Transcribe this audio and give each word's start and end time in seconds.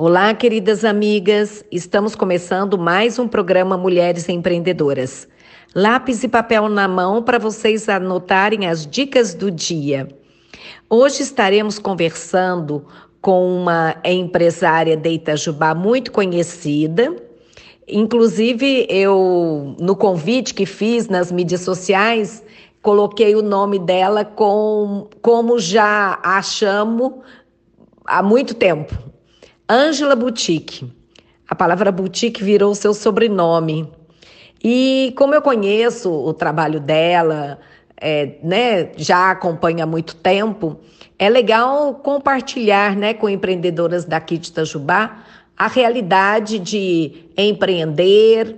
Olá, 0.00 0.32
queridas 0.32 0.84
amigas. 0.84 1.64
Estamos 1.72 2.14
começando 2.14 2.78
mais 2.78 3.18
um 3.18 3.26
programa 3.26 3.76
Mulheres 3.76 4.28
Empreendedoras. 4.28 5.26
Lápis 5.74 6.22
e 6.22 6.28
papel 6.28 6.68
na 6.68 6.86
mão 6.86 7.20
para 7.20 7.36
vocês 7.36 7.88
anotarem 7.88 8.68
as 8.68 8.86
dicas 8.86 9.34
do 9.34 9.50
dia. 9.50 10.06
Hoje 10.88 11.24
estaremos 11.24 11.80
conversando 11.80 12.86
com 13.20 13.44
uma 13.56 13.96
empresária 14.04 14.96
de 14.96 15.10
Itajubá 15.10 15.74
muito 15.74 16.12
conhecida. 16.12 17.16
Inclusive, 17.88 18.86
eu, 18.88 19.74
no 19.80 19.96
convite 19.96 20.54
que 20.54 20.64
fiz 20.64 21.08
nas 21.08 21.32
mídias 21.32 21.62
sociais, 21.62 22.44
coloquei 22.80 23.34
o 23.34 23.42
nome 23.42 23.80
dela 23.80 24.24
com, 24.24 25.08
como 25.20 25.58
já 25.58 26.20
a 26.22 26.40
chamo 26.40 27.20
há 28.06 28.22
muito 28.22 28.54
tempo. 28.54 29.08
Ângela 29.70 30.16
Boutique. 30.16 30.90
A 31.46 31.54
palavra 31.54 31.92
boutique 31.92 32.42
virou 32.42 32.74
seu 32.74 32.94
sobrenome. 32.94 33.86
E 34.64 35.12
como 35.14 35.34
eu 35.34 35.42
conheço 35.42 36.10
o 36.10 36.32
trabalho 36.32 36.80
dela, 36.80 37.58
é, 38.00 38.36
né, 38.42 38.92
já 38.96 39.30
acompanha 39.30 39.84
há 39.84 39.86
muito 39.86 40.16
tempo, 40.16 40.80
é 41.18 41.28
legal 41.28 41.96
compartilhar 41.96 42.96
né, 42.96 43.12
com 43.12 43.28
empreendedoras 43.28 44.06
daqui 44.06 44.38
de 44.38 44.48
Itajubá 44.48 45.18
a 45.54 45.66
realidade 45.66 46.58
de 46.58 47.26
empreender 47.36 48.56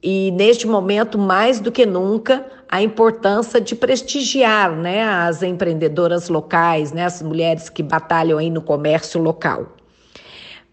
e, 0.00 0.30
neste 0.32 0.68
momento, 0.68 1.18
mais 1.18 1.58
do 1.58 1.72
que 1.72 1.84
nunca, 1.84 2.46
a 2.68 2.80
importância 2.80 3.60
de 3.60 3.74
prestigiar 3.74 4.70
né, 4.70 5.02
as 5.02 5.42
empreendedoras 5.42 6.28
locais, 6.28 6.92
né, 6.92 7.06
as 7.06 7.20
mulheres 7.22 7.68
que 7.68 7.82
batalham 7.82 8.38
aí 8.38 8.50
no 8.50 8.62
comércio 8.62 9.20
local. 9.20 9.73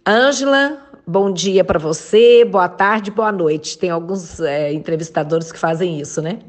Ângela, 0.05 0.79
bom 1.05 1.31
dia 1.31 1.63
para 1.63 1.77
você, 1.77 2.43
boa 2.43 2.67
tarde, 2.67 3.12
boa 3.12 3.31
noite. 3.31 3.77
Tem 3.77 3.91
alguns 3.91 4.39
é, 4.39 4.73
entrevistadores 4.73 5.51
que 5.51 5.59
fazem 5.59 5.99
isso, 5.99 6.23
né? 6.23 6.39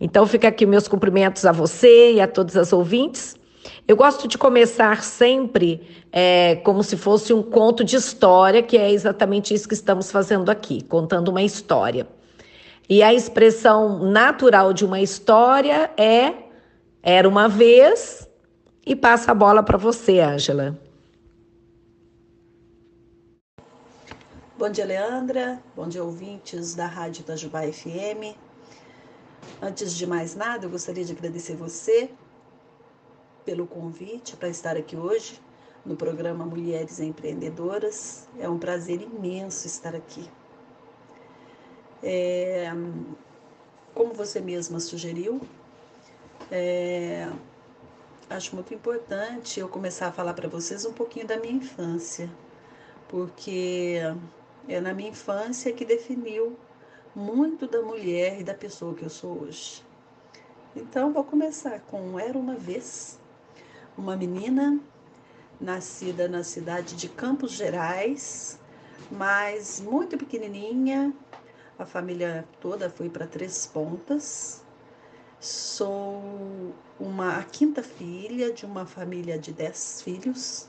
Então, 0.00 0.26
fica 0.26 0.48
aqui 0.48 0.66
meus 0.66 0.88
cumprimentos 0.88 1.46
a 1.46 1.52
você 1.52 2.14
e 2.14 2.20
a 2.20 2.26
todas 2.26 2.56
as 2.56 2.72
ouvintes. 2.72 3.36
Eu 3.86 3.96
gosto 3.96 4.26
de 4.26 4.36
começar 4.36 5.04
sempre 5.04 5.86
é, 6.10 6.56
como 6.64 6.82
se 6.82 6.96
fosse 6.96 7.32
um 7.32 7.44
conto 7.44 7.84
de 7.84 7.94
história, 7.94 8.60
que 8.60 8.76
é 8.76 8.90
exatamente 8.90 9.54
isso 9.54 9.68
que 9.68 9.74
estamos 9.74 10.10
fazendo 10.10 10.50
aqui, 10.50 10.82
contando 10.82 11.28
uma 11.28 11.42
história. 11.44 12.08
E 12.88 13.04
a 13.04 13.14
expressão 13.14 14.10
natural 14.10 14.72
de 14.72 14.84
uma 14.84 15.00
história 15.00 15.92
é 15.96 16.32
era 17.04 17.28
uma 17.28 17.48
vez 17.48 18.28
e 18.84 18.96
passa 18.96 19.30
a 19.30 19.34
bola 19.34 19.62
para 19.62 19.78
você, 19.78 20.18
Ângela. 20.18 20.76
Bom 24.60 24.68
dia, 24.68 24.84
Leandra. 24.84 25.58
Bom 25.74 25.88
dia, 25.88 26.04
ouvintes 26.04 26.74
da 26.74 26.84
Rádio 26.84 27.22
Itajubá 27.22 27.62
FM. 27.62 28.36
Antes 29.62 29.94
de 29.94 30.06
mais 30.06 30.34
nada, 30.34 30.66
eu 30.66 30.70
gostaria 30.70 31.02
de 31.02 31.12
agradecer 31.12 31.56
você 31.56 32.10
pelo 33.42 33.66
convite 33.66 34.36
para 34.36 34.50
estar 34.50 34.76
aqui 34.76 34.96
hoje 34.96 35.40
no 35.82 35.96
programa 35.96 36.44
Mulheres 36.44 37.00
Empreendedoras. 37.00 38.28
É 38.38 38.50
um 38.50 38.58
prazer 38.58 39.00
imenso 39.00 39.66
estar 39.66 39.96
aqui. 39.96 40.28
É, 42.02 42.70
como 43.94 44.12
você 44.12 44.40
mesma 44.40 44.78
sugeriu, 44.78 45.40
é, 46.50 47.32
acho 48.28 48.54
muito 48.54 48.74
importante 48.74 49.58
eu 49.58 49.70
começar 49.70 50.08
a 50.08 50.12
falar 50.12 50.34
para 50.34 50.50
vocês 50.50 50.84
um 50.84 50.92
pouquinho 50.92 51.26
da 51.26 51.38
minha 51.38 51.54
infância, 51.54 52.30
porque 53.08 54.02
é 54.68 54.80
na 54.80 54.94
minha 54.94 55.10
infância 55.10 55.72
que 55.72 55.84
definiu 55.84 56.58
muito 57.14 57.66
da 57.66 57.82
mulher 57.82 58.40
e 58.40 58.44
da 58.44 58.54
pessoa 58.54 58.94
que 58.94 59.02
eu 59.02 59.10
sou 59.10 59.42
hoje. 59.42 59.84
Então, 60.74 61.12
vou 61.12 61.24
começar 61.24 61.80
com 61.80 62.18
Era 62.18 62.38
uma 62.38 62.54
vez 62.54 63.18
uma 63.96 64.16
menina 64.16 64.78
nascida 65.60 66.28
na 66.28 66.42
cidade 66.42 66.94
de 66.96 67.08
Campos 67.08 67.52
Gerais, 67.52 68.58
mas 69.10 69.80
muito 69.80 70.16
pequenininha. 70.16 71.12
A 71.78 71.84
família 71.84 72.46
toda 72.60 72.88
foi 72.88 73.10
para 73.10 73.26
Três 73.26 73.66
Pontas. 73.66 74.62
Sou 75.40 76.74
uma 76.98 77.38
a 77.38 77.42
quinta 77.42 77.82
filha 77.82 78.52
de 78.52 78.64
uma 78.64 78.86
família 78.86 79.38
de 79.38 79.52
dez 79.52 80.02
filhos, 80.02 80.68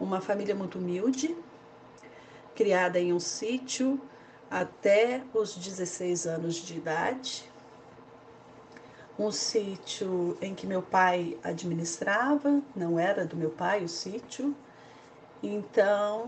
uma 0.00 0.20
família 0.20 0.54
muito 0.54 0.78
humilde, 0.78 1.36
criada 2.54 2.98
em 2.98 3.12
um 3.12 3.20
sítio 3.20 4.00
até 4.50 5.22
os 5.32 5.56
16 5.56 6.26
anos 6.26 6.54
de 6.56 6.76
idade 6.76 7.54
um 9.18 9.30
sítio 9.30 10.36
em 10.40 10.54
que 10.54 10.66
meu 10.66 10.82
pai 10.82 11.38
administrava, 11.42 12.60
não 12.74 12.98
era 12.98 13.24
do 13.24 13.36
meu 13.36 13.50
pai 13.50 13.84
o 13.84 13.88
sítio. 13.88 14.54
Então, 15.42 16.26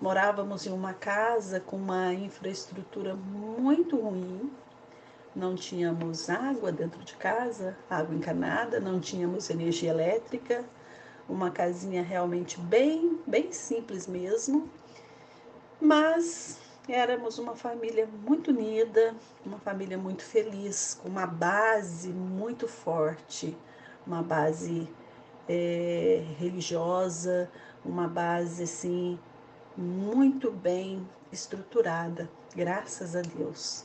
morávamos 0.00 0.64
em 0.64 0.72
uma 0.72 0.94
casa 0.94 1.60
com 1.60 1.76
uma 1.76 2.14
infraestrutura 2.14 3.14
muito 3.14 4.00
ruim. 4.00 4.50
Não 5.36 5.54
tínhamos 5.54 6.30
água 6.30 6.70
dentro 6.70 7.02
de 7.04 7.14
casa, 7.16 7.76
água 7.90 8.14
encanada, 8.14 8.80
não 8.80 9.00
tínhamos 9.00 9.50
energia 9.50 9.90
elétrica. 9.90 10.64
Uma 11.28 11.50
casinha 11.50 12.02
realmente 12.02 12.58
bem, 12.58 13.18
bem 13.26 13.52
simples 13.52 14.06
mesmo. 14.06 14.70
Mas 15.84 16.58
éramos 16.88 17.38
uma 17.38 17.54
família 17.54 18.08
muito 18.26 18.50
unida, 18.50 19.14
uma 19.44 19.58
família 19.58 19.98
muito 19.98 20.24
feliz, 20.24 20.94
com 20.94 21.10
uma 21.10 21.26
base 21.26 22.08
muito 22.08 22.66
forte, 22.66 23.54
uma 24.06 24.22
base 24.22 24.88
é, 25.46 26.24
religiosa, 26.38 27.50
uma 27.84 28.08
base 28.08 28.62
assim 28.62 29.20
muito 29.76 30.50
bem 30.50 31.06
estruturada, 31.30 32.30
graças 32.56 33.14
a 33.14 33.20
Deus. 33.20 33.84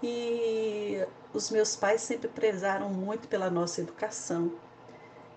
E 0.00 1.04
os 1.34 1.50
meus 1.50 1.74
pais 1.74 2.00
sempre 2.02 2.28
prezaram 2.28 2.90
muito 2.90 3.26
pela 3.26 3.50
nossa 3.50 3.80
educação. 3.80 4.52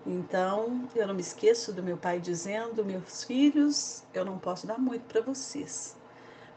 Então, 0.04 0.88
eu 0.96 1.06
não 1.06 1.14
me 1.14 1.20
esqueço 1.20 1.72
do 1.72 1.82
meu 1.82 1.96
pai 1.96 2.18
dizendo: 2.18 2.84
meus 2.84 3.22
filhos, 3.24 4.02
eu 4.12 4.24
não 4.24 4.38
posso 4.38 4.66
dar 4.66 4.78
muito 4.78 5.04
para 5.04 5.20
vocês, 5.20 5.96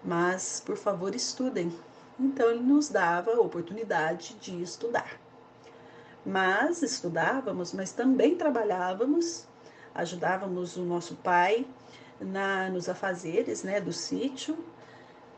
mas 0.04 0.60
por 0.66 0.78
favor 0.78 1.14
estudem. 1.14 1.72
Então 2.20 2.50
ele 2.50 2.62
nos 2.64 2.90
dava 2.90 3.32
a 3.32 3.42
oportunidade 3.42 4.36
de 4.36 4.62
estudar. 4.62 5.20
Mas 6.26 6.82
estudávamos, 6.82 7.74
mas 7.74 7.92
também 7.92 8.36
trabalhávamos, 8.36 9.48
ajudávamos 9.94 10.76
o 10.76 10.82
nosso 10.84 11.16
pai 11.18 11.68
na, 12.20 12.70
nos 12.70 12.90
afazeres 12.90 13.64
né, 13.64 13.80
do 13.80 13.94
sítio. 13.94 14.58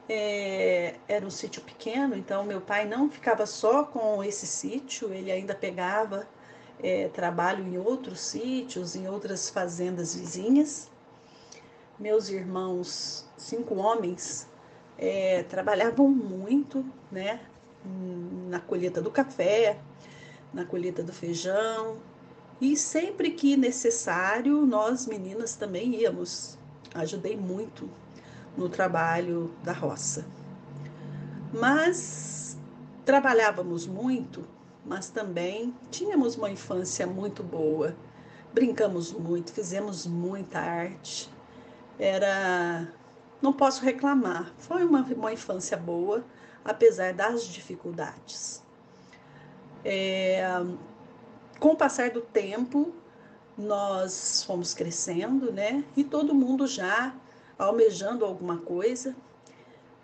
É, 0.08 0.96
era 1.10 1.26
um 1.26 1.30
sítio 1.30 1.62
pequeno, 1.62 2.16
então 2.16 2.46
meu 2.46 2.62
pai 2.62 2.86
não 2.86 3.10
ficava 3.10 3.46
só 3.46 3.84
com 3.84 4.24
esse 4.24 4.48
sítio, 4.48 5.12
ele 5.14 5.30
ainda 5.30 5.54
pegava 5.54 6.26
é, 6.82 7.08
trabalho 7.10 7.66
em 7.66 7.78
outros 7.78 8.20
sítios, 8.20 8.96
em 8.96 9.08
outras 9.08 9.50
fazendas 9.50 10.16
vizinhas. 10.16 10.90
Meus 12.00 12.30
irmãos, 12.30 13.28
cinco 13.38 13.76
homens, 13.76 14.48
é, 14.98 15.44
trabalhavam 15.44 16.10
muito, 16.10 16.86
né? 17.12 17.40
Na 18.50 18.60
colheita 18.60 19.02
do 19.02 19.10
café, 19.10 19.80
na 20.54 20.66
colheita 20.66 21.04
do 21.04 21.14
feijão. 21.14 21.98
E 22.60 22.76
sempre 22.76 23.32
que 23.32 23.56
necessário, 23.56 24.66
nós 24.66 25.06
meninas 25.06 25.56
também 25.56 25.96
íamos. 25.96 26.58
Ajudei 26.94 27.38
muito 27.38 27.90
no 28.56 28.68
trabalho 28.68 29.54
da 29.64 29.72
roça. 29.72 30.26
Mas 31.54 32.58
trabalhávamos 33.06 33.88
muito, 33.88 34.44
mas 34.88 35.10
também 35.10 35.76
tínhamos 35.92 36.36
uma 36.36 36.50
infância 36.50 37.06
muito 37.06 37.44
boa. 37.44 37.96
Brincamos 38.54 39.12
muito, 39.12 39.52
fizemos 39.52 40.08
muita 40.08 40.60
arte. 40.60 41.30
Era 42.00 42.88
não 43.42 43.54
posso 43.54 43.84
reclamar. 43.84 44.52
Foi 44.58 44.84
uma, 44.84 45.02
uma 45.02 45.34
infância 45.34 45.78
boa, 45.78 46.24
apesar 46.64 47.14
das 47.14 47.44
dificuldades. 47.44 48.64
É, 49.84 50.42
com 51.60 51.70
o 51.70 51.76
passar 51.76 52.10
do 52.10 52.22
tempo, 52.22 52.94
nós 53.58 54.44
fomos 54.44 54.74
crescendo, 54.74 55.52
né? 55.52 55.84
E 55.96 56.04
todo 56.04 56.34
mundo 56.34 56.66
já 56.66 57.14
almejando 57.60 58.24
alguma 58.24 58.58
coisa, 58.58 59.16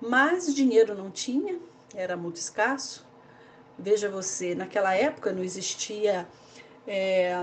mas 0.02 0.54
dinheiro 0.54 0.96
não 0.96 1.12
tinha, 1.12 1.60
era 1.96 2.18
muito 2.18 2.38
escasso. 2.38 3.08
Veja 3.78 4.10
você, 4.10 4.56
naquela 4.56 4.94
época 4.96 5.32
não 5.32 5.44
existia 5.44 6.28
é, 6.88 7.36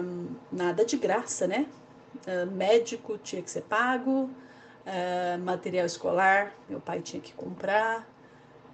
nada 0.53 0.85
de 0.85 0.97
graça, 0.97 1.47
né? 1.47 1.67
médico 2.53 3.17
tinha 3.19 3.41
que 3.41 3.51
ser 3.51 3.63
pago, 3.63 4.29
uh, 4.87 5.39
material 5.39 5.87
escolar, 5.87 6.53
meu 6.69 6.81
pai 6.81 7.01
tinha 7.01 7.21
que 7.21 7.33
comprar, 7.33 8.07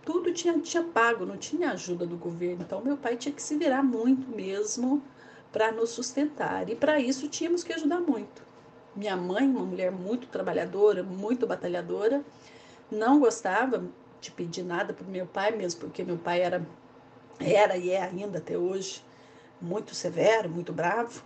tudo 0.05 0.32
tinha, 0.32 0.58
tinha 0.61 0.82
pago, 0.82 1.26
não 1.26 1.37
tinha 1.37 1.73
ajuda 1.73 2.06
do 2.06 2.17
governo. 2.17 2.62
Então, 2.62 2.81
meu 2.81 2.97
pai 2.97 3.17
tinha 3.17 3.35
que 3.35 3.43
se 3.43 3.56
virar 3.56 3.82
muito 3.82 4.29
mesmo 4.35 5.02
para 5.52 5.73
nos 5.73 5.91
sustentar. 5.91 6.69
E 6.69 6.76
para 6.76 7.00
isso 7.00 7.29
tínhamos 7.29 7.64
que 7.64 7.73
ajudar 7.73 8.00
muito. 8.00 8.43
Minha 8.94 9.17
mãe, 9.17 9.47
uma 9.47 9.64
mulher 9.64 9.91
muito 9.91 10.29
trabalhadora, 10.29 11.02
muito 11.02 11.47
batalhadora, 11.47 12.25
não 12.91 13.19
gostava 13.19 13.85
de 14.20 14.31
pedir 14.31 14.62
nada 14.62 14.94
para 14.94 15.06
meu 15.06 15.26
pai 15.26 15.50
mesmo, 15.50 15.81
porque 15.81 16.05
meu 16.05 16.17
pai 16.17 16.41
era, 16.41 16.64
era 17.41 17.77
e 17.77 17.91
é 17.91 18.03
ainda 18.03 18.38
até 18.38 18.56
hoje 18.56 19.05
muito 19.61 19.94
severo, 19.94 20.49
muito 20.49 20.73
bravo. 20.73 21.23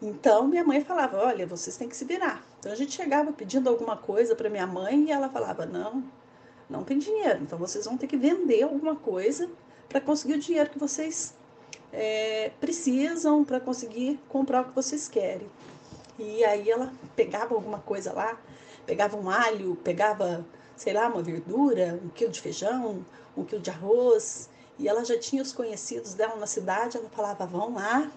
Então 0.00 0.46
minha 0.46 0.64
mãe 0.64 0.84
falava: 0.84 1.18
Olha, 1.18 1.46
vocês 1.46 1.76
têm 1.76 1.88
que 1.88 1.96
se 1.96 2.04
virar. 2.04 2.44
Então 2.58 2.72
a 2.72 2.74
gente 2.74 2.92
chegava 2.92 3.32
pedindo 3.32 3.68
alguma 3.68 3.96
coisa 3.96 4.34
para 4.34 4.50
minha 4.50 4.66
mãe 4.66 5.04
e 5.04 5.10
ela 5.10 5.28
falava: 5.28 5.64
Não, 5.64 6.02
não 6.68 6.84
tem 6.84 6.98
dinheiro. 6.98 7.40
Então 7.42 7.58
vocês 7.58 7.84
vão 7.84 7.96
ter 7.96 8.06
que 8.06 8.16
vender 8.16 8.62
alguma 8.62 8.96
coisa 8.96 9.48
para 9.88 10.00
conseguir 10.00 10.34
o 10.34 10.38
dinheiro 10.38 10.70
que 10.70 10.78
vocês 10.78 11.34
é, 11.92 12.50
precisam 12.60 13.44
para 13.44 13.60
conseguir 13.60 14.18
comprar 14.28 14.62
o 14.62 14.64
que 14.66 14.74
vocês 14.74 15.08
querem. 15.08 15.48
E 16.18 16.44
aí 16.44 16.70
ela 16.70 16.92
pegava 17.14 17.54
alguma 17.54 17.78
coisa 17.78 18.12
lá, 18.12 18.38
pegava 18.86 19.16
um 19.16 19.28
alho, 19.28 19.76
pegava, 19.76 20.44
sei 20.76 20.92
lá, 20.92 21.08
uma 21.08 21.22
verdura, 21.22 22.00
um 22.02 22.08
quilo 22.08 22.30
de 22.30 22.40
feijão, 22.40 23.04
um 23.36 23.44
quilo 23.44 23.60
de 23.60 23.70
arroz. 23.70 24.48
E 24.82 24.88
ela 24.88 25.04
já 25.04 25.16
tinha 25.16 25.40
os 25.40 25.52
conhecidos 25.52 26.12
dela 26.12 26.34
na 26.34 26.46
cidade. 26.46 26.96
Ela 26.96 27.08
falava: 27.08 27.46
vão 27.46 27.74
lá, 27.74 28.10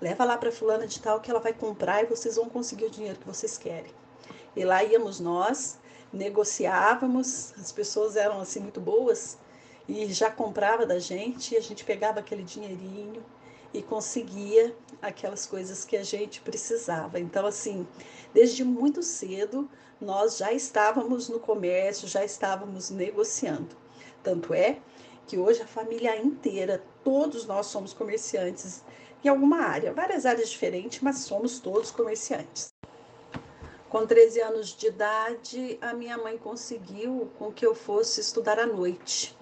leva 0.00 0.22
lá 0.22 0.36
para 0.36 0.52
fulana 0.52 0.86
de 0.86 1.00
tal 1.00 1.18
que 1.18 1.30
ela 1.30 1.40
vai 1.40 1.54
comprar 1.54 2.02
e 2.02 2.06
vocês 2.06 2.36
vão 2.36 2.48
conseguir 2.48 2.84
o 2.84 2.90
dinheiro 2.90 3.18
que 3.18 3.26
vocês 3.26 3.56
querem. 3.56 3.90
E 4.54 4.64
lá 4.64 4.84
íamos 4.84 5.18
nós, 5.18 5.78
negociávamos, 6.12 7.54
as 7.58 7.72
pessoas 7.72 8.16
eram 8.16 8.38
assim 8.38 8.60
muito 8.60 8.80
boas 8.80 9.38
e 9.88 10.06
já 10.12 10.30
comprava 10.30 10.86
da 10.86 10.98
gente, 10.98 11.54
e 11.54 11.56
a 11.56 11.60
gente 11.60 11.84
pegava 11.84 12.20
aquele 12.20 12.42
dinheirinho 12.42 13.24
e 13.72 13.82
conseguia 13.82 14.74
aquelas 15.02 15.46
coisas 15.46 15.84
que 15.84 15.96
a 15.96 16.02
gente 16.02 16.40
precisava. 16.40 17.18
Então, 17.18 17.46
assim, 17.46 17.86
desde 18.32 18.62
muito 18.62 19.02
cedo 19.02 19.68
nós 20.00 20.36
já 20.36 20.52
estávamos 20.52 21.28
no 21.28 21.40
comércio, 21.40 22.06
já 22.06 22.22
estávamos 22.22 22.90
negociando. 22.90 23.74
Tanto 24.22 24.52
é 24.52 24.78
que 25.26 25.38
hoje 25.38 25.62
a 25.62 25.66
família 25.66 26.16
inteira, 26.20 26.82
todos 27.02 27.46
nós 27.46 27.66
somos 27.66 27.92
comerciantes 27.92 28.82
em 29.24 29.28
alguma 29.28 29.60
área, 29.60 29.92
várias 29.92 30.26
áreas 30.26 30.50
diferentes, 30.50 31.00
mas 31.00 31.20
somos 31.20 31.58
todos 31.58 31.90
comerciantes. 31.90 32.74
Com 33.88 34.06
13 34.06 34.40
anos 34.40 34.76
de 34.76 34.88
idade, 34.88 35.78
a 35.80 35.94
minha 35.94 36.18
mãe 36.18 36.36
conseguiu 36.36 37.30
com 37.38 37.52
que 37.52 37.64
eu 37.64 37.74
fosse 37.74 38.20
estudar 38.20 38.58
à 38.58 38.66
noite. 38.66 39.36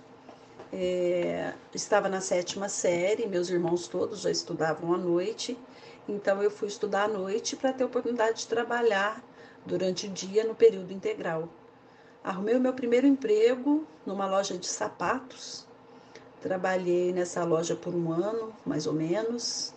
É, 0.73 1.53
estava 1.75 2.09
na 2.09 2.21
sétima 2.21 2.69
série, 2.69 3.27
meus 3.27 3.49
irmãos 3.49 3.89
todos 3.89 4.21
já 4.21 4.31
estudavam 4.31 4.95
à 4.95 4.99
noite, 4.99 5.59
então 6.09 6.43
eu 6.43 6.51
fui 6.51 6.69
estudar 6.69 7.05
à 7.05 7.09
noite 7.09 7.57
para 7.57 7.73
ter 7.73 7.85
oportunidade 7.85 8.41
de 8.41 8.47
trabalhar 8.47 9.23
durante 9.67 10.07
o 10.07 10.11
dia 10.11 10.45
no 10.45 10.55
período 10.55 10.93
integral. 10.93 11.49
Arrumei 12.23 12.55
o 12.55 12.61
meu 12.61 12.73
primeiro 12.73 13.07
emprego 13.07 13.87
numa 14.07 14.27
loja 14.27 14.57
de 14.57 14.67
sapatos. 14.67 15.67
Trabalhei 16.43 17.13
nessa 17.13 17.45
loja 17.45 17.77
por 17.77 17.95
um 17.95 18.13
ano, 18.13 18.53
mais 18.67 18.87
ou 18.87 18.93
menos. 18.93 19.73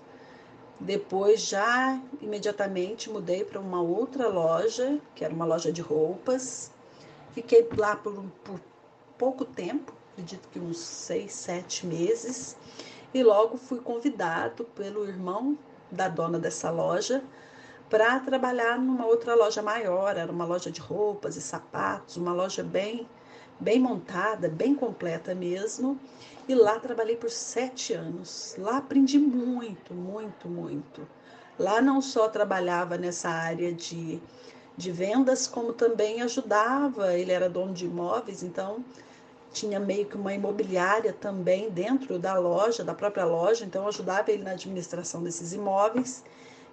Depois, 0.80 1.42
já 1.42 2.02
imediatamente, 2.20 3.10
mudei 3.10 3.46
para 3.46 3.60
uma 3.60 3.82
outra 3.82 4.28
loja, 4.28 5.00
que 5.14 5.24
era 5.24 5.34
uma 5.34 5.46
loja 5.46 5.72
de 5.72 5.82
roupas. 5.82 6.72
Fiquei 7.34 7.68
lá 7.78 7.96
por, 7.96 8.24
por 8.44 8.60
pouco 9.18 9.46
tempo, 9.46 9.94
acredito 10.12 10.50
que 10.50 10.60
uns 10.60 10.80
seis, 10.80 11.34
sete 11.34 11.86
meses, 11.86 12.58
e 13.14 13.24
logo 13.24 13.58
fui 13.58 13.80
convidado 13.80 14.66
pelo 14.66 15.08
irmão 15.08 15.58
da 15.92 16.08
dona 16.08 16.40
dessa 16.40 16.72
loja 16.72 17.24
para 17.90 18.20
trabalhar 18.20 18.80
numa 18.80 19.06
outra 19.06 19.36
loja 19.36 19.62
maior, 19.62 20.18
era 20.18 20.32
uma 20.32 20.46
loja 20.46 20.72
de 20.72 20.82
roupas 20.82 21.36
e 21.36 21.42
sapatos, 21.42 22.18
uma 22.18 22.34
loja 22.34 22.64
bem, 22.64 23.08
bem 23.60 23.80
montada, 23.80 24.50
bem 24.50 24.76
completa 24.76 25.34
mesmo. 25.34 26.00
E 26.48 26.54
lá 26.54 26.80
trabalhei 26.80 27.16
por 27.16 27.32
sete 27.32 27.94
anos. 27.94 28.56
Lá 28.58 28.78
aprendi 28.78 29.18
muito, 29.18 29.94
muito, 29.94 30.48
muito. 30.48 31.08
Lá 31.58 31.82
não 31.82 32.02
só 32.02 32.28
trabalhava 32.28 32.98
nessa 32.98 33.30
área 33.30 33.74
de, 33.74 34.22
de 34.78 34.92
vendas, 34.92 35.48
como 35.48 35.74
também 35.74 36.22
ajudava. 36.22 37.14
Ele 37.14 37.32
era 37.32 37.50
dono 37.50 37.74
de 37.74 37.86
imóveis, 37.86 38.44
então 38.44 38.84
tinha 39.52 39.80
meio 39.80 40.06
que 40.06 40.18
uma 40.18 40.34
imobiliária 40.34 41.14
também 41.14 41.70
dentro 41.70 42.20
da 42.20 42.38
loja, 42.38 42.84
da 42.84 42.94
própria 42.94 43.24
loja, 43.24 43.64
então 43.64 43.88
ajudava 43.88 44.30
ele 44.30 44.44
na 44.44 44.52
administração 44.52 45.24
desses 45.24 45.54
imóveis. 45.54 46.24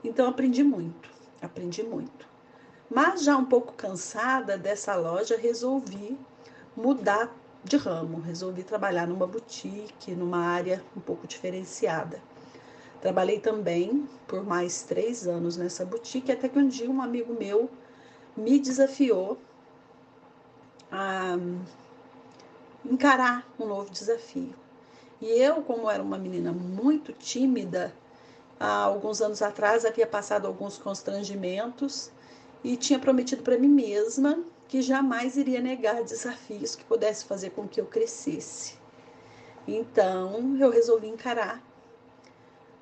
Então 0.02 0.28
aprendi 0.28 0.64
muito, 0.64 1.08
aprendi 1.40 1.82
muito. 1.82 2.26
Mas 2.90 3.22
já 3.22 3.36
um 3.36 3.44
pouco 3.44 3.72
cansada 3.72 4.58
dessa 4.58 4.96
loja, 4.96 5.36
resolvi 5.36 6.18
mudar 6.76 7.34
de 7.64 7.76
ramo, 7.76 8.20
resolvi 8.20 8.64
trabalhar 8.64 9.06
numa 9.06 9.26
boutique, 9.26 10.14
numa 10.14 10.38
área 10.38 10.82
um 10.96 11.00
pouco 11.00 11.26
diferenciada. 11.26 12.20
Trabalhei 13.00 13.40
também 13.40 14.08
por 14.26 14.44
mais 14.44 14.82
três 14.82 15.26
anos 15.26 15.56
nessa 15.56 15.84
boutique, 15.84 16.32
até 16.32 16.48
que 16.48 16.58
um 16.58 16.68
dia 16.68 16.90
um 16.90 17.02
amigo 17.02 17.34
meu 17.34 17.70
me 18.36 18.58
desafiou 18.58 19.38
a 20.90 21.36
encarar 22.84 23.46
um 23.58 23.66
novo 23.66 23.90
desafio. 23.90 24.54
E 25.20 25.26
eu, 25.26 25.62
como 25.62 25.88
era 25.88 26.02
uma 26.02 26.18
menina 26.18 26.52
muito 26.52 27.12
tímida, 27.12 27.94
há 28.58 28.82
alguns 28.82 29.20
anos 29.20 29.40
atrás 29.40 29.84
havia 29.84 30.06
passado 30.06 30.46
alguns 30.46 30.78
constrangimentos 30.78 32.10
e 32.64 32.76
tinha 32.76 32.98
prometido 32.98 33.42
para 33.42 33.58
mim 33.58 33.68
mesma 33.68 34.38
que 34.72 34.80
jamais 34.80 35.36
iria 35.36 35.60
negar 35.60 36.02
desafios 36.02 36.74
que 36.74 36.82
pudesse 36.82 37.26
fazer 37.26 37.50
com 37.50 37.68
que 37.68 37.78
eu 37.78 37.84
crescesse. 37.84 38.74
Então, 39.68 40.56
eu 40.58 40.70
resolvi 40.70 41.08
encarar. 41.08 41.62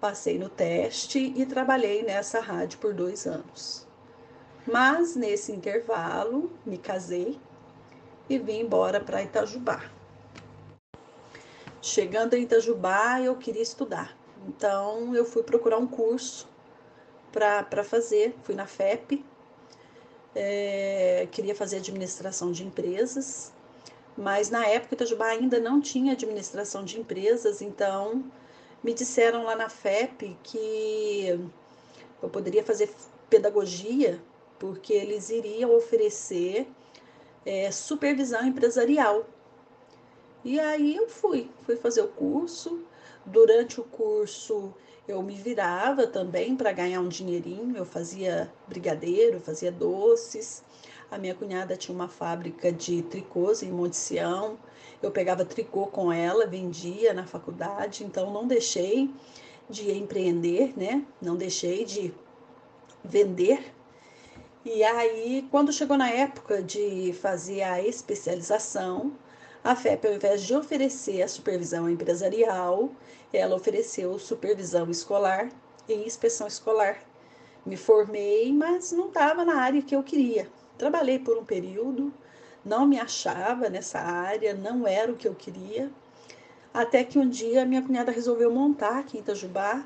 Passei 0.00 0.38
no 0.38 0.48
teste 0.48 1.18
e 1.18 1.44
trabalhei 1.44 2.04
nessa 2.04 2.38
rádio 2.38 2.78
por 2.78 2.94
dois 2.94 3.26
anos. 3.26 3.88
Mas 4.64 5.16
nesse 5.16 5.50
intervalo, 5.50 6.52
me 6.64 6.78
casei 6.78 7.40
e 8.28 8.38
vim 8.38 8.60
embora 8.60 9.00
para 9.00 9.24
Itajubá. 9.24 9.90
Chegando 11.82 12.34
em 12.34 12.44
Itajubá, 12.44 13.20
eu 13.20 13.34
queria 13.34 13.62
estudar. 13.62 14.16
Então, 14.46 15.12
eu 15.16 15.24
fui 15.24 15.42
procurar 15.42 15.78
um 15.78 15.88
curso 15.88 16.48
para 17.32 17.82
fazer. 17.82 18.36
Fui 18.44 18.54
na 18.54 18.68
FEP, 18.68 19.24
é, 20.34 21.26
queria 21.30 21.54
fazer 21.54 21.78
administração 21.78 22.52
de 22.52 22.64
empresas, 22.64 23.52
mas 24.16 24.50
na 24.50 24.66
época 24.66 24.94
Itajubá 24.94 25.26
ainda 25.26 25.58
não 25.58 25.80
tinha 25.80 26.12
administração 26.12 26.84
de 26.84 26.98
empresas, 27.00 27.62
então 27.62 28.24
me 28.82 28.94
disseram 28.94 29.44
lá 29.44 29.54
na 29.56 29.68
FEP 29.68 30.36
que 30.42 31.40
eu 32.22 32.28
poderia 32.28 32.62
fazer 32.62 32.90
pedagogia, 33.28 34.20
porque 34.58 34.92
eles 34.92 35.30
iriam 35.30 35.74
oferecer 35.74 36.66
é, 37.44 37.70
supervisão 37.70 38.46
empresarial. 38.46 39.26
E 40.44 40.58
aí 40.58 40.96
eu 40.96 41.08
fui, 41.08 41.50
fui 41.62 41.76
fazer 41.76 42.02
o 42.02 42.08
curso. 42.08 42.84
Durante 43.24 43.80
o 43.80 43.84
curso 43.84 44.74
eu 45.06 45.22
me 45.22 45.34
virava 45.34 46.06
também 46.06 46.56
para 46.56 46.72
ganhar 46.72 47.00
um 47.00 47.08
dinheirinho. 47.08 47.76
Eu 47.76 47.84
fazia 47.84 48.52
brigadeiro, 48.66 49.40
fazia 49.40 49.70
doces. 49.70 50.62
A 51.10 51.18
minha 51.18 51.34
cunhada 51.34 51.76
tinha 51.76 51.94
uma 51.94 52.08
fábrica 52.08 52.72
de 52.72 53.02
tricôs 53.02 53.62
em 53.62 53.70
Monte 53.70 53.96
Sião. 53.96 54.58
Eu 55.02 55.10
pegava 55.10 55.44
tricô 55.44 55.86
com 55.86 56.12
ela, 56.12 56.46
vendia 56.46 57.12
na 57.12 57.26
faculdade, 57.26 58.04
então 58.04 58.30
não 58.30 58.46
deixei 58.46 59.10
de 59.68 59.90
empreender, 59.92 60.72
né? 60.76 61.04
Não 61.20 61.36
deixei 61.36 61.84
de 61.84 62.12
vender 63.02 63.72
e 64.62 64.84
aí, 64.84 65.48
quando 65.50 65.72
chegou 65.72 65.96
na 65.96 66.10
época 66.10 66.62
de 66.62 67.14
fazer 67.14 67.62
a 67.62 67.82
especialização, 67.82 69.12
a 69.62 69.76
FEP, 69.76 70.06
ao 70.06 70.14
invés 70.14 70.42
de 70.42 70.54
oferecer 70.54 71.22
a 71.22 71.28
supervisão 71.28 71.88
empresarial, 71.88 72.90
ela 73.30 73.54
ofereceu 73.54 74.18
supervisão 74.18 74.90
escolar 74.90 75.50
e 75.86 75.92
inspeção 75.92 76.46
escolar. 76.46 76.98
Me 77.66 77.76
formei, 77.76 78.50
mas 78.54 78.90
não 78.90 79.08
estava 79.08 79.44
na 79.44 79.56
área 79.56 79.82
que 79.82 79.94
eu 79.94 80.02
queria. 80.02 80.48
Trabalhei 80.78 81.18
por 81.18 81.36
um 81.36 81.44
período, 81.44 82.10
não 82.64 82.86
me 82.86 82.98
achava 82.98 83.68
nessa 83.68 83.98
área, 83.98 84.54
não 84.54 84.86
era 84.86 85.12
o 85.12 85.16
que 85.16 85.28
eu 85.28 85.34
queria. 85.34 85.90
Até 86.72 87.04
que 87.04 87.18
um 87.18 87.28
dia 87.28 87.66
minha 87.66 87.82
cunhada 87.82 88.10
resolveu 88.10 88.50
montar 88.50 89.00
aqui 89.00 89.18
em 89.18 89.20
Itajubá 89.20 89.84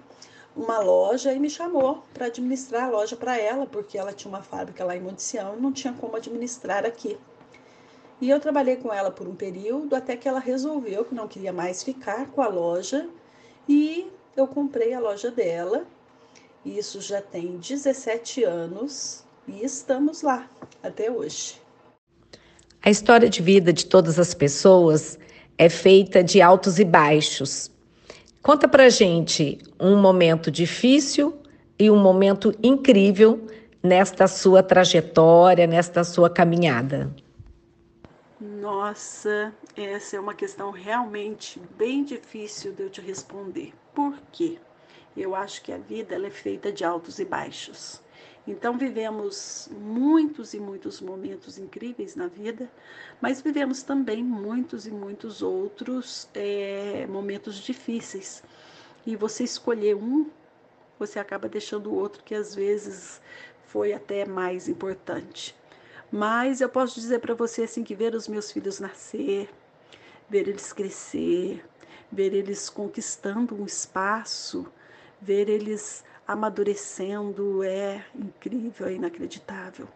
uma 0.54 0.78
loja 0.78 1.32
e 1.32 1.40
me 1.40 1.50
chamou 1.50 2.04
para 2.14 2.26
administrar 2.26 2.84
a 2.84 2.90
loja 2.90 3.16
para 3.16 3.36
ela, 3.36 3.66
porque 3.66 3.98
ela 3.98 4.12
tinha 4.12 4.32
uma 4.32 4.42
fábrica 4.42 4.84
lá 4.84 4.94
em 4.94 5.00
Monte 5.00 5.20
Sião 5.20 5.56
e 5.56 5.60
não 5.60 5.72
tinha 5.72 5.92
como 5.92 6.14
administrar 6.14 6.86
aqui. 6.86 7.18
E 8.20 8.30
eu 8.30 8.38
trabalhei 8.38 8.76
com 8.76 8.92
ela 8.92 9.10
por 9.10 9.26
um 9.26 9.34
período 9.34 9.94
até 9.94 10.16
que 10.16 10.28
ela 10.28 10.38
resolveu 10.38 11.04
que 11.04 11.14
não 11.14 11.26
queria 11.28 11.52
mais 11.52 11.82
ficar 11.82 12.26
com 12.26 12.40
a 12.40 12.48
loja 12.48 13.08
e 13.68 14.06
eu 14.36 14.46
comprei 14.46 14.94
a 14.94 15.00
loja 15.00 15.30
dela. 15.30 15.84
Isso 16.64 17.00
já 17.00 17.20
tem 17.20 17.56
17 17.58 18.44
anos 18.44 19.24
e 19.46 19.64
estamos 19.64 20.22
lá 20.22 20.48
até 20.82 21.10
hoje. 21.10 21.60
A 22.82 22.90
história 22.90 23.28
de 23.28 23.42
vida 23.42 23.72
de 23.72 23.86
todas 23.86 24.18
as 24.18 24.32
pessoas 24.32 25.18
é 25.58 25.68
feita 25.68 26.22
de 26.22 26.40
altos 26.40 26.78
e 26.78 26.84
baixos. 26.84 27.70
Conta 28.42 28.68
pra 28.68 28.88
gente 28.88 29.58
um 29.80 30.00
momento 30.00 30.50
difícil 30.50 31.34
e 31.78 31.90
um 31.90 31.96
momento 31.96 32.54
incrível 32.62 33.46
nesta 33.82 34.26
sua 34.26 34.62
trajetória, 34.62 35.66
nesta 35.66 36.04
sua 36.04 36.30
caminhada. 36.30 37.10
Nossa, 38.40 39.54
essa 39.76 40.16
é 40.16 40.20
uma 40.20 40.34
questão 40.34 40.72
realmente 40.72 41.60
bem 41.76 42.02
difícil 42.02 42.72
de 42.72 42.82
eu 42.82 42.90
te 42.90 43.00
responder. 43.00 43.72
Por 43.94 44.18
quê? 44.32 44.58
Eu 45.16 45.36
acho 45.36 45.62
que 45.62 45.72
a 45.72 45.78
vida 45.78 46.16
é 46.16 46.30
feita 46.30 46.72
de 46.72 46.84
altos 46.84 47.20
e 47.20 47.24
baixos. 47.24 48.02
Então 48.44 48.76
vivemos 48.76 49.70
muitos 49.70 50.52
e 50.52 50.58
muitos 50.58 51.00
momentos 51.00 51.58
incríveis 51.58 52.16
na 52.16 52.26
vida, 52.26 52.68
mas 53.20 53.40
vivemos 53.40 53.84
também 53.84 54.22
muitos 54.22 54.84
e 54.84 54.90
muitos 54.90 55.40
outros 55.40 56.28
é, 56.34 57.06
momentos 57.06 57.56
difíceis. 57.56 58.42
E 59.06 59.14
você 59.14 59.44
escolher 59.44 59.94
um, 59.94 60.28
você 60.98 61.20
acaba 61.20 61.48
deixando 61.48 61.88
o 61.88 61.94
outro 61.94 62.24
que 62.24 62.34
às 62.34 62.52
vezes 62.52 63.22
foi 63.66 63.92
até 63.92 64.26
mais 64.26 64.68
importante. 64.68 65.54
Mas 66.16 66.60
eu 66.60 66.68
posso 66.68 67.00
dizer 67.00 67.18
para 67.18 67.34
você 67.34 67.64
assim 67.64 67.82
que 67.82 67.92
ver 67.92 68.14
os 68.14 68.28
meus 68.28 68.52
filhos 68.52 68.78
nascer, 68.78 69.50
ver 70.30 70.46
eles 70.46 70.72
crescer, 70.72 71.66
ver 72.10 72.32
eles 72.32 72.70
conquistando 72.70 73.60
um 73.60 73.66
espaço, 73.66 74.64
ver 75.20 75.48
eles 75.48 76.04
amadurecendo 76.24 77.64
é 77.64 78.06
incrível, 78.14 78.86
é 78.86 78.92
inacreditável. 78.92 79.88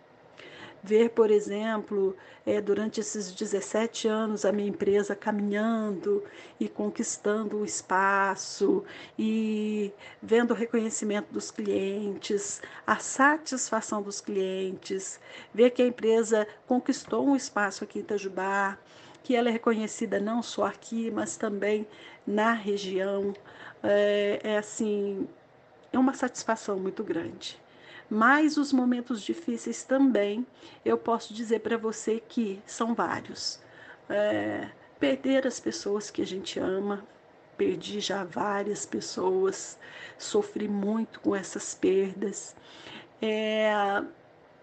Ver, 0.82 1.10
por 1.10 1.30
exemplo, 1.30 2.16
é, 2.46 2.60
durante 2.60 3.00
esses 3.00 3.32
17 3.32 4.06
anos 4.06 4.44
a 4.44 4.52
minha 4.52 4.68
empresa 4.68 5.14
caminhando 5.14 6.22
e 6.58 6.68
conquistando 6.68 7.58
o 7.58 7.64
espaço 7.64 8.84
e 9.18 9.92
vendo 10.22 10.52
o 10.52 10.54
reconhecimento 10.54 11.32
dos 11.32 11.50
clientes, 11.50 12.62
a 12.86 12.96
satisfação 12.96 14.00
dos 14.00 14.20
clientes, 14.20 15.18
ver 15.52 15.70
que 15.70 15.82
a 15.82 15.86
empresa 15.86 16.46
conquistou 16.66 17.26
um 17.26 17.34
espaço 17.34 17.82
aqui 17.82 17.98
em 17.98 18.02
Itajubá, 18.02 18.78
que 19.24 19.34
ela 19.34 19.48
é 19.48 19.52
reconhecida 19.52 20.20
não 20.20 20.42
só 20.42 20.64
aqui, 20.64 21.10
mas 21.10 21.36
também 21.36 21.86
na 22.26 22.52
região. 22.52 23.34
É, 23.82 24.40
é 24.42 24.58
assim, 24.58 25.28
é 25.92 25.98
uma 25.98 26.14
satisfação 26.14 26.78
muito 26.78 27.04
grande. 27.04 27.58
Mas 28.10 28.56
os 28.56 28.72
momentos 28.72 29.22
difíceis 29.22 29.84
também, 29.84 30.46
eu 30.84 30.96
posso 30.96 31.34
dizer 31.34 31.60
para 31.60 31.76
você 31.76 32.22
que 32.26 32.60
são 32.66 32.94
vários. 32.94 33.60
É, 34.08 34.68
perder 34.98 35.46
as 35.46 35.60
pessoas 35.60 36.10
que 36.10 36.22
a 36.22 36.26
gente 36.26 36.58
ama, 36.58 37.04
perdi 37.56 38.00
já 38.00 38.24
várias 38.24 38.86
pessoas, 38.86 39.78
sofri 40.16 40.68
muito 40.68 41.20
com 41.20 41.36
essas 41.36 41.74
perdas. 41.74 42.56
É, 43.20 43.70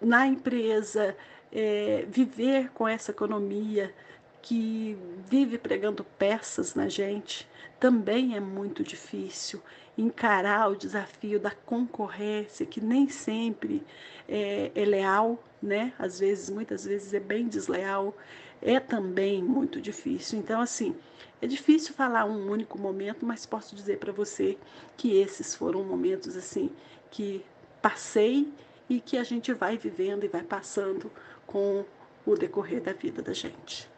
na 0.02 0.26
empresa, 0.26 1.16
é, 1.52 2.06
viver 2.08 2.72
com 2.72 2.88
essa 2.88 3.12
economia 3.12 3.94
que 4.42 4.98
vive 5.30 5.58
pregando 5.58 6.04
peças 6.04 6.76
na 6.76 6.88
gente 6.88 7.48
também 7.80 8.36
é 8.36 8.40
muito 8.40 8.84
difícil 8.84 9.62
encarar 9.98 10.70
o 10.70 10.76
desafio 10.76 11.40
da 11.40 11.52
concorrência, 11.52 12.66
que 12.66 12.82
nem 12.82 13.08
sempre 13.08 13.84
é, 14.28 14.72
é 14.76 14.86
leal, 14.86 15.42
né? 15.62 15.94
Às 15.98 16.20
vezes, 16.20 16.50
muitas 16.50 16.86
vezes 16.86 17.14
é 17.14 17.20
bem 17.20 17.48
desleal, 17.48 18.16
é 18.62 18.80
também 18.80 19.44
muito 19.44 19.80
difícil. 19.80 20.40
Então, 20.40 20.60
assim, 20.60 20.96
é 21.42 21.48
difícil 21.48 21.94
falar 21.94 22.26
um 22.26 22.50
único 22.50 22.78
momento, 22.78 23.26
mas 23.26 23.46
posso 23.46 23.76
dizer 23.76 24.00
para 24.00 24.12
você 24.12 24.58
que 24.98 25.18
esses 25.18 25.54
foram 25.54 25.84
momentos 25.84 26.36
assim 26.36 26.72
que 27.12 27.46
passei 27.82 28.52
e 28.90 29.00
que 29.00 29.18
a 29.18 29.24
gente 29.24 29.54
vai 29.54 29.78
vivendo 29.78 30.24
e 30.24 30.28
vai 30.28 30.44
passando 30.44 31.12
com 31.46 31.86
o 32.26 32.36
decorrer 32.36 32.82
da 32.82 32.94
vida 32.94 33.22
da 33.22 33.34
gente. 33.34 33.95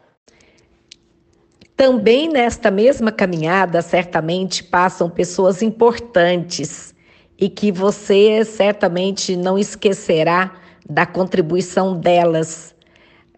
Também 1.78 2.28
nesta 2.28 2.72
mesma 2.72 3.12
caminhada, 3.12 3.84
certamente 3.84 4.64
passam 4.64 5.12
pessoas 5.12 5.62
importantes 5.62 6.92
e 7.38 7.48
que 7.48 7.72
você 7.72 8.44
certamente 8.44 9.36
não 9.36 9.60
esquecerá 9.60 10.56
da 10.90 11.06
contribuição 11.06 11.96
delas 11.96 12.74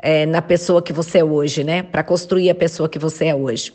é, 0.02 0.26
na 0.26 0.42
pessoa 0.42 0.82
que 0.82 0.94
você 0.94 1.18
é 1.18 1.24
hoje, 1.24 1.66
né? 1.66 1.84
Para 1.84 2.02
construir 2.02 2.50
a 2.50 2.56
pessoa 2.56 2.88
que 2.88 2.98
você 2.98 3.26
é 3.26 3.36
hoje. 3.36 3.74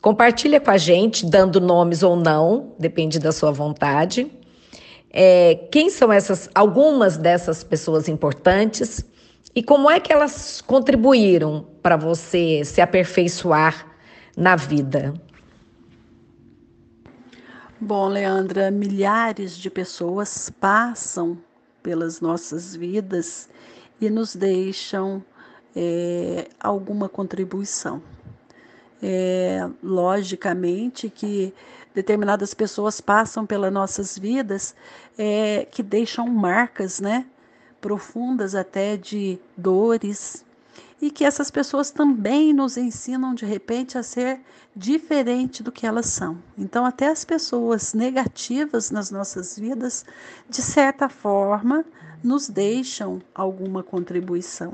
Compartilha 0.00 0.60
com 0.60 0.70
a 0.70 0.78
gente, 0.78 1.26
dando 1.26 1.60
nomes 1.60 2.04
ou 2.04 2.14
não, 2.14 2.72
depende 2.78 3.18
da 3.18 3.32
sua 3.32 3.50
vontade. 3.50 4.30
É, 5.12 5.66
quem 5.72 5.90
são 5.90 6.12
essas, 6.12 6.48
algumas 6.54 7.16
dessas 7.16 7.64
pessoas 7.64 8.08
importantes 8.08 9.04
e 9.52 9.64
como 9.64 9.90
é 9.90 9.98
que 9.98 10.12
elas 10.12 10.60
contribuíram 10.60 11.66
para 11.82 11.96
você 11.96 12.64
se 12.64 12.80
aperfeiçoar 12.80 13.86
na 14.36 14.56
vida? 14.56 15.14
Bom, 17.80 18.08
Leandra, 18.08 18.70
milhares 18.70 19.56
de 19.56 19.70
pessoas 19.70 20.50
passam 20.50 21.38
pelas 21.82 22.20
nossas 22.20 22.76
vidas 22.76 23.48
e 24.00 24.10
nos 24.10 24.36
deixam 24.36 25.24
é, 25.74 26.48
alguma 26.60 27.08
contribuição. 27.08 28.02
É, 29.02 29.66
logicamente 29.82 31.08
que 31.08 31.54
determinadas 31.94 32.52
pessoas 32.52 33.00
passam 33.00 33.46
pelas 33.46 33.72
nossas 33.72 34.18
vidas 34.18 34.74
é, 35.16 35.66
que 35.70 35.82
deixam 35.82 36.28
marcas, 36.28 37.00
né? 37.00 37.24
profundas 37.80 38.54
até 38.54 38.96
de 38.96 39.38
dores, 39.56 40.44
e 41.00 41.10
que 41.10 41.24
essas 41.24 41.50
pessoas 41.50 41.90
também 41.90 42.52
nos 42.52 42.76
ensinam 42.76 43.34
de 43.34 43.46
repente 43.46 43.96
a 43.96 44.02
ser 44.02 44.40
diferente 44.76 45.62
do 45.62 45.72
que 45.72 45.86
elas 45.86 46.06
são. 46.06 46.38
Então, 46.56 46.84
até 46.84 47.08
as 47.08 47.24
pessoas 47.24 47.94
negativas 47.94 48.90
nas 48.90 49.10
nossas 49.10 49.58
vidas, 49.58 50.04
de 50.48 50.60
certa 50.60 51.08
forma, 51.08 51.84
nos 52.22 52.48
deixam 52.48 53.20
alguma 53.34 53.82
contribuição. 53.82 54.72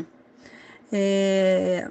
É, 0.92 1.90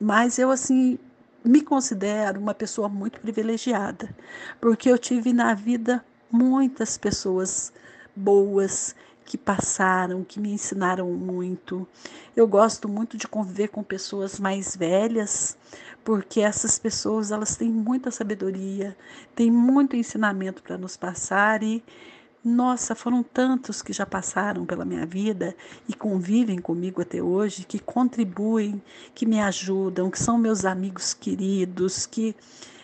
mas 0.00 0.38
eu, 0.38 0.50
assim, 0.50 0.98
me 1.44 1.62
considero 1.62 2.40
uma 2.40 2.54
pessoa 2.54 2.88
muito 2.88 3.20
privilegiada, 3.20 4.14
porque 4.60 4.90
eu 4.90 4.98
tive 4.98 5.32
na 5.32 5.54
vida 5.54 6.04
muitas 6.30 6.98
pessoas 6.98 7.72
boas 8.14 8.94
que 9.28 9.36
passaram, 9.36 10.24
que 10.24 10.40
me 10.40 10.50
ensinaram 10.50 11.12
muito. 11.12 11.86
Eu 12.34 12.48
gosto 12.48 12.88
muito 12.88 13.18
de 13.18 13.28
conviver 13.28 13.68
com 13.68 13.82
pessoas 13.82 14.40
mais 14.40 14.74
velhas, 14.74 15.54
porque 16.02 16.40
essas 16.40 16.78
pessoas 16.78 17.30
elas 17.30 17.54
têm 17.54 17.68
muita 17.68 18.10
sabedoria, 18.10 18.96
têm 19.34 19.50
muito 19.50 19.94
ensinamento 19.94 20.62
para 20.62 20.78
nos 20.78 20.96
passar 20.96 21.62
e 21.62 21.84
nossa, 22.42 22.94
foram 22.94 23.22
tantos 23.22 23.82
que 23.82 23.92
já 23.92 24.06
passaram 24.06 24.64
pela 24.64 24.86
minha 24.86 25.04
vida 25.04 25.54
e 25.86 25.92
convivem 25.92 26.58
comigo 26.58 27.02
até 27.02 27.22
hoje, 27.22 27.66
que 27.66 27.78
contribuem, 27.78 28.80
que 29.14 29.26
me 29.26 29.40
ajudam, 29.40 30.10
que 30.10 30.18
são 30.18 30.38
meus 30.38 30.64
amigos 30.64 31.12
queridos, 31.12 32.06
que 32.06 32.34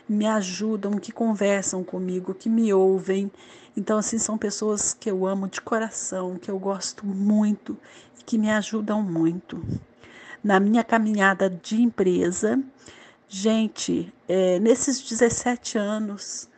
me 0.07 0.27
ajudam, 0.27 0.99
que 0.99 1.11
conversam 1.11 1.83
comigo, 1.83 2.35
que 2.35 2.51
me 2.51 2.75
ouvem. 2.75 3.33
Então, 3.77 3.99
assim, 3.99 4.19
são 4.19 4.39
pessoas 4.39 4.95
que 4.95 5.11
eu 5.11 5.27
amo 5.27 5.49
de 5.49 5.61
coração, 5.61 6.39
que 6.39 6.51
eu 6.51 6.59
gosto 6.59 7.05
muito 7.05 7.77
e 8.19 8.23
que 8.23 8.39
me 8.39 8.51
ajudam 8.51 9.03
muito. 9.03 9.63
Na 10.43 10.61
minha 10.61 10.85
caminhada 10.85 11.51
de 11.51 11.83
empresa, 11.83 12.63
gente, 13.29 14.13
é, 14.29 14.61
nesses 14.61 15.01
17 15.01 15.77
anos, 15.77 16.49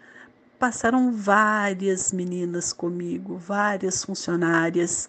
passaram 0.58 1.12
várias 1.12 2.12
meninas 2.12 2.72
comigo, 2.72 3.36
várias 3.36 4.04
funcionárias. 4.04 5.08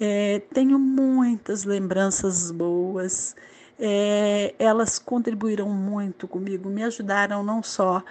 É, 0.00 0.40
tenho 0.52 0.78
muitas 0.78 1.64
lembranças 1.64 2.50
boas. 2.50 3.34
É, 3.78 4.54
elas 4.58 4.98
contribuíram 4.98 5.68
muito 5.68 6.26
comigo, 6.26 6.68
me 6.68 6.82
ajudaram 6.82 7.42
não 7.42 7.62
só 7.62 8.02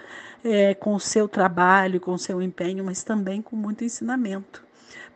é, 0.42 0.74
com 0.74 0.94
o 0.94 1.00
seu 1.00 1.28
trabalho, 1.28 2.00
com 2.00 2.12
o 2.12 2.18
seu 2.18 2.40
empenho, 2.40 2.84
mas 2.84 3.02
também 3.02 3.42
com 3.42 3.54
muito 3.54 3.84
ensinamento. 3.84 4.64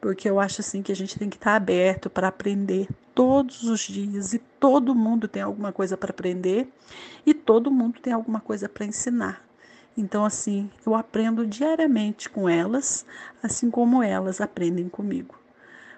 Porque 0.01 0.29
eu 0.29 0.41
acho 0.41 0.61
assim 0.61 0.83
que 0.83 0.93
a 0.93 0.97
gente 0.97 1.19
tem 1.19 1.31
que 1.31 1.37
estar 1.37 1.55
aberto 1.55 2.11
para 2.11 2.29
aprender 2.29 2.89
todos 3.15 3.63
os 3.65 3.81
dias 3.81 4.35
e 4.35 4.39
todo 4.39 4.95
mundo 4.95 5.29
tem 5.29 5.43
alguma 5.43 5.73
coisa 5.73 5.97
para 5.97 6.11
aprender 6.11 6.69
e 7.25 7.33
todo 7.33 7.71
mundo 7.71 8.01
tem 8.01 8.13
alguma 8.13 8.41
coisa 8.41 8.69
para 8.69 8.85
ensinar. 8.85 9.43
Então, 9.97 10.25
assim, 10.25 10.71
eu 10.85 10.95
aprendo 10.95 11.47
diariamente 11.47 12.29
com 12.29 12.49
elas, 12.49 13.05
assim 13.43 13.71
como 13.71 14.03
elas 14.03 14.41
aprendem 14.41 14.89
comigo. 14.89 15.39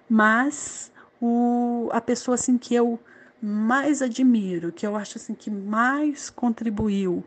Mas 0.08 0.92
o, 1.20 1.88
a 1.92 2.00
pessoa 2.00 2.34
assim 2.34 2.58
que 2.58 2.74
eu 2.74 2.98
mais 3.44 4.00
admiro, 4.00 4.72
que 4.72 4.86
eu 4.86 4.96
acho 4.96 5.18
assim 5.18 5.34
que 5.34 5.50
mais 5.50 6.30
contribuiu 6.30 7.22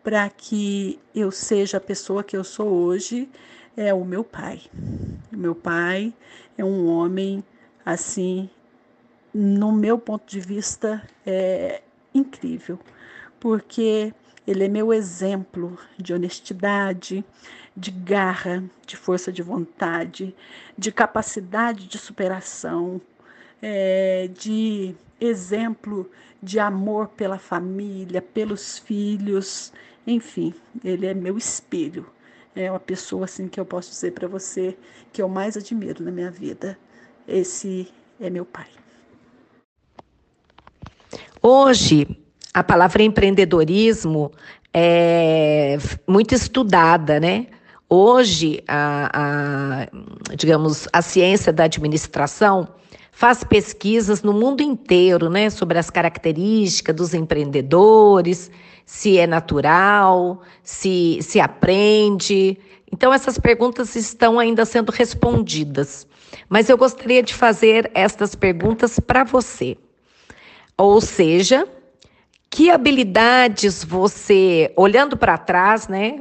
para 0.00 0.28
que 0.30 1.00
eu 1.12 1.32
seja 1.32 1.78
a 1.78 1.80
pessoa 1.80 2.22
que 2.22 2.36
eu 2.36 2.44
sou 2.44 2.68
hoje, 2.68 3.28
é 3.76 3.92
o 3.92 4.04
meu 4.04 4.22
pai. 4.22 4.62
O 5.32 5.36
meu 5.36 5.56
pai 5.56 6.14
é 6.56 6.64
um 6.64 6.86
homem 6.86 7.42
assim, 7.84 8.48
no 9.34 9.72
meu 9.72 9.98
ponto 9.98 10.24
de 10.30 10.38
vista, 10.38 11.02
é 11.26 11.82
incrível, 12.14 12.78
porque 13.40 14.14
ele 14.46 14.64
é 14.64 14.68
meu 14.68 14.94
exemplo 14.94 15.76
de 15.98 16.14
honestidade, 16.14 17.24
de 17.76 17.90
garra, 17.90 18.62
de 18.86 18.96
força 18.96 19.32
de 19.32 19.42
vontade, 19.42 20.32
de 20.78 20.92
capacidade 20.92 21.88
de 21.88 21.98
superação, 21.98 23.00
é, 23.60 24.30
de 24.32 24.94
exemplo 25.20 26.10
de 26.42 26.58
amor 26.58 27.08
pela 27.08 27.38
família, 27.38 28.20
pelos 28.20 28.78
filhos, 28.78 29.72
enfim, 30.06 30.54
ele 30.84 31.06
é 31.06 31.14
meu 31.14 31.36
espelho. 31.36 32.06
É 32.54 32.70
uma 32.70 32.80
pessoa 32.80 33.24
assim 33.24 33.48
que 33.48 33.60
eu 33.60 33.66
posso 33.66 33.90
dizer 33.90 34.12
para 34.12 34.28
você 34.28 34.76
que 35.12 35.20
eu 35.20 35.28
mais 35.28 35.56
admiro 35.56 36.02
na 36.02 36.10
minha 36.10 36.30
vida. 36.30 36.78
Esse 37.28 37.92
é 38.20 38.30
meu 38.30 38.44
pai. 38.44 38.68
Hoje, 41.42 42.18
a 42.54 42.64
palavra 42.64 43.02
empreendedorismo 43.02 44.32
é 44.72 45.76
muito 46.06 46.34
estudada, 46.34 47.20
né? 47.20 47.48
Hoje, 47.88 48.62
a, 48.66 49.10
a, 49.12 50.34
digamos, 50.34 50.88
a 50.92 51.02
ciência 51.02 51.52
da 51.52 51.64
administração 51.64 52.75
faz 53.16 53.42
pesquisas 53.42 54.22
no 54.22 54.30
mundo 54.34 54.60
inteiro, 54.60 55.30
né, 55.30 55.48
sobre 55.48 55.78
as 55.78 55.88
características 55.88 56.94
dos 56.94 57.14
empreendedores, 57.14 58.50
se 58.84 59.16
é 59.16 59.26
natural, 59.26 60.42
se 60.62 61.18
se 61.22 61.40
aprende. 61.40 62.58
Então 62.92 63.10
essas 63.14 63.38
perguntas 63.38 63.96
estão 63.96 64.38
ainda 64.38 64.66
sendo 64.66 64.92
respondidas. 64.92 66.06
Mas 66.46 66.68
eu 66.68 66.76
gostaria 66.76 67.22
de 67.22 67.32
fazer 67.32 67.90
estas 67.94 68.34
perguntas 68.34 69.00
para 69.00 69.24
você. 69.24 69.78
Ou 70.76 71.00
seja, 71.00 71.66
que 72.50 72.70
habilidades 72.70 73.82
você, 73.82 74.70
olhando 74.76 75.16
para 75.16 75.38
trás, 75.38 75.88
né? 75.88 76.20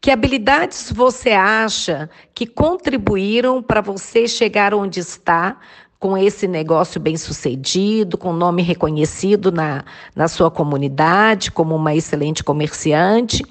Que 0.00 0.10
habilidades 0.10 0.90
você 0.90 1.32
acha 1.32 2.08
que 2.34 2.46
contribuíram 2.46 3.62
para 3.62 3.82
você 3.82 4.26
chegar 4.26 4.72
onde 4.72 5.00
está 5.00 5.58
com 6.00 6.16
esse 6.16 6.48
negócio 6.48 6.98
bem 6.98 7.18
sucedido, 7.18 8.16
com 8.16 8.32
nome 8.32 8.62
reconhecido 8.62 9.52
na, 9.52 9.84
na 10.16 10.28
sua 10.28 10.50
comunidade, 10.50 11.50
como 11.50 11.76
uma 11.76 11.94
excelente 11.94 12.42
comerciante. 12.42 13.44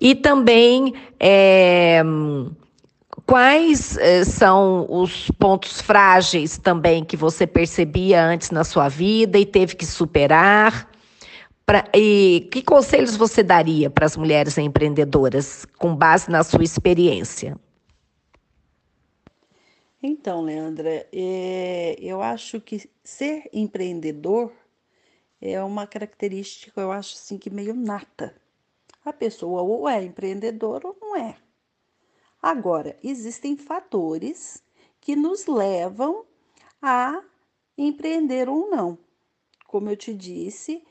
E 0.00 0.16
também 0.16 0.92
é, 1.20 2.02
quais 3.24 3.96
é, 3.96 4.24
são 4.24 4.86
os 4.90 5.30
pontos 5.38 5.80
frágeis 5.80 6.58
também 6.58 7.04
que 7.04 7.16
você 7.16 7.46
percebia 7.46 8.24
antes 8.24 8.50
na 8.50 8.64
sua 8.64 8.88
vida 8.88 9.38
e 9.38 9.46
teve 9.46 9.76
que 9.76 9.86
superar. 9.86 10.88
Pra, 11.64 11.84
e 11.94 12.48
que 12.50 12.60
conselhos 12.60 13.14
você 13.14 13.42
daria 13.42 13.88
para 13.88 14.06
as 14.06 14.16
mulheres 14.16 14.58
empreendedoras 14.58 15.64
com 15.78 15.94
base 15.94 16.28
na 16.28 16.42
sua 16.42 16.64
experiência? 16.64 17.56
Então, 20.10 20.40
Leandra, 20.40 21.06
é, 21.12 21.94
eu 22.00 22.22
acho 22.22 22.62
que 22.62 22.90
ser 23.04 23.46
empreendedor 23.52 24.50
é 25.38 25.62
uma 25.62 25.86
característica, 25.86 26.80
eu 26.80 26.90
acho 26.90 27.14
assim, 27.14 27.36
que 27.36 27.50
meio 27.50 27.74
nata. 27.74 28.34
A 29.04 29.12
pessoa 29.12 29.60
ou 29.60 29.86
é 29.86 30.02
empreendedora 30.02 30.88
ou 30.88 30.96
não 30.98 31.14
é. 31.14 31.36
Agora, 32.40 32.98
existem 33.04 33.54
fatores 33.54 34.64
que 34.98 35.14
nos 35.14 35.44
levam 35.44 36.24
a 36.80 37.22
empreender 37.76 38.48
ou 38.48 38.70
não. 38.70 38.96
Como 39.66 39.90
eu 39.90 39.96
te 39.96 40.14
disse 40.14 40.82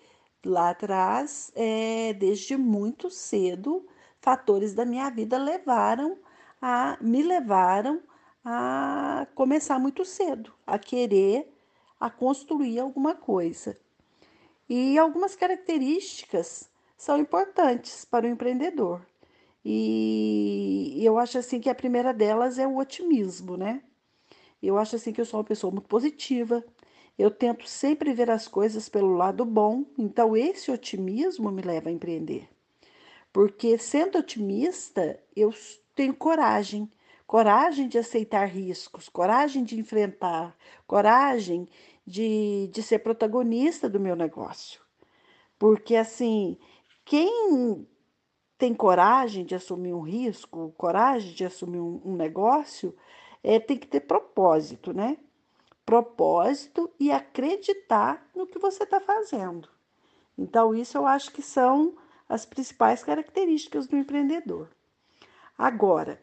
lá 0.45 0.69
atrás, 0.69 1.51
é, 1.55 2.13
desde 2.13 2.55
muito 2.55 3.09
cedo, 3.09 3.83
fatores 4.21 4.75
da 4.75 4.85
minha 4.85 5.09
vida 5.09 5.39
levaram 5.39 6.19
a 6.61 6.99
me 7.01 7.23
levaram 7.23 7.99
a 8.49 9.27
começar 9.35 9.77
muito 9.77 10.05
cedo, 10.05 10.53
a 10.65 10.79
querer, 10.79 11.53
a 11.99 12.09
construir 12.09 12.79
alguma 12.79 13.13
coisa. 13.13 13.77
E 14.69 14.97
algumas 14.97 15.35
características 15.35 16.69
são 16.97 17.17
importantes 17.17 18.05
para 18.05 18.25
o 18.25 18.29
empreendedor. 18.29 19.05
E 19.65 20.97
eu 21.03 21.17
acho 21.17 21.37
assim 21.37 21.59
que 21.59 21.69
a 21.69 21.75
primeira 21.75 22.13
delas 22.13 22.57
é 22.57 22.65
o 22.65 22.77
otimismo, 22.77 23.57
né? 23.57 23.83
Eu 24.63 24.77
acho 24.77 24.95
assim 24.95 25.11
que 25.11 25.19
eu 25.19 25.25
sou 25.25 25.41
uma 25.41 25.45
pessoa 25.45 25.69
muito 25.69 25.89
positiva. 25.89 26.63
Eu 27.19 27.29
tento 27.29 27.67
sempre 27.67 28.13
ver 28.13 28.31
as 28.31 28.47
coisas 28.47 28.87
pelo 28.87 29.13
lado 29.13 29.43
bom, 29.43 29.83
então 29.97 30.37
esse 30.37 30.71
otimismo 30.71 31.51
me 31.51 31.61
leva 31.61 31.89
a 31.89 31.91
empreender. 31.91 32.47
Porque 33.33 33.77
sendo 33.77 34.19
otimista, 34.19 35.19
eu 35.35 35.53
tenho 35.93 36.15
coragem 36.15 36.89
coragem 37.27 37.89
de 37.89 37.97
aceitar 37.97 38.45
riscos, 38.45 39.09
coragem 39.09 39.65
de 39.65 39.77
enfrentar, 39.77 40.55
coragem 40.87 41.67
de, 42.05 42.69
de 42.71 42.81
ser 42.81 42.99
protagonista 42.99 43.89
do 43.89 43.99
meu 43.99 44.15
negócio. 44.15 44.81
Porque, 45.59 45.95
assim, 45.97 46.57
quem 47.03 47.85
tem 48.57 48.73
coragem 48.73 49.43
de 49.45 49.53
assumir 49.53 49.93
um 49.93 50.01
risco, 50.01 50.73
coragem 50.77 51.33
de 51.33 51.43
assumir 51.43 51.79
um, 51.79 52.01
um 52.05 52.15
negócio, 52.15 52.95
é, 53.43 53.59
tem 53.59 53.77
que 53.77 53.87
ter 53.87 54.01
propósito, 54.01 54.93
né? 54.93 55.17
Propósito 55.85 56.89
e 56.99 57.11
acreditar 57.11 58.25
no 58.33 58.47
que 58.47 58.57
você 58.57 58.83
está 58.83 59.01
fazendo. 59.01 59.69
Então, 60.37 60.73
isso 60.73 60.97
eu 60.97 61.05
acho 61.05 61.31
que 61.31 61.41
são 61.41 61.97
as 62.29 62.45
principais 62.45 63.03
características 63.03 63.87
do 63.87 63.97
empreendedor. 63.97 64.69
Agora, 65.57 66.21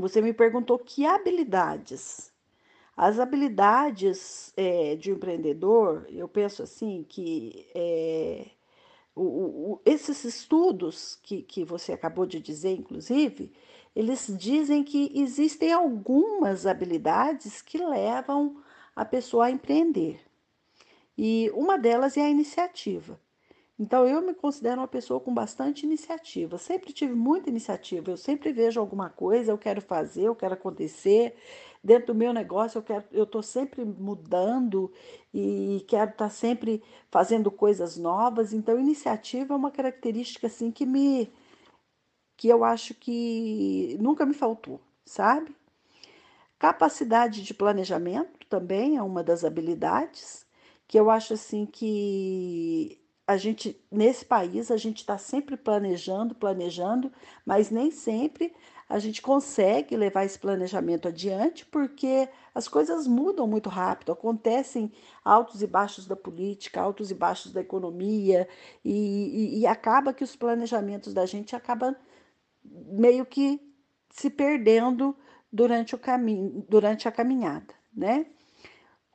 você 0.00 0.20
me 0.20 0.32
perguntou 0.32 0.78
que 0.78 1.04
habilidades. 1.06 2.32
As 2.96 3.18
habilidades 3.18 4.52
é, 4.56 4.96
de 4.96 5.10
um 5.12 5.16
empreendedor, 5.16 6.06
eu 6.10 6.28
penso 6.28 6.62
assim 6.62 7.04
que 7.08 7.66
é, 7.74 8.46
o, 9.14 9.22
o, 9.22 9.80
esses 9.84 10.24
estudos 10.24 11.18
que, 11.22 11.42
que 11.42 11.64
você 11.64 11.92
acabou 11.92 12.26
de 12.26 12.40
dizer, 12.40 12.72
inclusive, 12.72 13.52
eles 13.94 14.26
dizem 14.38 14.82
que 14.82 15.10
existem 15.14 15.72
algumas 15.72 16.66
habilidades 16.66 17.60
que 17.60 17.78
levam 17.78 18.62
a 18.96 19.04
pessoa 19.04 19.46
a 19.46 19.50
empreender. 19.50 20.20
E 21.16 21.50
uma 21.54 21.78
delas 21.78 22.16
é 22.16 22.22
a 22.22 22.30
iniciativa. 22.30 23.20
Então, 23.78 24.06
eu 24.06 24.20
me 24.22 24.34
considero 24.34 24.80
uma 24.80 24.88
pessoa 24.88 25.18
com 25.18 25.32
bastante 25.32 25.84
iniciativa. 25.84 26.58
Sempre 26.58 26.92
tive 26.92 27.14
muita 27.14 27.48
iniciativa. 27.50 28.10
Eu 28.10 28.16
sempre 28.16 28.52
vejo 28.52 28.78
alguma 28.78 29.08
coisa, 29.10 29.50
eu 29.52 29.58
quero 29.58 29.80
fazer, 29.80 30.24
eu 30.24 30.36
quero 30.36 30.54
acontecer. 30.54 31.34
Dentro 31.82 32.08
do 32.08 32.14
meu 32.14 32.32
negócio, 32.32 32.78
eu 32.78 32.82
quero, 32.82 33.04
eu 33.10 33.24
estou 33.24 33.42
sempre 33.42 33.84
mudando 33.84 34.92
e 35.34 35.84
quero 35.88 36.12
estar 36.12 36.26
tá 36.26 36.30
sempre 36.30 36.82
fazendo 37.10 37.50
coisas 37.50 37.96
novas. 37.96 38.52
Então, 38.52 38.78
iniciativa 38.78 39.54
é 39.54 39.56
uma 39.56 39.70
característica 39.70 40.46
assim 40.46 40.70
que 40.70 40.86
me, 40.86 41.32
que 42.36 42.48
eu 42.48 42.64
acho 42.64 42.94
que 42.94 43.96
nunca 44.00 44.24
me 44.26 44.34
faltou, 44.34 44.80
sabe? 45.04 45.56
Capacidade 46.58 47.42
de 47.42 47.54
planejamento 47.54 48.46
também 48.48 48.96
é 48.96 49.02
uma 49.02 49.24
das 49.24 49.44
habilidades 49.44 50.46
que 50.86 50.98
eu 50.98 51.10
acho 51.10 51.34
assim 51.34 51.66
que 51.66 53.01
a 53.26 53.36
gente 53.36 53.80
nesse 53.90 54.24
país 54.24 54.70
a 54.70 54.76
gente 54.76 54.98
está 54.98 55.16
sempre 55.16 55.56
planejando, 55.56 56.34
planejando, 56.34 57.12
mas 57.46 57.70
nem 57.70 57.90
sempre 57.90 58.54
a 58.88 58.98
gente 58.98 59.22
consegue 59.22 59.96
levar 59.96 60.24
esse 60.24 60.38
planejamento 60.38 61.08
adiante 61.08 61.64
porque 61.64 62.28
as 62.54 62.68
coisas 62.68 63.06
mudam 63.06 63.46
muito 63.46 63.70
rápido, 63.70 64.12
acontecem 64.12 64.92
altos 65.24 65.62
e 65.62 65.66
baixos 65.66 66.06
da 66.06 66.14
política, 66.14 66.80
altos 66.80 67.10
e 67.10 67.14
baixos 67.14 67.52
da 67.52 67.60
economia, 67.62 68.46
e, 68.84 68.92
e, 68.92 69.60
e 69.60 69.66
acaba 69.66 70.12
que 70.12 70.24
os 70.24 70.36
planejamentos 70.36 71.14
da 71.14 71.24
gente 71.24 71.56
acabam 71.56 71.96
meio 72.62 73.24
que 73.24 73.60
se 74.10 74.28
perdendo 74.28 75.16
durante 75.50 75.94
o 75.94 75.98
caminho, 75.98 76.64
durante 76.68 77.08
a 77.08 77.12
caminhada, 77.12 77.74
né? 77.94 78.26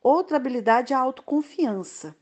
Outra 0.02 0.38
habilidade 0.38 0.94
é 0.94 0.96
a 0.96 1.00
autoconfiança. 1.00 2.16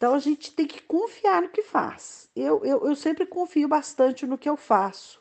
Então 0.00 0.14
a 0.14 0.18
gente 0.18 0.54
tem 0.54 0.66
que 0.66 0.80
confiar 0.80 1.42
no 1.42 1.50
que 1.50 1.62
faz. 1.62 2.30
Eu, 2.34 2.64
eu, 2.64 2.86
eu 2.86 2.96
sempre 2.96 3.26
confio 3.26 3.68
bastante 3.68 4.26
no 4.26 4.38
que 4.38 4.48
eu 4.48 4.56
faço 4.56 5.20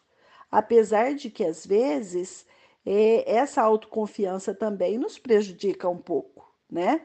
apesar 0.52 1.13
de 1.13 1.30
que 1.30 1.44
às 1.44 1.65
vezes 1.65 2.46
é, 2.86 3.32
essa 3.32 3.62
autoconfiança 3.62 4.54
também 4.54 4.98
nos 4.98 5.20
prejudica 5.20 5.88
um 5.89 5.98
pouco, 5.98 6.52
né? 6.70 7.02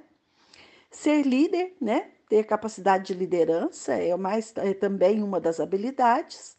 Ser 0.91 1.23
líder, 1.23 1.75
né? 1.81 2.11
Ter 2.29 2.45
capacidade 2.45 3.07
de 3.07 3.15
liderança 3.15 3.95
é, 3.95 4.17
mais, 4.17 4.53
é 4.57 4.73
também 4.73 5.23
uma 5.23 5.41
das 5.41 5.61
habilidades, 5.61 6.57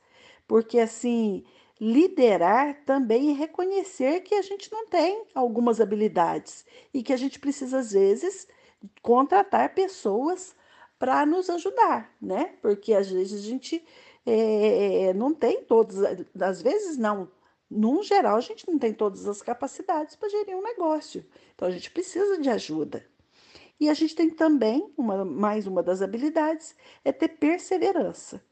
porque 0.47 0.80
assim, 0.80 1.43
liderar 1.80 2.84
também 2.86 3.32
é 3.32 3.34
reconhecer 3.34 4.21
que 4.21 4.36
a 4.36 4.41
gente 4.41 4.71
não 4.71 4.88
tem 4.88 5.25
algumas 5.34 5.82
habilidades 5.82 6.65
e 6.93 7.01
que 7.01 7.13
a 7.13 7.17
gente 7.17 7.39
precisa, 7.39 7.80
às 7.80 7.91
vezes, 7.93 8.47
contratar 9.01 9.73
pessoas 9.73 10.54
para 10.97 11.25
nos 11.25 11.49
ajudar, 11.49 12.15
né? 12.21 12.55
Porque 12.62 12.93
às 12.93 13.10
vezes 13.10 13.43
a 13.45 13.49
gente 13.49 13.84
é, 14.25 15.13
não 15.13 15.34
tem 15.34 15.63
todas, 15.63 15.97
às 16.41 16.62
vezes 16.62 16.97
não, 16.97 17.29
num 17.69 18.03
geral, 18.03 18.38
a 18.38 18.41
gente 18.41 18.67
não 18.67 18.79
tem 18.79 18.93
todas 18.93 19.27
as 19.27 19.41
capacidades 19.41 20.15
para 20.15 20.29
gerir 20.29 20.55
um 20.55 20.63
negócio. 20.63 21.25
Então 21.53 21.67
a 21.67 21.71
gente 21.71 21.91
precisa 21.91 22.38
de 22.38 22.49
ajuda. 22.49 23.05
E 23.79 23.89
a 23.89 23.93
gente 23.93 24.15
tem 24.15 24.29
também, 24.29 24.89
uma, 24.97 25.25
mais 25.25 25.67
uma 25.67 25.84
das 25.84 26.01
habilidades, 26.01 26.75
é 27.03 27.12
ter 27.12 27.29
perseverança. 27.29 28.43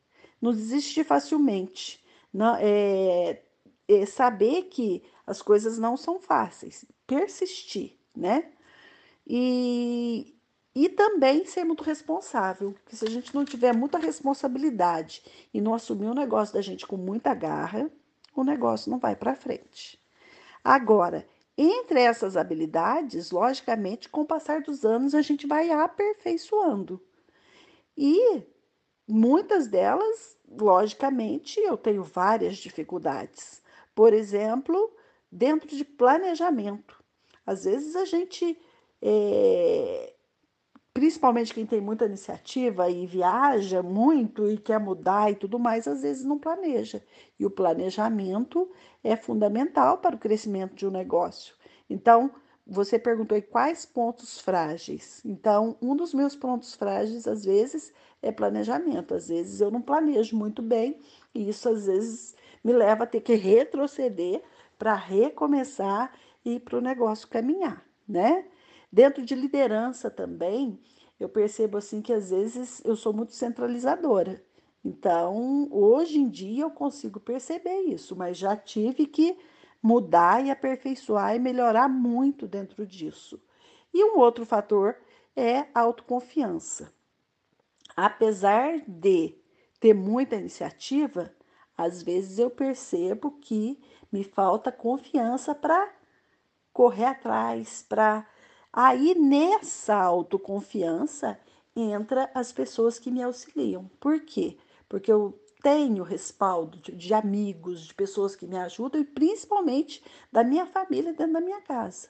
Não 0.42 0.52
desistir 0.52 1.06
facilmente. 1.06 2.04
Não, 2.34 2.58
é, 2.60 3.42
é 3.88 4.06
saber 4.06 4.64
que 4.64 5.02
as 5.26 5.42
coisas 5.42 5.78
não 5.78 5.96
são 5.96 6.20
fáceis. 6.20 6.86
Persistir, 7.08 7.98
né? 8.16 8.52
E, 9.26 10.33
e 10.76 10.90
também 10.90 11.46
ser 11.46 11.64
muito 11.64 11.84
responsável, 11.84 12.72
porque 12.72 12.96
se 12.96 13.06
a 13.06 13.10
gente 13.10 13.34
não 13.34 13.46
tiver 13.46 13.76
muita 13.76 14.00
responsabilidade 14.00 15.24
e 15.54 15.62
não 15.62 15.74
assumir 15.74 16.08
o 16.08 16.16
negócio 16.16 16.54
da 16.54 16.62
gente 16.62 16.88
com 16.88 16.98
muita 16.98 17.34
garra, 17.34 17.90
o 18.36 18.44
negócio 18.44 18.90
não 18.90 18.98
vai 18.98 19.16
para 19.16 19.36
frente. 19.36 20.00
Agora, 20.64 21.28
entre 21.56 22.00
essas 22.00 22.36
habilidades, 22.36 23.30
logicamente, 23.30 24.10
com 24.10 24.22
o 24.22 24.26
passar 24.26 24.62
dos 24.62 24.84
anos, 24.84 25.14
a 25.14 25.22
gente 25.22 25.46
vai 25.46 25.70
aperfeiçoando. 25.70 27.00
E 27.96 28.42
muitas 29.08 29.68
delas, 29.68 30.36
logicamente, 30.50 31.60
eu 31.60 31.78
tenho 31.78 32.04
várias 32.04 32.58
dificuldades. 32.58 33.62
Por 33.94 34.14
exemplo, 34.14 34.92
dentro 35.32 35.68
de 35.68 35.86
planejamento. 35.86 37.04
Às 37.46 37.66
vezes 37.66 37.96
a 37.96 38.06
gente 38.06 38.58
é, 39.02 40.13
principalmente 40.94 41.54
quem 41.54 41.66
tem 41.66 41.82
muita 41.82 42.06
iniciativa 42.06 42.90
e 42.90 43.06
viaja 43.08 43.82
muito 43.82 44.50
e 44.50 44.58
quer 44.58 44.80
mudar 44.80 45.32
e 45.32 45.36
tudo 45.36 45.58
mais, 45.58 45.88
às 45.88 46.02
vezes 46.04 46.24
não 46.24 46.38
planeja. 46.38 47.04
E 47.40 47.46
o 47.46 47.50
planejamento 47.50 48.70
é 49.04 49.16
fundamental 49.16 49.98
para 49.98 50.16
o 50.16 50.20
crescimento 50.20 50.76
de 50.76 50.86
um 50.86 50.92
negócio. 50.92 51.56
Então, 51.90 52.32
você 52.66 52.98
perguntou 52.98 53.36
aí 53.36 53.42
quais 53.42 53.86
pontos 53.86 54.40
frágeis. 54.40 55.22
Então, 55.26 55.76
um 55.82 55.96
dos 55.96 56.14
meus 56.14 56.36
pontos 56.36 56.76
frágeis, 56.76 57.28
às 57.28 57.44
vezes, 57.44 57.92
é 58.22 58.32
planejamento. 58.32 59.14
Às 59.14 59.28
vezes 59.28 59.60
eu 59.60 59.70
não 59.70 59.82
planejo 59.82 60.38
muito 60.38 60.62
bem, 60.62 61.00
e 61.34 61.50
isso 61.50 61.68
às 61.70 61.88
vezes 61.88 62.36
me 62.64 62.72
leva 62.72 63.04
a 63.04 63.08
ter 63.08 63.22
que 63.22 63.36
retroceder 63.36 64.42
para 64.78 64.94
recomeçar 64.96 66.14
e 66.46 66.60
para 66.60 66.78
o 66.78 66.82
negócio 66.82 67.28
caminhar, 67.28 67.84
né? 68.08 68.46
Dentro 68.94 69.26
de 69.26 69.34
liderança 69.34 70.12
também, 70.12 70.80
eu 71.20 71.28
percebo 71.28 71.80
assim 71.80 72.00
que 72.00 72.14
às 72.14 72.30
vezes 72.30 72.80
eu 72.86 72.96
sou 72.96 73.12
muito 73.12 73.34
centralizadora. 73.34 74.46
Então, 74.86 75.68
hoje 75.72 76.20
em 76.20 76.30
dia 76.30 76.62
eu 76.62 76.70
consigo 76.70 77.20
perceber 77.20 77.76
isso, 77.88 78.16
mas 78.16 78.38
já 78.38 78.56
tive 78.56 79.08
que 79.08 79.36
mudar 79.82 80.46
e 80.46 80.52
aperfeiçoar 80.52 81.36
e 81.36 81.40
melhorar 81.40 81.90
muito 81.90 82.48
dentro 82.48 82.86
disso. 82.86 83.42
E 83.92 84.06
um 84.06 84.20
outro 84.20 84.46
fator 84.46 84.96
é 85.36 85.62
a 85.74 85.80
autoconfiança. 85.80 86.94
Apesar 87.98 88.80
de 88.88 89.36
ter 89.80 89.96
muita 89.96 90.36
iniciativa, 90.36 91.34
às 91.76 92.04
vezes 92.04 92.38
eu 92.38 92.52
percebo 92.52 93.32
que 93.42 93.82
me 94.12 94.24
falta 94.24 94.72
confiança 94.72 95.56
para 95.56 95.92
correr 96.72 97.06
atrás, 97.06 97.84
para 97.90 98.28
Aí 98.74 99.14
nessa 99.14 99.96
autoconfiança 99.96 101.40
entra 101.76 102.30
as 102.34 102.52
pessoas 102.52 102.98
que 102.98 103.12
me 103.12 103.22
auxiliam. 103.22 103.90
Por 104.00 104.20
quê? 104.22 104.58
Porque 104.90 105.12
eu 105.12 105.40
tenho 105.62 106.04
respaldo 106.04 106.80
de, 106.80 106.92
de, 106.92 107.14
amigos, 107.14 107.86
de 107.86 107.94
pessoas 107.94 108.36
que 108.36 108.48
me 108.48 108.58
ajudam 108.58 109.00
e 109.00 109.06
principalmente 109.06 110.04
da 110.32 110.44
minha 110.44 110.66
família 110.66 111.14
dentro 111.14 111.34
da 111.34 111.42
minha 111.42 111.62
casa. 111.62 112.10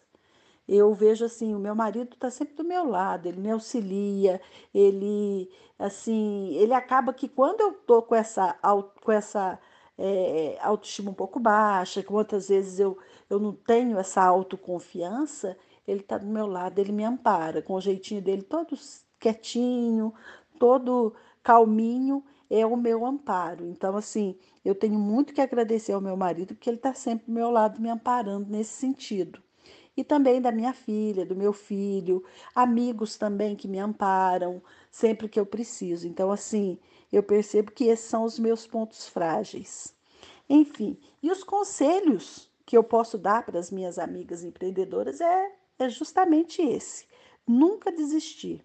Eu 0.67 0.93
vejo 0.93 1.25
assim, 1.25 1.53
o 1.53 1.59
meu 1.59 1.75
marido 1.75 2.13
está 2.13 2.29
sempre 2.31 2.55
do 2.55 2.63
meu 2.63 2.87
lado, 2.87 3.27
ele 3.27 3.39
me 3.39 3.51
auxilia, 3.51 4.41
ele 4.73 5.51
assim, 5.77 6.55
ele 6.55 6.73
acaba 6.73 7.13
que 7.13 7.27
quando 7.27 7.59
eu 7.59 7.73
tô 7.73 8.01
com 8.01 8.15
essa 8.15 8.53
com 9.03 9.11
essa 9.11 9.59
é, 9.97 10.57
autoestima 10.61 11.11
um 11.11 11.13
pouco 11.13 11.39
baixa, 11.39 12.01
que 12.01 12.11
muitas 12.11 12.47
vezes 12.49 12.79
eu, 12.79 12.97
eu 13.29 13.39
não 13.39 13.53
tenho 13.53 13.97
essa 13.99 14.23
autoconfiança, 14.23 15.57
ele 15.87 16.01
está 16.01 16.17
do 16.17 16.27
meu 16.27 16.47
lado, 16.47 16.79
ele 16.79 16.91
me 16.91 17.03
ampara, 17.03 17.61
com 17.61 17.73
o 17.73 17.81
jeitinho 17.81 18.21
dele 18.21 18.43
todo 18.43 18.77
quietinho, 19.19 20.13
todo 20.59 21.13
calminho, 21.41 22.23
é 22.49 22.65
o 22.65 22.77
meu 22.77 23.05
amparo. 23.05 23.65
Então, 23.65 23.97
assim, 23.97 24.37
eu 24.63 24.75
tenho 24.75 24.99
muito 24.99 25.33
que 25.33 25.41
agradecer 25.41 25.93
ao 25.93 26.01
meu 26.01 26.15
marido, 26.15 26.53
porque 26.53 26.69
ele 26.69 26.77
está 26.77 26.93
sempre 26.93 27.25
do 27.25 27.31
meu 27.31 27.49
lado, 27.49 27.81
me 27.81 27.89
amparando 27.89 28.49
nesse 28.49 28.73
sentido. 28.73 29.41
E 29.95 30.03
também 30.03 30.41
da 30.41 30.51
minha 30.51 30.73
filha, 30.73 31.25
do 31.25 31.35
meu 31.35 31.53
filho, 31.53 32.23
amigos 32.55 33.17
também 33.17 33.55
que 33.55 33.67
me 33.67 33.79
amparam 33.79 34.61
sempre 34.89 35.29
que 35.29 35.39
eu 35.39 35.45
preciso. 35.45 36.07
Então, 36.07 36.31
assim, 36.31 36.79
eu 37.11 37.21
percebo 37.21 37.71
que 37.71 37.85
esses 37.85 38.05
são 38.05 38.23
os 38.23 38.39
meus 38.39 38.65
pontos 38.65 39.07
frágeis. 39.07 39.95
Enfim, 40.49 40.97
e 41.21 41.31
os 41.31 41.43
conselhos 41.43 42.49
que 42.65 42.77
eu 42.77 42.83
posso 42.83 43.17
dar 43.17 43.45
para 43.45 43.59
as 43.59 43.69
minhas 43.69 43.99
amigas 43.99 44.43
empreendedoras 44.43 45.21
é 45.21 45.51
é 45.83 45.89
justamente 45.89 46.61
esse: 46.61 47.05
nunca 47.47 47.91
desistir. 47.91 48.63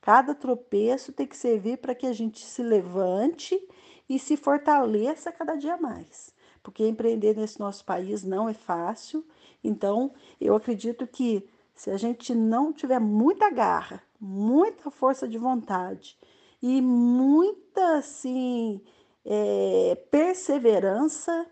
Cada 0.00 0.34
tropeço 0.34 1.12
tem 1.12 1.26
que 1.26 1.36
servir 1.36 1.78
para 1.78 1.94
que 1.94 2.06
a 2.06 2.12
gente 2.12 2.44
se 2.44 2.62
levante 2.62 3.60
e 4.08 4.18
se 4.18 4.36
fortaleça 4.36 5.30
cada 5.30 5.54
dia 5.54 5.76
mais. 5.76 6.34
Porque 6.62 6.86
empreender 6.86 7.36
nesse 7.36 7.60
nosso 7.60 7.84
país 7.84 8.24
não 8.24 8.48
é 8.48 8.54
fácil. 8.54 9.24
Então, 9.62 10.12
eu 10.40 10.56
acredito 10.56 11.06
que 11.06 11.48
se 11.74 11.90
a 11.90 11.96
gente 11.96 12.34
não 12.34 12.72
tiver 12.72 12.98
muita 12.98 13.50
garra, 13.50 14.02
muita 14.20 14.90
força 14.90 15.26
de 15.26 15.38
vontade 15.38 16.18
e 16.60 16.80
muita 16.80 17.96
assim 17.96 18.80
é, 19.24 19.94
perseverança, 20.10 21.46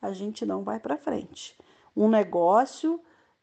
a 0.00 0.12
gente 0.12 0.46
não 0.46 0.62
vai 0.62 0.78
para 0.80 0.96
frente. 0.96 1.56
Um 1.96 2.08
negócio 2.08 3.00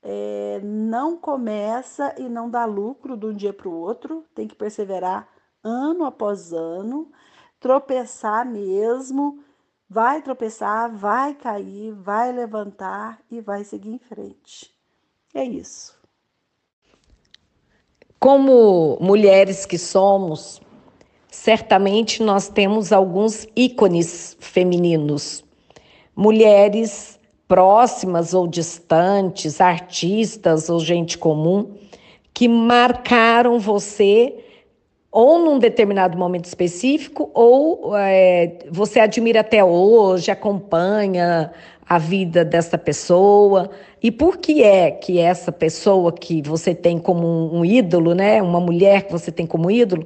é, 0.08 0.62
não 0.63 1.18
começa 1.18 2.13
e 2.20 2.30
não 2.30 2.48
dá 2.48 2.63
lucro 2.63 3.18
de 3.18 3.26
um 3.26 3.34
dia 3.34 3.52
para 3.52 3.68
o 3.68 3.74
outro, 3.74 4.24
tem 4.36 4.48
que 4.48 4.54
perseverar 4.54 5.28
ano 5.63 6.06
após 6.06 6.54
ano, 6.54 7.12
tropeçar 7.60 8.46
mesmo, 8.46 9.44
vai 9.89 10.22
tropeçar, 10.22 10.96
vai 10.96 11.34
cair, 11.34 11.91
vai 11.91 12.32
levantar 12.32 13.20
e 13.32 13.41
vai 13.41 13.63
seguir 13.63 13.89
em 13.89 13.98
frente. 13.98 14.72
É 15.34 15.44
isso. 15.44 16.00
Como 18.20 19.00
mulheres 19.02 19.65
que 19.65 19.80
somos, 19.80 20.62
certamente 21.32 22.22
nós 22.22 22.48
temos 22.48 22.94
alguns 22.94 23.48
ícones 23.56 24.38
femininos. 24.39 25.44
Mulheres 26.15 27.14
próximas 27.47 28.34
ou 28.34 28.47
distantes, 28.47 29.62
artistas 29.62 30.69
ou 30.69 30.79
gente 30.79 31.17
comum, 31.17 31.73
que 32.34 32.47
marcaram 32.47 33.60
você 33.60 34.45
ou 35.12 35.39
num 35.39 35.58
determinado 35.58 36.17
momento 36.17 36.43
específico, 36.43 37.31
ou 37.34 37.95
é, 37.95 38.65
você 38.69 38.99
admira 38.99 39.39
até 39.39 39.63
hoje, 39.63 40.29
acompanha 40.29 41.53
a 41.88 41.97
vida 41.97 42.43
dessa 42.43 42.77
pessoa. 42.77 43.69
E 44.03 44.12
por 44.12 44.38
que 44.38 44.62
é 44.62 44.91
que 44.91 45.17
essa 45.17 45.53
pessoa 45.53 46.12
que 46.12 46.41
você 46.41 46.75
tem 46.75 46.99
como 46.99 47.55
um, 47.55 47.63
ídolo, 47.63 48.13
né, 48.13 48.41
uma 48.41 48.60
mulher 48.60 49.03
que 49.03 49.12
você 49.13 49.31
tem 49.31 49.47
como 49.47 49.71
ídolo, 49.71 50.03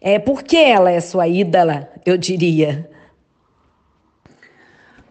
é 0.00 0.16
por 0.18 0.44
que 0.44 0.56
ela 0.56 0.92
é 0.92 1.00
sua 1.00 1.26
ídola, 1.26 1.90
eu 2.06 2.16
diria? 2.16 2.88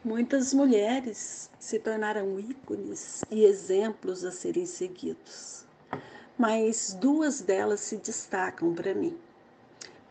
Muitas 0.01 0.53
mulheres 0.53 1.49
se 1.65 1.79
tornaram 1.79 2.39
ícones 2.39 3.25
e 3.31 3.43
exemplos 3.43 4.23
a 4.23 4.29
serem 4.31 4.67
seguidos, 4.67 5.65
mas 6.37 6.95
duas 7.01 7.41
delas 7.41 7.79
se 7.79 7.97
destacam 7.97 8.71
para 8.75 8.93
mim. 8.93 9.17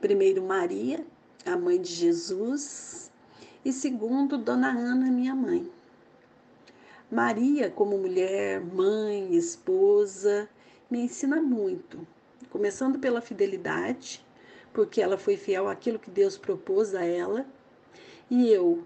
Primeiro, 0.00 0.42
Maria, 0.42 1.06
a 1.46 1.56
mãe 1.56 1.80
de 1.80 1.92
Jesus, 1.92 3.08
e 3.64 3.72
segundo, 3.72 4.36
Dona 4.36 4.70
Ana, 4.70 5.08
minha 5.12 5.32
mãe. 5.32 5.70
Maria, 7.08 7.70
como 7.70 7.98
mulher, 7.98 8.60
mãe, 8.60 9.36
esposa, 9.36 10.48
me 10.90 11.02
ensina 11.02 11.40
muito, 11.40 12.04
começando 12.50 12.98
pela 12.98 13.20
fidelidade, 13.20 14.26
porque 14.72 15.00
ela 15.00 15.16
foi 15.16 15.36
fiel 15.36 15.68
àquilo 15.68 16.00
que 16.00 16.10
Deus 16.10 16.36
propôs 16.36 16.96
a 16.96 17.04
ela, 17.04 17.46
e 18.28 18.50
eu, 18.50 18.82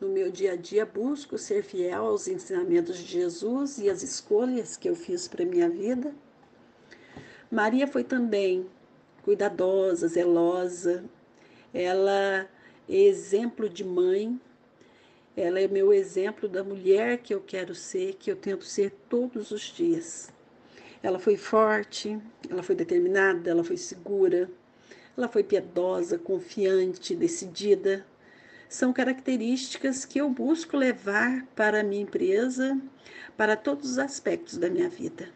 no 0.00 0.08
meu 0.08 0.30
dia 0.30 0.52
a 0.52 0.56
dia, 0.56 0.84
busco 0.84 1.38
ser 1.38 1.62
fiel 1.62 2.04
aos 2.06 2.28
ensinamentos 2.28 2.98
de 2.98 3.04
Jesus 3.04 3.78
e 3.78 3.88
às 3.88 4.02
escolhas 4.02 4.76
que 4.76 4.88
eu 4.88 4.94
fiz 4.94 5.26
para 5.26 5.44
minha 5.44 5.68
vida. 5.68 6.14
Maria 7.50 7.86
foi 7.86 8.04
também 8.04 8.66
cuidadosa, 9.22 10.08
zelosa. 10.08 11.04
Ela 11.72 12.48
é 12.88 12.94
exemplo 12.94 13.68
de 13.68 13.84
mãe. 13.84 14.38
Ela 15.36 15.60
é 15.60 15.68
meu 15.68 15.92
exemplo 15.92 16.48
da 16.48 16.62
mulher 16.62 17.18
que 17.18 17.34
eu 17.34 17.40
quero 17.40 17.74
ser, 17.74 18.14
que 18.14 18.30
eu 18.30 18.36
tento 18.36 18.64
ser 18.64 18.90
todos 19.08 19.50
os 19.50 19.62
dias. 19.62 20.30
Ela 21.02 21.18
foi 21.18 21.36
forte, 21.36 22.18
ela 22.48 22.62
foi 22.62 22.74
determinada, 22.74 23.50
ela 23.50 23.62
foi 23.62 23.76
segura, 23.76 24.50
ela 25.16 25.28
foi 25.28 25.44
piedosa, 25.44 26.18
confiante, 26.18 27.14
decidida. 27.14 28.04
São 28.68 28.92
características 28.92 30.04
que 30.04 30.20
eu 30.20 30.28
busco 30.28 30.76
levar 30.76 31.46
para 31.54 31.80
a 31.80 31.84
minha 31.84 32.02
empresa, 32.02 32.80
para 33.36 33.56
todos 33.56 33.92
os 33.92 33.98
aspectos 33.98 34.58
da 34.58 34.68
minha 34.68 34.88
vida. 34.88 35.28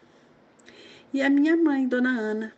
E 1.13 1.21
a 1.21 1.29
minha 1.29 1.55
mãe, 1.55 1.87
Dona 1.87 2.09
Ana, 2.09 2.53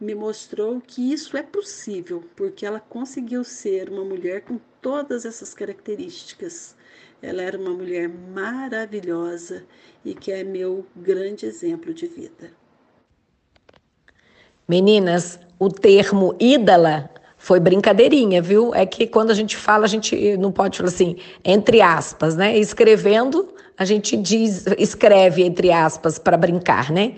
me 0.00 0.14
mostrou 0.14 0.80
que 0.80 1.12
isso 1.12 1.36
é 1.36 1.42
possível, 1.42 2.24
porque 2.34 2.64
ela 2.64 2.80
conseguiu 2.80 3.44
ser 3.44 3.90
uma 3.90 4.04
mulher 4.04 4.42
com 4.42 4.58
todas 4.80 5.24
essas 5.24 5.52
características. 5.52 6.74
Ela 7.20 7.42
era 7.42 7.58
uma 7.58 7.70
mulher 7.70 8.08
maravilhosa 8.08 9.64
e 10.04 10.14
que 10.14 10.32
é 10.32 10.42
meu 10.42 10.86
grande 10.96 11.44
exemplo 11.44 11.92
de 11.92 12.06
vida. 12.06 12.50
Meninas, 14.66 15.38
o 15.58 15.68
termo 15.68 16.34
ídala 16.40 17.10
foi 17.40 17.58
brincadeirinha, 17.58 18.42
viu? 18.42 18.74
É 18.74 18.84
que 18.84 19.06
quando 19.06 19.30
a 19.30 19.34
gente 19.34 19.56
fala, 19.56 19.86
a 19.86 19.88
gente 19.88 20.36
não 20.36 20.52
pode 20.52 20.76
falar 20.76 20.90
assim, 20.90 21.16
entre 21.42 21.80
aspas, 21.80 22.36
né? 22.36 22.56
Escrevendo, 22.58 23.48
a 23.78 23.84
gente 23.86 24.14
diz, 24.14 24.66
escreve 24.78 25.42
entre 25.42 25.72
aspas 25.72 26.18
para 26.18 26.36
brincar, 26.36 26.90
né? 26.92 27.14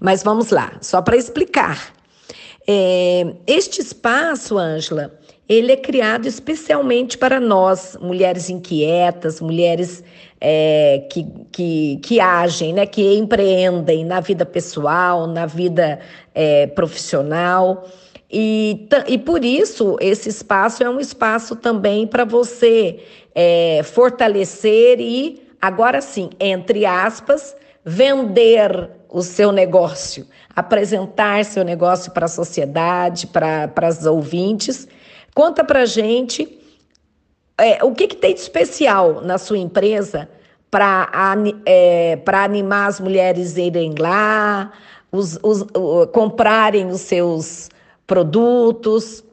Mas 0.00 0.22
vamos 0.22 0.50
lá, 0.50 0.72
só 0.80 1.02
para 1.02 1.14
explicar. 1.14 1.92
É, 2.66 3.34
este 3.46 3.82
espaço, 3.82 4.56
Ângela, 4.56 5.12
ele 5.46 5.70
é 5.70 5.76
criado 5.76 6.26
especialmente 6.26 7.18
para 7.18 7.38
nós, 7.38 7.98
mulheres 8.00 8.48
inquietas, 8.48 9.42
mulheres 9.42 10.02
é, 10.40 11.06
que, 11.10 11.26
que, 11.52 12.00
que 12.02 12.18
agem, 12.18 12.72
né, 12.72 12.86
que 12.86 13.14
empreendem 13.14 14.06
na 14.06 14.20
vida 14.20 14.46
pessoal, 14.46 15.26
na 15.26 15.44
vida 15.44 16.00
é, 16.34 16.66
profissional. 16.66 17.86
E, 18.30 18.88
e 19.06 19.18
por 19.18 19.44
isso, 19.44 19.96
esse 20.00 20.28
espaço 20.28 20.82
é 20.82 20.90
um 20.90 20.98
espaço 20.98 21.54
também 21.54 22.06
para 22.06 22.24
você 22.24 23.04
é, 23.34 23.82
fortalecer 23.84 25.00
e, 25.00 25.42
agora 25.60 26.00
sim, 26.00 26.30
entre 26.40 26.84
aspas, 26.84 27.54
vender 27.84 28.90
o 29.08 29.22
seu 29.22 29.52
negócio, 29.52 30.26
apresentar 30.54 31.44
seu 31.44 31.64
negócio 31.64 32.10
para 32.10 32.26
a 32.26 32.28
sociedade, 32.28 33.28
para 33.28 33.70
as 33.82 34.04
ouvintes. 34.04 34.88
Conta 35.32 35.62
para 35.62 35.86
gente 35.86 36.58
é, 37.58 37.82
o 37.84 37.92
que, 37.92 38.08
que, 38.08 38.16
tem 38.16 38.34
de 38.34 38.40
especial 38.40 39.20
na 39.22 39.38
sua 39.38 39.58
empresa 39.58 40.28
para 40.70 41.08
é, 41.64 42.18
animar 42.26 42.88
as 42.88 43.00
mulheres 43.00 43.56
irem 43.56 43.94
lá, 43.98 44.72
os, 45.12 45.38
os, 45.42 45.64
comprarem 46.12 46.88
os 46.88 47.02
seus 47.02 47.70
produtos, 48.06 49.24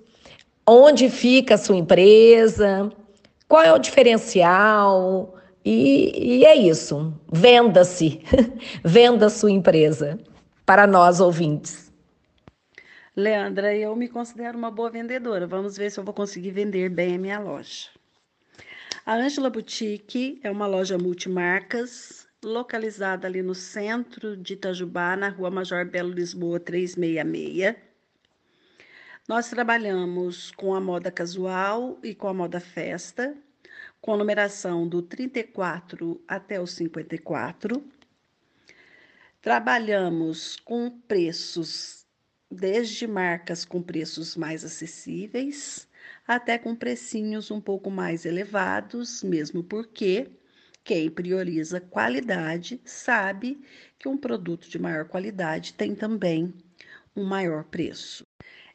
onde 0.65 1.09
fica 1.09 1.55
a 1.55 1.57
sua 1.57 1.75
empresa, 1.75 2.91
qual 3.47 3.63
é 3.63 3.73
o 3.73 3.77
diferencial, 3.77 5.35
e, 5.65 6.39
e 6.39 6.45
é 6.45 6.55
isso. 6.55 7.13
Venda-se. 7.31 8.21
Venda 8.83 9.29
sua 9.29 9.51
empresa 9.51 10.19
para 10.65 10.85
nós 10.85 11.19
ouvintes. 11.19 11.91
Leandra, 13.15 13.75
eu 13.75 13.95
me 13.95 14.07
considero 14.07 14.57
uma 14.57 14.71
boa 14.71 14.89
vendedora. 14.89 15.45
Vamos 15.45 15.77
ver 15.77 15.91
se 15.91 15.99
eu 15.99 16.03
vou 16.03 16.13
conseguir 16.13 16.51
vender 16.51 16.89
bem 16.89 17.15
a 17.15 17.19
minha 17.19 17.39
loja. 17.39 17.89
A 19.05 19.15
Ângela 19.15 19.49
Boutique 19.49 20.39
é 20.43 20.49
uma 20.49 20.65
loja 20.65 20.97
multimarcas, 20.97 22.25
localizada 22.43 23.27
ali 23.27 23.41
no 23.41 23.53
centro 23.53 24.35
de 24.35 24.53
Itajubá, 24.53 25.15
na 25.15 25.29
rua 25.29 25.51
Major 25.51 25.85
Belo 25.85 26.11
Lisboa 26.11 26.59
366. 26.59 27.75
Nós 29.25 29.49
trabalhamos 29.49 30.51
com 30.51 30.75
a 30.75 30.81
moda 30.81 31.09
casual 31.09 31.97
e 32.03 32.13
com 32.13 32.27
a 32.27 32.33
moda 32.33 32.59
festa 32.59 33.33
com 34.01 34.17
numeração 34.17 34.85
do 34.85 35.01
34 35.01 36.21
até 36.27 36.59
o 36.59 36.67
54. 36.67 37.81
Trabalhamos 39.41 40.57
com 40.57 40.89
preços, 41.07 42.05
desde 42.51 43.07
marcas 43.07 43.63
com 43.63 43.81
preços 43.81 44.35
mais 44.35 44.65
acessíveis, 44.65 45.87
até 46.27 46.57
com 46.57 46.75
precinhos 46.75 47.49
um 47.49 47.61
pouco 47.61 47.89
mais 47.89 48.25
elevados, 48.25 49.23
mesmo 49.23 49.63
porque 49.63 50.31
quem 50.83 51.09
prioriza 51.09 51.79
qualidade 51.79 52.81
sabe 52.83 53.63
que 53.97 54.09
um 54.09 54.17
produto 54.17 54.67
de 54.67 54.77
maior 54.77 55.05
qualidade 55.05 55.75
tem 55.75 55.95
também 55.95 56.53
um 57.15 57.23
maior 57.23 57.63
preço. 57.63 58.25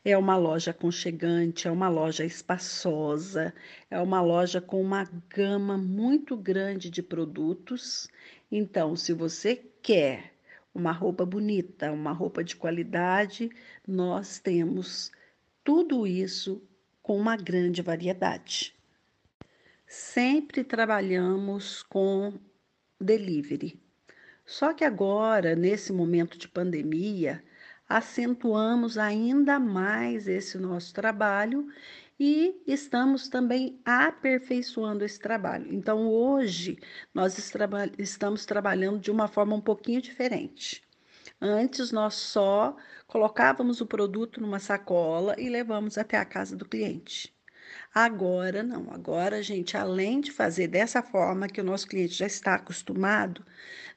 É 0.09 0.17
uma 0.17 0.39
loja 0.39 0.71
aconchegante, 0.71 1.69
é 1.69 1.71
uma 1.71 1.91
loja 1.91 2.25
espaçosa, 2.25 3.53
é 3.91 4.01
uma 4.01 4.23
loja 4.23 4.59
com 4.59 4.81
uma 4.81 5.05
gama 5.29 5.77
muito 5.77 6.35
grande 6.35 6.89
de 6.89 7.03
produtos. 7.03 8.09
Então, 8.51 8.97
se 8.97 9.13
você 9.13 9.55
quer 9.83 10.33
uma 10.75 10.93
roupa 10.93 11.27
bonita, 11.27 11.93
uma 11.93 12.11
roupa 12.11 12.43
de 12.43 12.57
qualidade, 12.57 13.51
nós 13.87 14.39
temos 14.39 15.13
tudo 15.63 16.07
isso 16.07 16.67
com 17.03 17.19
uma 17.19 17.37
grande 17.37 17.83
variedade. 17.83 18.75
Sempre 19.87 20.65
trabalhamos 20.65 21.83
com 21.83 22.33
delivery. 22.99 23.79
Só 24.47 24.73
que 24.73 24.85
agora, 24.85 25.55
nesse 25.55 25.93
momento 25.93 26.39
de 26.39 26.49
pandemia, 26.49 27.45
acentuamos 27.89 28.99
ainda 28.99 29.59
mais 29.59 30.29
esse 30.29 30.59
nosso 30.59 30.93
trabalho 30.93 31.69
e 32.21 32.61
estamos 32.67 33.29
também 33.29 33.81
aperfeiçoando 33.85 35.05
esse 35.05 35.19
trabalho. 35.21 35.73
Então, 35.73 36.09
hoje, 36.09 36.79
nós 37.15 37.39
estamos 37.97 38.45
trabalhando 38.45 38.99
de 38.99 39.11
uma 39.11 39.29
forma 39.29 39.55
um 39.55 39.61
pouquinho 39.61 40.03
diferente. 40.03 40.83
Antes, 41.41 41.93
nós 41.93 42.15
só 42.15 42.77
colocávamos 43.07 43.81
o 43.81 43.87
produto 43.87 44.41
numa 44.41 44.59
sacola 44.59 45.35
e 45.39 45.49
levamos 45.49 45.97
até 45.97 46.17
a 46.17 46.25
casa 46.25 46.57
do 46.57 46.69
cliente. 46.69 47.33
Agora 47.95 48.63
não, 48.63 48.91
agora 48.93 49.43
gente, 49.43 49.77
além 49.77 50.21
de 50.21 50.33
fazer 50.33 50.69
dessa 50.69 51.03
forma 51.03 51.49
que 51.49 51.61
o 51.61 51.65
nosso 51.65 51.87
cliente 51.87 52.15
já 52.15 52.27
está 52.27 52.55
acostumado, 52.55 53.45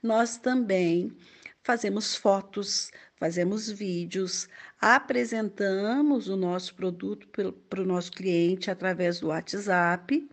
nós 0.04 0.38
também 0.38 1.16
fazemos 1.64 2.16
fotos, 2.16 2.92
fazemos 3.22 3.70
vídeos, 3.70 4.50
apresentamos 4.80 6.28
o 6.28 6.36
nosso 6.36 6.74
produto 6.74 7.28
para 7.70 7.80
o 7.80 7.86
nosso 7.86 8.12
cliente 8.12 8.72
através 8.72 9.20
do 9.20 9.28
WhatsApp. 9.28 10.28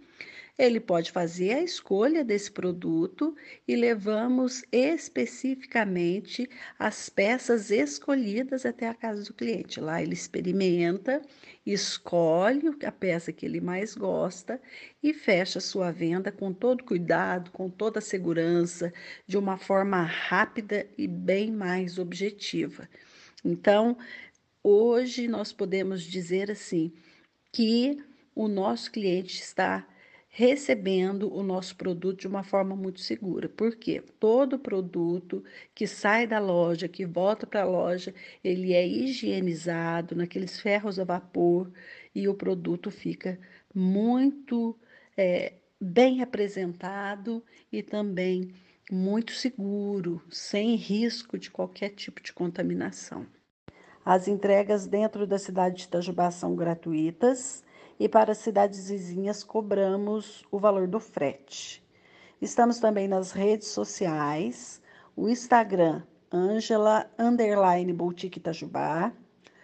Ele 0.59 0.81
pode 0.81 1.13
fazer 1.13 1.53
a 1.53 1.63
escolha 1.63 2.25
desse 2.25 2.51
produto 2.51 3.37
e 3.67 3.77
levamos 3.77 4.65
especificamente 4.73 6.51
as 6.77 7.09
peças 7.09 7.71
escolhidas 7.71 8.67
até 8.67 8.89
a 8.89 8.95
casa 8.95 9.23
do 9.23 9.33
cliente. 9.33 9.81
Lá 9.81 10.03
ele 10.03 10.15
experimenta, 10.15 11.23
escolhe 11.65 12.77
a 12.85 12.91
peça 12.91 13.33
que 13.33 13.47
ele 13.47 13.61
mais 13.61 13.95
gosta 13.95 14.61
e 15.01 15.15
fecha 15.15 15.61
sua 15.61 15.93
venda 15.93 16.33
com 16.33 16.53
todo 16.53 16.83
cuidado, 16.83 17.53
com 17.53 17.71
toda 17.71 18.01
a 18.01 18.03
segurança, 18.03 18.93
de 19.29 19.39
uma 19.39 19.59
forma 19.59 20.03
rápida 20.03 20.89
e 20.99 21.07
bem 21.07 21.53
mais 21.53 22.01
objetiva. 22.01 22.89
Então, 23.45 23.97
hoje 24.61 25.29
nós 25.29 25.53
podemos 25.53 26.03
dizer 26.03 26.51
assim 26.51 26.93
que 27.53 28.03
o 28.35 28.49
nosso 28.49 28.91
cliente 28.91 29.41
está 29.41 29.87
recebendo 30.39 31.35
o 31.35 31.43
nosso 31.43 31.75
produto 31.75 32.21
de 32.21 32.29
uma 32.29 32.45
forma 32.45 32.77
muito 32.77 33.01
segura. 33.01 33.49
Porque 33.49 34.01
todo 34.21 34.57
produto 34.57 35.43
que 35.75 35.85
sai 35.85 36.29
da 36.29 36.39
loja, 36.39 36.87
que 36.87 37.05
volta 37.05 37.45
para 37.45 37.63
a 37.63 37.65
loja, 37.65 38.15
ele 38.45 38.73
é 38.73 38.87
higienizado 38.87 40.15
naqueles 40.15 40.61
ferros 40.61 40.97
a 41.01 41.03
vapor 41.03 41.73
e 42.15 42.29
o 42.29 42.35
produto 42.35 42.89
fica 42.89 43.37
muito 43.75 44.79
é, 45.17 45.55
bem 45.81 46.23
apresentado 46.23 47.43
e 47.73 47.83
também 47.83 48.55
muito 48.93 49.33
seguro, 49.33 50.23
sem 50.31 50.77
risco 50.77 51.37
de 51.37 51.51
qualquer 51.51 51.89
tipo 51.91 52.23
de 52.23 52.33
contaminação. 52.33 53.27
As 54.05 54.29
entregas 54.29 54.87
dentro 54.87 55.27
da 55.27 55.37
cidade 55.37 55.79
de 55.79 55.85
Itajubá 55.87 56.31
são 56.31 56.55
gratuitas 56.55 57.65
e 57.99 58.09
para 58.09 58.35
cidades 58.35 58.89
vizinhas 58.89 59.43
cobramos 59.43 60.45
o 60.51 60.59
valor 60.59 60.87
do 60.87 61.01
frete. 61.01 61.83
Estamos 62.41 62.79
também 62.79 63.09
nas 63.09 63.33
redes 63.33 63.67
sociais, 63.69 64.81
o 65.17 65.29
Instagram 65.29 66.03
Angela 66.31 67.11
Underline 67.19 67.93
Boutique 67.93 68.39
Itajubá, 68.39 69.13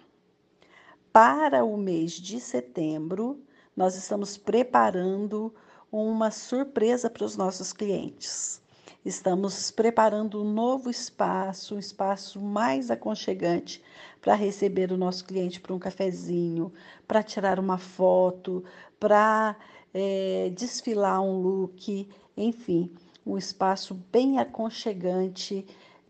Para 1.12 1.63
o 1.63 1.77
mês 1.77 2.13
de 2.13 2.39
setembro, 2.39 3.39
nós 3.75 3.95
estamos 3.95 4.38
preparando 4.38 5.53
uma 5.91 6.30
surpresa 6.30 7.10
para 7.10 7.25
os 7.25 7.36
nossos 7.36 7.73
clientes. 7.73 8.62
Estamos 9.03 9.71
preparando 9.71 10.43
um 10.43 10.51
novo 10.51 10.88
espaço, 10.89 11.75
um 11.75 11.80
espaço 11.80 12.39
mais 12.41 12.91
aconchegante 12.91 13.82
para 14.19 14.36
receber 14.36 14.91
o 14.91 14.97
nosso 14.97 15.23
cliente 15.23 15.62
para 15.62 15.73
um 15.73 15.80
cafezinho, 15.80 16.73
para 17.08 17.23
tirar 17.23 17.58
uma 17.60 17.77
foto, 17.77 18.65
para 18.99 19.56
é, 19.93 20.51
desfilar 20.53 21.21
um 21.21 21.39
look 21.39 22.10
enfim, 22.38 22.91
um 23.26 23.38
espaço 23.38 24.00
bem 24.12 24.38
aconchegante, 24.38 25.65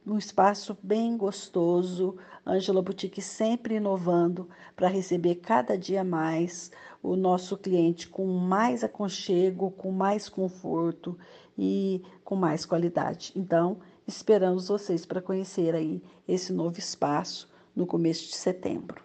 um 0.06 0.18
espaço 0.18 0.78
bem 0.84 1.18
gostoso. 1.18 2.18
Ângela 2.46 2.82
Boutique 2.82 3.22
sempre 3.22 3.76
inovando 3.76 4.50
para 4.76 4.88
receber 4.88 5.36
cada 5.36 5.78
dia 5.78 6.04
mais 6.04 6.72
o 7.02 7.16
nosso 7.16 7.58
cliente 7.58 8.08
com 8.08 8.26
mais 8.28 8.84
aconchego, 8.84 9.72
com 9.72 9.92
mais 9.92 10.28
conforto 10.28 11.18
e 11.58 12.04
com 12.24 12.36
mais 12.36 12.66
qualidade. 12.66 13.32
Então, 13.36 13.78
esperamos 14.06 14.68
vocês 14.68 15.06
para 15.06 15.22
conhecer 15.22 15.74
aí 15.74 16.02
esse 16.28 16.54
novo 16.54 16.78
espaço 16.78 17.50
no 17.76 17.86
começo 17.86 18.28
de 18.28 18.36
setembro. 18.36 19.02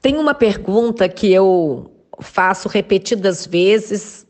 Tem 0.00 0.16
uma 0.16 0.34
pergunta 0.34 1.08
que 1.08 1.32
eu 1.32 1.90
faço 2.20 2.68
repetidas 2.68 3.46
vezes 3.46 4.26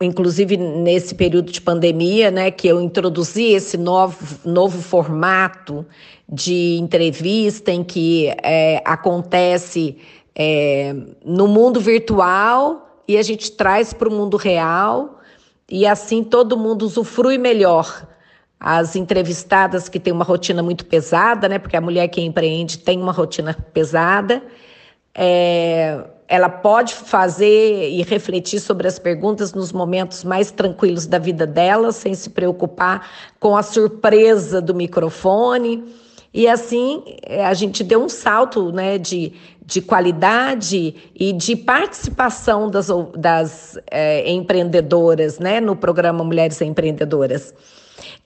inclusive 0.00 0.56
nesse 0.56 1.14
período 1.14 1.50
de 1.50 1.60
pandemia, 1.60 2.30
né, 2.30 2.50
que 2.50 2.68
eu 2.68 2.80
introduzi 2.80 3.52
esse 3.52 3.76
novo, 3.76 4.16
novo 4.44 4.80
formato 4.80 5.84
de 6.28 6.76
entrevista 6.76 7.72
em 7.72 7.82
que 7.82 8.28
é, 8.42 8.80
acontece 8.84 9.98
é, 10.34 10.94
no 11.24 11.48
mundo 11.48 11.80
virtual 11.80 13.02
e 13.08 13.16
a 13.16 13.22
gente 13.22 13.50
traz 13.52 13.92
para 13.92 14.08
o 14.08 14.12
mundo 14.12 14.36
real 14.36 15.18
e 15.68 15.84
assim 15.84 16.22
todo 16.22 16.56
mundo 16.56 16.82
usufrui 16.82 17.36
melhor. 17.36 18.06
As 18.60 18.94
entrevistadas 18.94 19.88
que 19.88 19.98
têm 19.98 20.12
uma 20.12 20.24
rotina 20.24 20.62
muito 20.62 20.84
pesada, 20.84 21.48
né, 21.48 21.58
porque 21.58 21.76
a 21.76 21.80
mulher 21.80 22.06
que 22.08 22.20
empreende 22.20 22.78
tem 22.78 23.00
uma 23.00 23.12
rotina 23.12 23.56
pesada, 23.72 24.42
é, 25.14 26.04
ela 26.28 26.50
pode 26.50 26.94
fazer 26.94 27.88
e 27.90 28.02
refletir 28.02 28.60
sobre 28.60 28.86
as 28.86 28.98
perguntas 28.98 29.54
nos 29.54 29.72
momentos 29.72 30.22
mais 30.24 30.50
tranquilos 30.50 31.06
da 31.06 31.18
vida 31.18 31.46
dela, 31.46 31.90
sem 31.90 32.14
se 32.14 32.28
preocupar 32.28 33.08
com 33.40 33.56
a 33.56 33.62
surpresa 33.62 34.60
do 34.60 34.74
microfone. 34.74 35.82
E 36.32 36.46
assim 36.46 37.02
é, 37.22 37.46
a 37.46 37.54
gente 37.54 37.82
deu 37.82 38.04
um 38.04 38.10
salto 38.10 38.70
né, 38.70 38.98
de, 38.98 39.32
de 39.64 39.80
qualidade 39.80 40.94
e 41.14 41.32
de 41.32 41.56
participação 41.56 42.70
das, 42.70 42.88
das 43.16 43.78
é, 43.90 44.30
empreendedoras 44.30 45.38
né, 45.38 45.60
no 45.60 45.74
programa 45.74 46.22
Mulheres 46.22 46.60
Empreendedoras. 46.60 47.54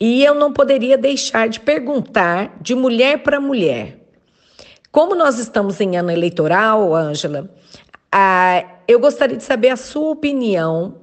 E 0.00 0.24
eu 0.24 0.34
não 0.34 0.52
poderia 0.52 0.98
deixar 0.98 1.48
de 1.48 1.60
perguntar 1.60 2.56
de 2.60 2.74
mulher 2.74 3.22
para 3.22 3.40
mulher. 3.40 3.98
Como 4.90 5.14
nós 5.14 5.38
estamos 5.38 5.80
em 5.80 5.96
ano 5.96 6.10
eleitoral, 6.10 6.94
Ângela, 6.94 7.48
ah, 8.12 8.64
eu 8.86 9.00
gostaria 9.00 9.36
de 9.36 9.42
saber 9.42 9.70
a 9.70 9.76
sua 9.76 10.10
opinião 10.10 11.00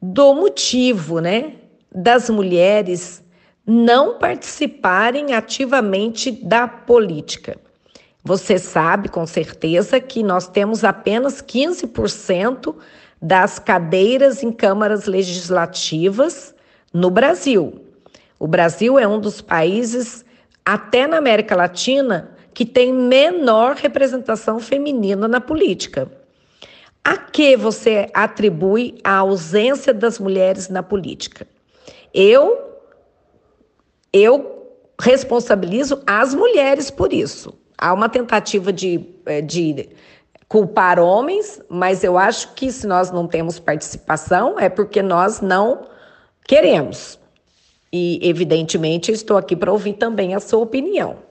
do 0.00 0.34
motivo, 0.34 1.18
né, 1.18 1.54
das 1.92 2.30
mulheres 2.30 3.24
não 3.66 4.18
participarem 4.18 5.32
ativamente 5.32 6.30
da 6.30 6.68
política. 6.68 7.56
Você 8.22 8.58
sabe 8.58 9.08
com 9.08 9.26
certeza 9.26 9.98
que 10.00 10.22
nós 10.22 10.46
temos 10.46 10.84
apenas 10.84 11.42
15% 11.42 12.74
das 13.20 13.58
cadeiras 13.58 14.42
em 14.42 14.52
câmaras 14.52 15.06
legislativas 15.06 16.54
no 16.92 17.10
Brasil. 17.10 17.84
O 18.38 18.46
Brasil 18.46 18.98
é 18.98 19.08
um 19.08 19.18
dos 19.18 19.40
países, 19.40 20.24
até 20.64 21.06
na 21.06 21.16
América 21.16 21.56
Latina, 21.56 22.33
que 22.54 22.64
tem 22.64 22.92
menor 22.92 23.74
representação 23.74 24.60
feminina 24.60 25.26
na 25.26 25.40
política. 25.40 26.10
A 27.04 27.18
que 27.18 27.56
você 27.56 28.08
atribui 28.14 28.98
a 29.04 29.18
ausência 29.18 29.92
das 29.92 30.18
mulheres 30.18 30.68
na 30.68 30.82
política? 30.82 31.46
Eu 32.14 32.70
eu 34.12 34.54
responsabilizo 34.98 36.00
as 36.06 36.32
mulheres 36.32 36.88
por 36.88 37.12
isso. 37.12 37.52
Há 37.76 37.92
uma 37.92 38.08
tentativa 38.08 38.72
de, 38.72 39.04
eh, 39.26 39.40
de 39.40 39.88
culpar 40.48 41.00
homens, 41.00 41.60
mas 41.68 42.04
eu 42.04 42.16
acho 42.16 42.54
que 42.54 42.70
se 42.70 42.86
nós 42.86 43.10
não 43.10 43.26
temos 43.26 43.58
participação 43.58 44.56
é 44.58 44.68
porque 44.68 45.02
nós 45.02 45.40
não 45.40 45.88
queremos. 46.46 47.18
E, 47.92 48.20
evidentemente, 48.22 49.10
estou 49.10 49.36
aqui 49.36 49.56
para 49.56 49.72
ouvir 49.72 49.94
também 49.94 50.32
a 50.32 50.40
sua 50.40 50.60
opinião. 50.60 51.23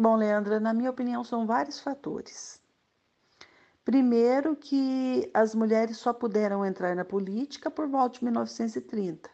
Bom, 0.00 0.14
Leandra, 0.14 0.60
na 0.60 0.72
minha 0.72 0.90
opinião, 0.90 1.24
são 1.24 1.44
vários 1.44 1.80
fatores. 1.80 2.62
Primeiro, 3.84 4.54
que 4.54 5.28
as 5.34 5.56
mulheres 5.56 5.96
só 5.96 6.12
puderam 6.12 6.64
entrar 6.64 6.94
na 6.94 7.04
política 7.04 7.68
por 7.68 7.88
volta 7.88 8.16
de 8.16 8.24
1930, 8.24 9.28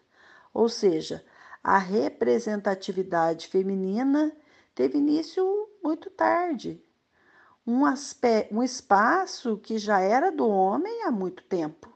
ou 0.55 0.67
seja, 0.71 1.23
a 1.63 1.77
representatividade 1.77 3.49
feminina 3.49 4.35
teve 4.75 4.97
início 4.97 5.45
muito 5.83 6.09
tarde. 6.09 6.83
Um, 7.67 7.85
aspecto, 7.85 8.55
um 8.55 8.63
espaço 8.63 9.59
que 9.59 9.77
já 9.77 10.01
era 10.01 10.33
do 10.33 10.49
homem 10.49 11.03
há 11.03 11.11
muito 11.11 11.45
tempo. 11.45 11.93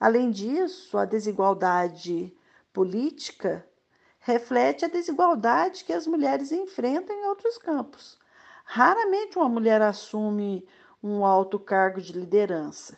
Além 0.00 0.32
disso, 0.32 0.98
a 0.98 1.04
desigualdade 1.04 2.36
política 2.72 3.64
reflete 4.22 4.84
a 4.84 4.88
desigualdade 4.88 5.84
que 5.84 5.92
as 5.92 6.06
mulheres 6.06 6.52
enfrentam 6.52 7.14
em 7.14 7.26
outros 7.26 7.58
campos. 7.58 8.18
Raramente 8.64 9.36
uma 9.36 9.48
mulher 9.48 9.82
assume 9.82 10.66
um 11.02 11.24
alto 11.24 11.58
cargo 11.58 12.00
de 12.00 12.12
liderança. 12.12 12.96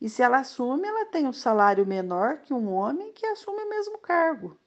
E 0.00 0.08
se 0.08 0.22
ela 0.22 0.38
assume, 0.38 0.88
ela 0.88 1.06
tem 1.06 1.26
um 1.26 1.32
salário 1.32 1.86
menor 1.86 2.38
que 2.38 2.54
um 2.54 2.72
homem 2.72 3.12
que 3.12 3.26
assume 3.26 3.62
o 3.62 3.68
mesmo 3.68 3.98
cargo. 3.98 4.58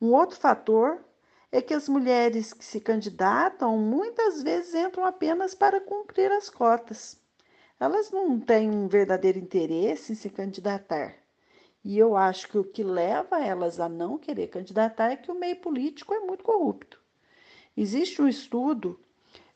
Um 0.00 0.12
outro 0.12 0.38
fator 0.38 1.04
é 1.50 1.60
que 1.60 1.74
as 1.74 1.88
mulheres 1.88 2.52
que 2.52 2.64
se 2.64 2.80
candidatam 2.80 3.76
muitas 3.76 4.42
vezes 4.42 4.74
entram 4.74 5.04
apenas 5.04 5.54
para 5.54 5.80
cumprir 5.80 6.30
as 6.30 6.48
cotas. 6.48 7.20
Elas 7.78 8.10
não 8.12 8.38
têm 8.38 8.70
um 8.70 8.86
verdadeiro 8.86 9.38
interesse 9.38 10.12
em 10.12 10.14
se 10.14 10.30
candidatar. 10.30 11.21
E 11.84 11.98
eu 11.98 12.16
acho 12.16 12.48
que 12.48 12.58
o 12.58 12.64
que 12.64 12.82
leva 12.82 13.44
elas 13.44 13.80
a 13.80 13.88
não 13.88 14.16
querer 14.16 14.48
candidatar 14.48 15.10
é 15.10 15.16
que 15.16 15.30
o 15.30 15.38
meio 15.38 15.56
político 15.56 16.14
é 16.14 16.20
muito 16.20 16.44
corrupto. 16.44 17.00
Existe 17.76 18.22
um 18.22 18.28
estudo 18.28 19.00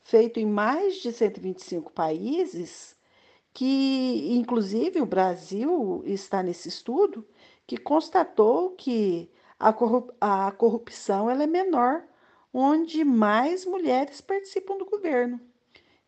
feito 0.03 0.41
em 0.41 0.47
mais 0.47 0.97
de 0.97 1.13
125 1.13 1.93
países, 1.93 2.97
que 3.53 4.35
inclusive 4.37 5.01
o 5.01 5.07
Brasil 5.07 6.03
está 6.05 6.43
nesse 6.43 6.69
estudo, 6.69 7.27
que 7.67 7.77
constatou 7.77 8.71
que 8.71 9.31
a, 9.59 9.73
corrup 9.73 10.11
a 10.21 10.51
corrupção 10.53 11.31
ela 11.31 11.45
é 11.45 11.47
menor 11.47 12.05
onde 12.53 13.05
mais 13.05 13.65
mulheres 13.65 14.21
participam 14.21 14.79
do 14.79 14.87
governo. 14.87 15.41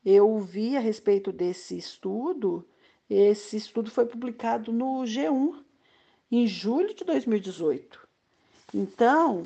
Eu 0.05 0.39
vi 0.39 0.77
a 0.77 0.81
respeito 0.81 1.33
desse 1.33 1.77
estudo, 1.77 2.67
esse 3.09 3.57
estudo 3.57 3.91
foi 3.91 4.07
publicado 4.07 4.73
no 4.73 5.03
G1 5.03 5.68
em 6.31 6.47
julho 6.47 6.95
de 6.95 7.05
2018. 7.05 8.07
Então, 8.75 9.45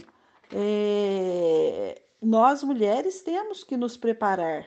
é, 0.53 2.03
nós 2.21 2.63
mulheres 2.63 3.23
temos 3.23 3.65
que 3.65 3.77
nos 3.77 3.97
preparar 3.97 4.67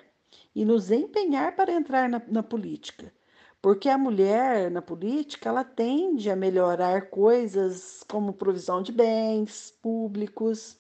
e 0.56 0.64
nos 0.64 0.92
empenhar 0.92 1.56
para 1.56 1.74
entrar 1.74 2.10
na, 2.10 2.22
na 2.28 2.44
política, 2.44 3.14
porque 3.62 3.90
a 3.90 3.98
mulher 3.98 4.72
na 4.72 4.82
política 4.82 5.50
ela 5.50 5.64
tende 5.64 6.30
a 6.30 6.36
melhorar 6.36 7.10
coisas 7.10 8.04
como 8.10 8.34
provisão 8.34 8.82
de 8.82 8.92
bens 8.92 9.72
públicos, 9.82 10.78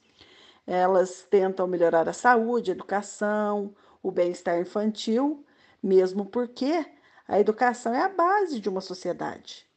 elas 0.66 1.24
tentam 1.30 1.68
melhorar 1.68 2.10
a 2.10 2.14
saúde, 2.14 2.72
a 2.72 2.74
educação, 2.74 3.76
o 4.02 4.12
bem-estar 4.12 4.60
infantil, 4.60 5.46
mesmo 5.82 6.26
porque 6.26 6.86
a 7.28 7.40
educação 7.40 7.94
é 7.94 8.02
a 8.02 8.10
base 8.10 8.60
de 8.60 8.70
uma 8.70 8.82
sociedade. 8.82 9.68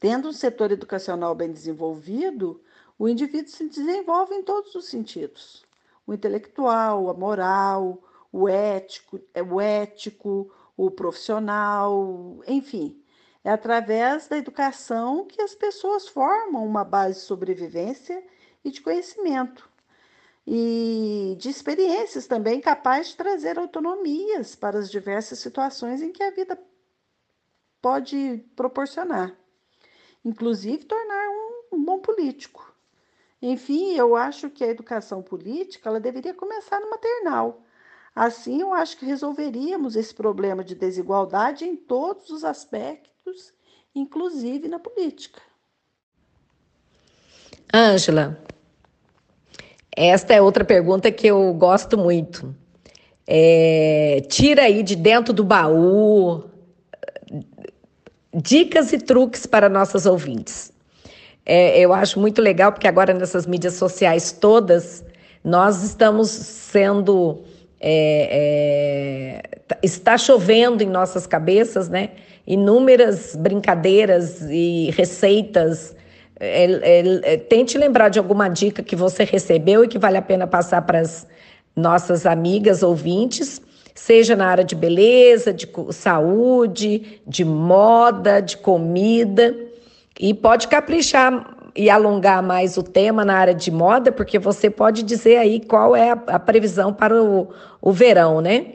Tendo 0.00 0.28
um 0.28 0.32
setor 0.32 0.70
educacional 0.70 1.34
bem 1.34 1.50
desenvolvido, 1.50 2.62
o 2.98 3.08
indivíduo 3.08 3.50
se 3.50 3.68
desenvolve 3.68 4.34
em 4.34 4.42
todos 4.42 4.74
os 4.74 4.86
sentidos: 4.86 5.64
o 6.06 6.14
intelectual, 6.14 7.10
a 7.10 7.14
moral, 7.14 8.02
o 8.32 8.48
ético, 8.48 9.20
é, 9.34 9.42
o 9.42 9.60
ético, 9.60 10.52
o 10.76 10.90
profissional, 10.90 12.40
enfim. 12.46 13.02
É 13.42 13.50
através 13.50 14.28
da 14.28 14.36
educação 14.36 15.24
que 15.24 15.40
as 15.40 15.54
pessoas 15.54 16.06
formam 16.06 16.64
uma 16.66 16.84
base 16.84 17.20
de 17.20 17.26
sobrevivência 17.26 18.22
e 18.64 18.70
de 18.70 18.80
conhecimento. 18.80 19.68
E 20.46 21.36
de 21.38 21.48
experiências 21.48 22.26
também 22.26 22.60
capazes 22.60 23.10
de 23.10 23.16
trazer 23.16 23.58
autonomias 23.58 24.54
para 24.54 24.78
as 24.78 24.90
diversas 24.90 25.38
situações 25.38 26.02
em 26.02 26.10
que 26.10 26.22
a 26.22 26.30
vida 26.30 26.58
pode 27.80 28.44
proporcionar 28.56 29.36
inclusive 30.24 30.84
tornar 30.84 31.28
um, 31.28 31.76
um 31.76 31.84
bom 31.84 31.98
político. 31.98 32.74
Enfim, 33.40 33.94
eu 33.94 34.16
acho 34.16 34.50
que 34.50 34.64
a 34.64 34.68
educação 34.68 35.22
política 35.22 35.88
ela 35.88 36.00
deveria 36.00 36.34
começar 36.34 36.80
no 36.80 36.90
maternal. 36.90 37.62
Assim, 38.14 38.60
eu 38.60 38.74
acho 38.74 38.96
que 38.96 39.06
resolveríamos 39.06 39.94
esse 39.94 40.12
problema 40.12 40.64
de 40.64 40.74
desigualdade 40.74 41.64
em 41.64 41.76
todos 41.76 42.30
os 42.30 42.44
aspectos, 42.44 43.52
inclusive 43.94 44.66
na 44.66 44.80
política. 44.80 45.40
Ângela, 47.72 48.42
esta 49.94 50.34
é 50.34 50.42
outra 50.42 50.64
pergunta 50.64 51.12
que 51.12 51.26
eu 51.26 51.52
gosto 51.54 51.96
muito. 51.96 52.54
É, 53.26 54.22
tira 54.28 54.62
aí 54.62 54.82
de 54.82 54.96
dentro 54.96 55.32
do 55.32 55.44
baú 55.44 56.44
dicas 58.34 58.92
e 58.92 58.98
truques 58.98 59.46
para 59.46 59.68
nossas 59.68 60.06
ouvintes. 60.06 60.72
É, 61.44 61.80
eu 61.80 61.92
acho 61.94 62.20
muito 62.20 62.42
legal, 62.42 62.72
porque 62.72 62.86
agora 62.86 63.14
nessas 63.14 63.46
mídias 63.46 63.74
sociais 63.74 64.32
todas, 64.32 65.04
nós 65.42 65.82
estamos 65.82 66.28
sendo. 66.28 67.42
É, 67.80 69.42
é, 69.50 69.76
está 69.82 70.18
chovendo 70.18 70.82
em 70.82 70.88
nossas 70.88 71.26
cabeças, 71.26 71.88
né? 71.88 72.10
Inúmeras 72.46 73.34
brincadeiras 73.36 74.42
e 74.50 74.90
receitas. 74.96 75.96
É, 76.40 76.64
é, 76.64 77.34
é, 77.34 77.36
tente 77.36 77.78
lembrar 77.78 78.10
de 78.10 78.18
alguma 78.18 78.48
dica 78.48 78.82
que 78.82 78.94
você 78.94 79.24
recebeu 79.24 79.84
e 79.84 79.88
que 79.88 79.98
vale 79.98 80.18
a 80.18 80.22
pena 80.22 80.46
passar 80.46 80.82
para 80.82 81.00
as 81.00 81.26
nossas 81.74 82.26
amigas 82.26 82.82
ouvintes 82.82 83.60
seja 83.98 84.36
na 84.36 84.46
área 84.46 84.64
de 84.64 84.74
beleza, 84.74 85.52
de 85.52 85.68
saúde, 85.90 87.20
de 87.26 87.44
moda, 87.44 88.40
de 88.40 88.56
comida. 88.56 89.54
E 90.18 90.32
pode 90.32 90.68
caprichar 90.68 91.70
e 91.74 91.90
alongar 91.90 92.42
mais 92.42 92.76
o 92.76 92.82
tema 92.82 93.24
na 93.24 93.34
área 93.34 93.54
de 93.54 93.70
moda, 93.70 94.10
porque 94.10 94.38
você 94.38 94.70
pode 94.70 95.02
dizer 95.02 95.36
aí 95.36 95.64
qual 95.64 95.94
é 95.94 96.10
a, 96.10 96.12
a 96.12 96.38
previsão 96.38 96.94
para 96.94 97.22
o, 97.22 97.52
o 97.80 97.92
verão, 97.92 98.40
né? 98.40 98.74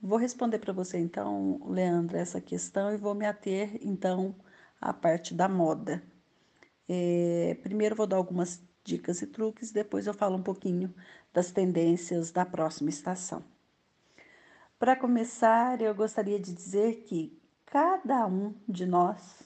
Vou 0.00 0.18
responder 0.18 0.58
para 0.58 0.72
você 0.72 0.98
então, 0.98 1.60
Leandra, 1.68 2.18
essa 2.18 2.40
questão 2.40 2.92
e 2.92 2.96
vou 2.96 3.14
me 3.14 3.24
ater 3.24 3.78
então 3.80 4.34
à 4.80 4.92
parte 4.92 5.32
da 5.34 5.48
moda. 5.48 6.02
É, 6.88 7.56
primeiro 7.62 7.94
vou 7.94 8.06
dar 8.06 8.16
algumas 8.16 8.60
dicas 8.84 9.22
e 9.22 9.26
truques, 9.28 9.70
depois 9.70 10.06
eu 10.06 10.14
falo 10.14 10.36
um 10.36 10.42
pouquinho 10.42 10.92
das 11.32 11.50
tendências 11.50 12.30
da 12.30 12.44
próxima 12.44 12.90
estação. 12.90 13.42
Para 14.78 14.96
começar, 14.96 15.80
eu 15.80 15.94
gostaria 15.94 16.38
de 16.38 16.52
dizer 16.52 17.04
que 17.04 17.40
cada 17.66 18.26
um 18.26 18.54
de 18.68 18.84
nós 18.84 19.42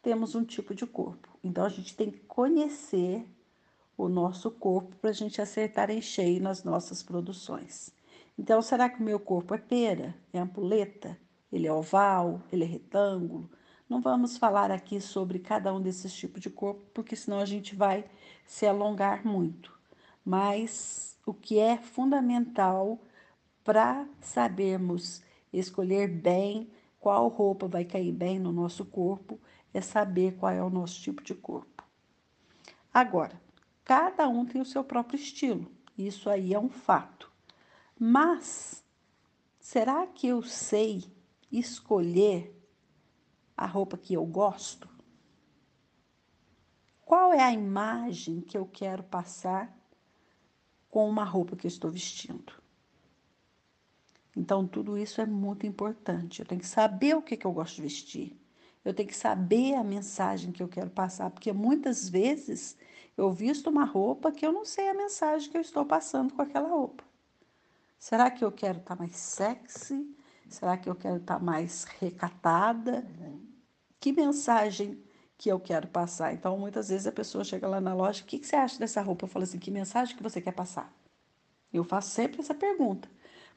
temos 0.00 0.34
um 0.34 0.44
tipo 0.44 0.74
de 0.74 0.86
corpo. 0.86 1.28
Então 1.42 1.64
a 1.64 1.68
gente 1.68 1.96
tem 1.96 2.10
que 2.10 2.20
conhecer 2.20 3.26
o 3.96 4.08
nosso 4.08 4.50
corpo 4.50 4.96
para 4.96 5.10
a 5.10 5.12
gente 5.12 5.40
acertar 5.40 5.90
em 5.90 6.00
cheio 6.00 6.42
nas 6.42 6.64
nossas 6.64 7.02
produções. 7.02 7.92
Então, 8.38 8.62
será 8.62 8.88
que 8.88 9.00
o 9.00 9.04
meu 9.04 9.20
corpo 9.20 9.54
é 9.54 9.58
pera? 9.58 10.14
É 10.32 10.38
ampuleta? 10.38 11.18
Ele 11.52 11.66
é 11.66 11.72
oval? 11.72 12.40
Ele 12.50 12.64
é 12.64 12.66
retângulo? 12.66 13.50
Não 13.88 14.00
vamos 14.00 14.38
falar 14.38 14.70
aqui 14.70 15.00
sobre 15.00 15.38
cada 15.38 15.72
um 15.74 15.80
desses 15.80 16.14
tipos 16.14 16.40
de 16.40 16.48
corpo, 16.48 16.82
porque 16.94 17.14
senão 17.14 17.38
a 17.38 17.44
gente 17.44 17.76
vai 17.76 18.04
se 18.46 18.66
alongar 18.66 19.26
muito. 19.26 19.78
Mas 20.24 21.18
o 21.26 21.34
que 21.34 21.58
é 21.58 21.76
fundamental 21.76 23.00
para 23.64 24.06
sabermos 24.20 25.22
escolher 25.52 26.08
bem 26.08 26.70
qual 26.98 27.28
roupa 27.28 27.66
vai 27.66 27.84
cair 27.84 28.12
bem 28.12 28.38
no 28.38 28.52
nosso 28.52 28.84
corpo 28.84 29.40
é 29.74 29.80
saber 29.80 30.36
qual 30.36 30.52
é 30.52 30.62
o 30.62 30.70
nosso 30.70 31.00
tipo 31.00 31.22
de 31.22 31.34
corpo. 31.34 31.84
Agora, 32.92 33.40
cada 33.84 34.28
um 34.28 34.44
tem 34.44 34.60
o 34.60 34.66
seu 34.66 34.84
próprio 34.84 35.18
estilo, 35.18 35.70
isso 35.96 36.28
aí 36.30 36.54
é 36.54 36.58
um 36.58 36.68
fato. 36.68 37.30
Mas 37.98 38.84
será 39.58 40.06
que 40.06 40.26
eu 40.26 40.42
sei 40.42 41.04
escolher 41.50 42.56
a 43.56 43.66
roupa 43.66 43.96
que 43.96 44.14
eu 44.14 44.24
gosto? 44.24 44.88
Qual 47.04 47.32
é 47.32 47.42
a 47.42 47.52
imagem 47.52 48.40
que 48.40 48.56
eu 48.56 48.66
quero 48.66 49.02
passar 49.02 49.76
com 50.92 51.08
uma 51.08 51.24
roupa 51.24 51.56
que 51.56 51.66
eu 51.66 51.70
estou 51.70 51.90
vestindo? 51.90 52.52
Então, 54.36 54.66
tudo 54.66 54.98
isso 54.98 55.22
é 55.22 55.26
muito 55.26 55.66
importante. 55.66 56.40
Eu 56.40 56.46
tenho 56.46 56.60
que 56.60 56.66
saber 56.66 57.16
o 57.16 57.22
que, 57.22 57.34
que 57.34 57.46
eu 57.46 57.52
gosto 57.52 57.76
de 57.76 57.82
vestir. 57.82 58.36
Eu 58.84 58.92
tenho 58.92 59.08
que 59.08 59.16
saber 59.16 59.74
a 59.74 59.82
mensagem 59.82 60.52
que 60.52 60.62
eu 60.62 60.68
quero 60.68 60.90
passar, 60.90 61.30
porque 61.30 61.50
muitas 61.50 62.10
vezes 62.10 62.76
eu 63.16 63.32
visto 63.32 63.70
uma 63.70 63.86
roupa 63.86 64.30
que 64.30 64.44
eu 64.44 64.52
não 64.52 64.66
sei 64.66 64.90
a 64.90 64.94
mensagem 64.94 65.50
que 65.50 65.56
eu 65.56 65.62
estou 65.62 65.86
passando 65.86 66.34
com 66.34 66.42
aquela 66.42 66.68
roupa. 66.68 67.02
Será 67.98 68.30
que 68.30 68.44
eu 68.44 68.52
quero 68.52 68.78
estar 68.78 68.94
mais 68.94 69.16
sexy? 69.16 70.14
Será 70.46 70.76
que 70.76 70.90
eu 70.90 70.94
quero 70.94 71.16
estar 71.16 71.42
mais 71.42 71.84
recatada? 71.84 73.06
Que 73.98 74.12
mensagem 74.12 75.02
que 75.42 75.48
eu 75.50 75.58
quero 75.58 75.88
passar. 75.88 76.32
Então, 76.32 76.56
muitas 76.56 76.88
vezes 76.88 77.04
a 77.04 77.10
pessoa 77.10 77.42
chega 77.42 77.66
lá 77.66 77.80
na 77.80 77.92
loja, 77.92 78.22
o 78.22 78.26
que, 78.26 78.38
que 78.38 78.46
você 78.46 78.54
acha 78.54 78.78
dessa 78.78 79.02
roupa? 79.02 79.24
Eu 79.24 79.28
falo 79.28 79.42
assim, 79.42 79.58
que 79.58 79.72
mensagem 79.72 80.16
que 80.16 80.22
você 80.22 80.40
quer 80.40 80.52
passar? 80.52 80.94
Eu 81.72 81.82
faço 81.82 82.10
sempre 82.10 82.40
essa 82.40 82.54
pergunta. 82.54 83.08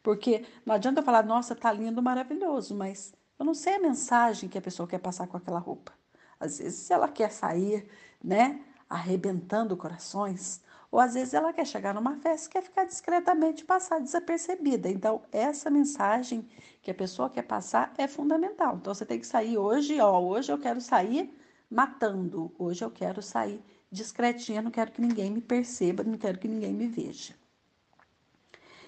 Porque 0.02 0.44
não 0.66 0.74
adianta 0.74 1.02
eu 1.02 1.06
falar, 1.06 1.24
nossa, 1.24 1.54
tá 1.56 1.72
lindo, 1.72 2.02
maravilhoso, 2.02 2.74
mas 2.76 3.14
eu 3.38 3.46
não 3.46 3.54
sei 3.54 3.76
a 3.76 3.80
mensagem 3.80 4.50
que 4.50 4.58
a 4.58 4.62
pessoa 4.62 4.88
quer 4.88 4.98
passar 4.98 5.28
com 5.28 5.38
aquela 5.38 5.60
roupa. 5.60 5.94
Às 6.40 6.58
vezes 6.58 6.90
ela 6.90 7.08
quer 7.08 7.32
sair, 7.32 7.88
né, 8.24 8.62
arrebentando 8.90 9.78
corações, 9.78 10.64
Ou 10.92 11.00
às 11.00 11.14
vezes 11.14 11.36
ela 11.36 11.54
quer 11.54 11.68
chegar 11.68 11.94
numa 11.94 12.16
festa 12.18 12.48
e 12.48 12.52
quer 12.54 12.64
ficar 12.64 12.86
discretamente 12.86 13.64
passar 13.64 14.00
desapercebida. 14.00 14.90
Então, 14.90 15.22
essa 15.32 15.70
mensagem 15.70 16.50
que 16.82 16.90
a 16.90 16.96
pessoa 16.96 17.30
quer 17.30 17.44
passar 17.44 17.94
é 17.98 18.08
fundamental. 18.08 18.78
Então, 18.78 18.94
você 18.94 19.06
tem 19.06 19.20
que 19.20 19.28
sair 19.28 19.58
hoje, 19.58 20.00
ó, 20.00 20.20
hoje 20.20 20.52
eu 20.52 20.58
quero 20.58 20.82
sair 20.82 21.32
matando, 21.70 22.54
hoje 22.58 22.84
eu 22.84 22.92
quero 22.92 23.22
sair 23.22 23.64
discretinha, 23.92 24.62
não 24.62 24.72
quero 24.72 24.92
que 24.92 25.02
ninguém 25.02 25.32
me 25.32 25.42
perceba, 25.42 26.04
não 26.04 26.18
quero 26.18 26.38
que 26.38 26.48
ninguém 26.48 26.74
me 26.74 26.88
veja. 26.88 27.34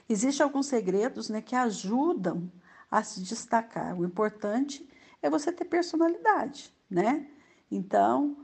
Existem 0.09 0.43
alguns 0.43 0.67
segredos 0.67 1.29
né, 1.29 1.41
que 1.41 1.55
ajudam 1.55 2.51
a 2.89 3.03
se 3.03 3.21
destacar. 3.21 3.97
O 3.97 4.05
importante 4.05 4.87
é 5.21 5.29
você 5.29 5.51
ter 5.51 5.65
personalidade, 5.65 6.73
né? 6.89 7.27
Então, 7.69 8.37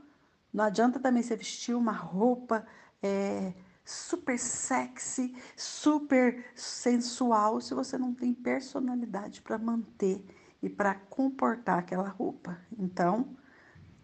não 0.52 0.64
adianta 0.64 1.00
também 1.00 1.22
você 1.22 1.34
vestir 1.34 1.74
uma 1.74 1.92
roupa 1.92 2.66
é, 3.02 3.54
super 3.84 4.38
sexy, 4.38 5.34
super 5.56 6.44
sensual, 6.54 7.60
se 7.60 7.74
você 7.74 7.98
não 7.98 8.14
tem 8.14 8.32
personalidade 8.32 9.42
para 9.42 9.58
manter 9.58 10.24
e 10.62 10.68
para 10.68 10.94
comportar 10.94 11.78
aquela 11.78 12.08
roupa. 12.08 12.58
Então, 12.78 13.36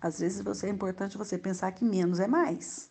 às 0.00 0.20
vezes 0.20 0.40
você 0.40 0.66
é 0.66 0.70
importante 0.70 1.18
você 1.18 1.36
pensar 1.36 1.72
que 1.72 1.84
menos 1.84 2.20
é 2.20 2.26
mais, 2.26 2.90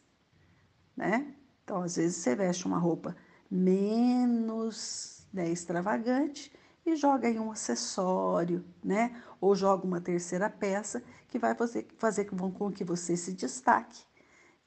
né? 0.96 1.34
Então, 1.64 1.82
às 1.82 1.96
vezes 1.96 2.18
você 2.18 2.36
veste 2.36 2.66
uma 2.66 2.78
roupa 2.78 3.16
menos 3.50 5.28
né, 5.34 5.50
extravagante 5.50 6.52
e 6.86 6.96
joga 6.96 7.28
aí 7.28 7.40
um 7.40 7.52
acessório, 7.52 8.66
né? 8.84 9.22
Ou 9.42 9.56
joga 9.56 9.86
uma 9.86 10.02
terceira 10.02 10.50
peça 10.50 11.04
que 11.28 11.40
vai 11.40 11.56
fazer, 11.56 11.88
fazer 11.98 12.26
com 12.26 12.72
que 12.72 12.84
você 12.84 13.16
se 13.16 13.34
destaque 13.34 14.04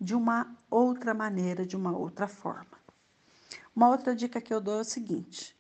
de 0.01 0.15
uma 0.15 0.57
outra 0.71 1.15
maneira, 1.15 1.65
de 1.65 1.77
uma 1.77 1.97
outra 1.97 2.27
forma. 2.27 2.81
Uma 3.75 3.89
outra 3.89 4.15
dica 4.15 4.41
que 4.41 4.53
eu 4.53 4.61
dou 4.61 4.79
é 4.79 4.81
o 4.81 4.85
seguinte: 4.85 5.57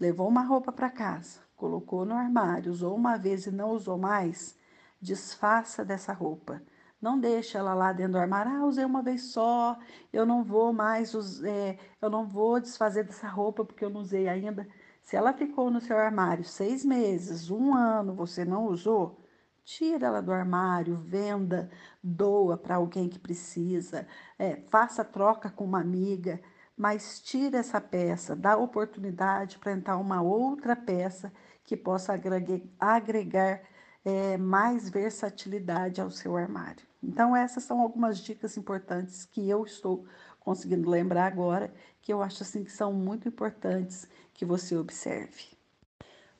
levou 0.00 0.28
uma 0.28 0.42
roupa 0.42 0.72
para 0.72 0.90
casa, 0.90 1.40
colocou 1.56 2.04
no 2.04 2.14
armário, 2.14 2.72
usou 2.72 2.94
uma 2.94 3.16
vez 3.16 3.46
e 3.46 3.50
não 3.50 3.70
usou 3.70 3.98
mais, 3.98 4.56
desfaça 5.02 5.84
dessa 5.84 6.12
roupa. 6.12 6.62
Não 7.00 7.18
deixe 7.18 7.58
ela 7.58 7.74
lá 7.74 7.92
dentro 7.92 8.12
do 8.12 8.18
armário. 8.18 8.52
Ah, 8.52 8.64
usei 8.64 8.84
uma 8.84 9.02
vez 9.02 9.24
só, 9.32 9.76
eu 10.12 10.24
não 10.24 10.44
vou 10.44 10.72
mais, 10.72 11.12
é, 11.42 11.76
eu 12.00 12.08
não 12.08 12.26
vou 12.26 12.60
desfazer 12.60 13.04
dessa 13.04 13.26
roupa 13.26 13.64
porque 13.64 13.84
eu 13.84 13.90
não 13.90 14.00
usei 14.00 14.28
ainda. 14.28 14.66
Se 15.02 15.16
ela 15.16 15.32
ficou 15.32 15.68
no 15.70 15.80
seu 15.80 15.98
armário 15.98 16.44
seis 16.44 16.84
meses, 16.84 17.50
um 17.50 17.74
ano, 17.74 18.14
você 18.14 18.44
não 18.44 18.66
usou, 18.66 19.20
tira 19.64 20.06
ela 20.06 20.22
do 20.22 20.32
armário, 20.32 20.96
venda, 20.96 21.68
doa 22.02 22.56
para 22.56 22.76
alguém 22.76 23.08
que 23.08 23.18
precisa, 23.18 24.06
é, 24.38 24.62
faça 24.70 25.04
troca 25.04 25.50
com 25.50 25.64
uma 25.64 25.80
amiga, 25.80 26.40
mas 26.76 27.20
tira 27.20 27.58
essa 27.58 27.80
peça, 27.80 28.36
dá 28.36 28.56
oportunidade 28.56 29.58
para 29.58 29.72
entrar 29.72 29.96
uma 29.96 30.22
outra 30.22 30.76
peça 30.76 31.32
que 31.64 31.76
possa 31.76 32.12
agregar, 32.12 32.60
agregar 32.78 33.71
é, 34.04 34.36
mais 34.36 34.88
versatilidade 34.88 36.00
ao 36.00 36.10
seu 36.10 36.36
armário. 36.36 36.84
Então, 37.02 37.34
essas 37.34 37.64
são 37.64 37.80
algumas 37.80 38.18
dicas 38.18 38.56
importantes 38.56 39.24
que 39.24 39.48
eu 39.48 39.64
estou 39.64 40.04
conseguindo 40.38 40.88
lembrar 40.88 41.26
agora, 41.26 41.72
que 42.00 42.12
eu 42.12 42.22
acho 42.22 42.42
assim 42.42 42.64
que 42.64 42.72
são 42.72 42.92
muito 42.92 43.28
importantes 43.28 44.08
que 44.34 44.44
você 44.44 44.76
observe. 44.76 45.52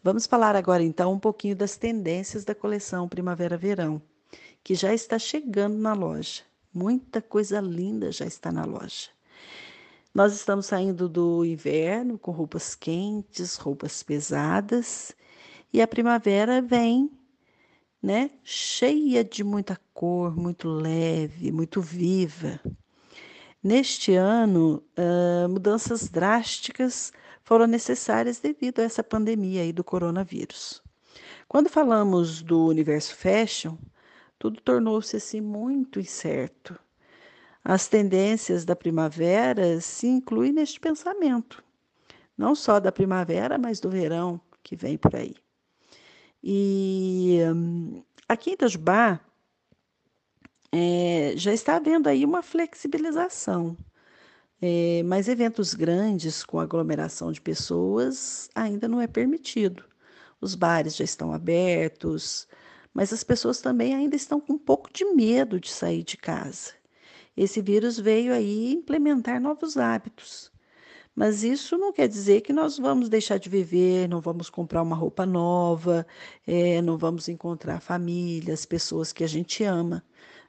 Vamos 0.02 0.26
falar 0.26 0.56
agora 0.56 0.82
então 0.82 1.12
um 1.12 1.18
pouquinho 1.18 1.54
das 1.54 1.76
tendências 1.76 2.44
da 2.44 2.54
coleção 2.54 3.08
Primavera-Verão, 3.08 4.02
que 4.62 4.74
já 4.74 4.92
está 4.92 5.18
chegando 5.18 5.76
na 5.78 5.92
loja. 5.92 6.42
Muita 6.74 7.22
coisa 7.22 7.60
linda 7.60 8.10
já 8.10 8.24
está 8.24 8.50
na 8.50 8.64
loja. 8.64 9.10
Nós 10.14 10.34
estamos 10.34 10.66
saindo 10.66 11.08
do 11.08 11.44
inverno 11.44 12.18
com 12.18 12.32
roupas 12.32 12.74
quentes, 12.74 13.56
roupas 13.56 14.02
pesadas, 14.02 15.14
e 15.72 15.80
a 15.80 15.86
primavera 15.86 16.60
vem 16.60 17.10
né? 18.03 18.30
Cheia 18.42 19.22
de 19.22 19.44
muita 19.44 19.78
cor, 19.94 20.36
muito 20.36 20.68
leve, 20.68 21.53
muito 21.53 21.80
viva. 21.80 22.61
Neste 23.62 24.14
ano, 24.14 24.82
uh, 24.98 25.48
mudanças 25.48 26.09
drásticas 26.09 27.12
foram 27.44 27.66
necessárias 27.66 28.40
devido 28.40 28.80
a 28.80 28.82
essa 28.82 29.05
pandemia 29.05 29.62
aí 29.62 29.72
do 29.72 29.84
coronavírus. 29.84 30.82
Quando 31.46 31.68
falamos 31.68 32.42
do 32.42 32.66
universo 32.66 33.14
fashion, 33.14 33.76
tudo 34.38 34.61
tornou-se 34.61 35.16
assim 35.16 35.40
muito 35.40 36.00
incerto. 36.00 36.76
As 37.64 37.86
tendências 37.86 38.64
da 38.64 38.74
primavera 38.74 39.80
se 39.80 40.09
incluem 40.09 40.53
neste 40.53 40.80
pensamento, 40.80 41.62
não 42.36 42.57
só 42.57 42.80
da 42.80 42.90
primavera, 42.90 43.57
mas 43.57 43.78
do 43.78 43.88
verão 43.88 44.40
que 44.64 44.74
vem 44.74 44.98
por 44.98 45.14
aí. 45.14 45.36
E 46.43 47.38
aqui 48.28 48.51
em 48.51 48.53
Itajubá 48.55 49.20
é, 50.72 51.34
já 51.36 51.53
está 51.53 51.76
havendo 51.76 52.09
aí 52.09 52.24
uma 52.24 52.43
flexibilização, 52.43 53.76
é, 54.61 55.03
mas 55.05 55.28
eventos 55.28 55.74
grandes 55.74 56.45
com 56.45 56.61
aglomeração 56.61 57.32
de 57.32 57.40
pessoas 57.40 58.49
ainda 58.55 58.88
não 58.88 59.01
é 59.01 59.07
permitido. 59.07 59.84
Os 60.40 60.55
bares 60.55 60.97
já 60.97 61.05
estão 61.05 61.32
abertos, 61.32 62.49
mas 62.95 63.12
as 63.12 63.24
pessoas 63.24 63.61
também 63.61 63.95
ainda 63.95 64.16
estão 64.16 64.40
com 64.40 64.55
um 64.55 64.59
pouco 64.59 64.93
de 64.93 65.05
medo 65.05 65.61
de 65.61 65.70
sair 65.70 66.03
de 66.03 66.16
casa. 66.16 66.72
Esse 67.36 67.62
vírus 67.62 67.99
veio 67.99 68.32
aí 68.34 68.72
implementar 68.74 69.40
novos 69.40 69.76
hábitos. 69.76 70.51
Mas 71.14 71.42
isso 71.42 71.76
não 71.76 71.92
quer 71.92 72.08
dizer 72.08 72.40
que 72.40 72.52
nós 72.52 72.78
vamos 72.78 73.08
deixar 73.08 73.38
de 73.38 73.48
viver, 73.48 74.08
não 74.08 74.20
vamos 74.20 74.48
comprar 74.48 74.82
uma 74.82 74.96
roupa 74.96 75.26
nova, 75.26 76.06
é, 76.46 76.80
não 76.82 76.96
vamos 76.96 77.28
encontrar 77.28 77.80
famílias, 77.80 78.64
pessoas 78.64 79.12
que 79.12 79.22
a 79.22 79.26
gente 79.26 79.62
ama. 79.64 80.02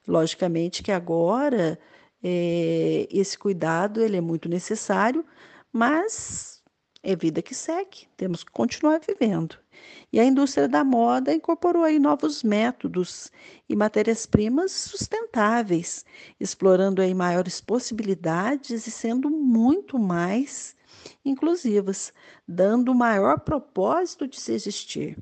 Logicamente 0.08 0.82
que 0.84 0.92
agora 0.92 1.78
é, 2.24 3.08
esse 3.12 3.38
cuidado 3.38 4.02
ele 4.02 4.18
é 4.18 4.22
muito 4.22 4.48
necessário, 4.50 5.26
mas 5.72 6.53
é 7.04 7.16
vida 7.16 7.42
que 7.42 7.54
segue, 7.54 8.08
temos 8.16 8.44
que 8.44 8.52
continuar 8.52 9.02
vivendo. 9.06 9.58
E 10.12 10.20
a 10.20 10.24
indústria 10.24 10.70
da 10.70 10.84
moda 10.84 11.34
incorporou 11.34 11.84
aí 11.84 12.00
novos 12.00 12.44
métodos 12.44 13.30
e 13.68 13.76
matérias-primas 13.76 14.72
sustentáveis, 14.72 16.06
explorando 16.40 17.02
aí 17.02 17.14
maiores 17.14 17.60
possibilidades 17.60 18.88
e 18.88 18.92
sendo 18.92 19.30
muito 19.30 20.00
mais 20.00 20.76
inclusivas, 21.26 22.14
dando 22.48 22.96
maior 22.96 23.42
propósito 23.42 24.26
de 24.26 24.40
se 24.40 24.54
existir. 24.54 25.18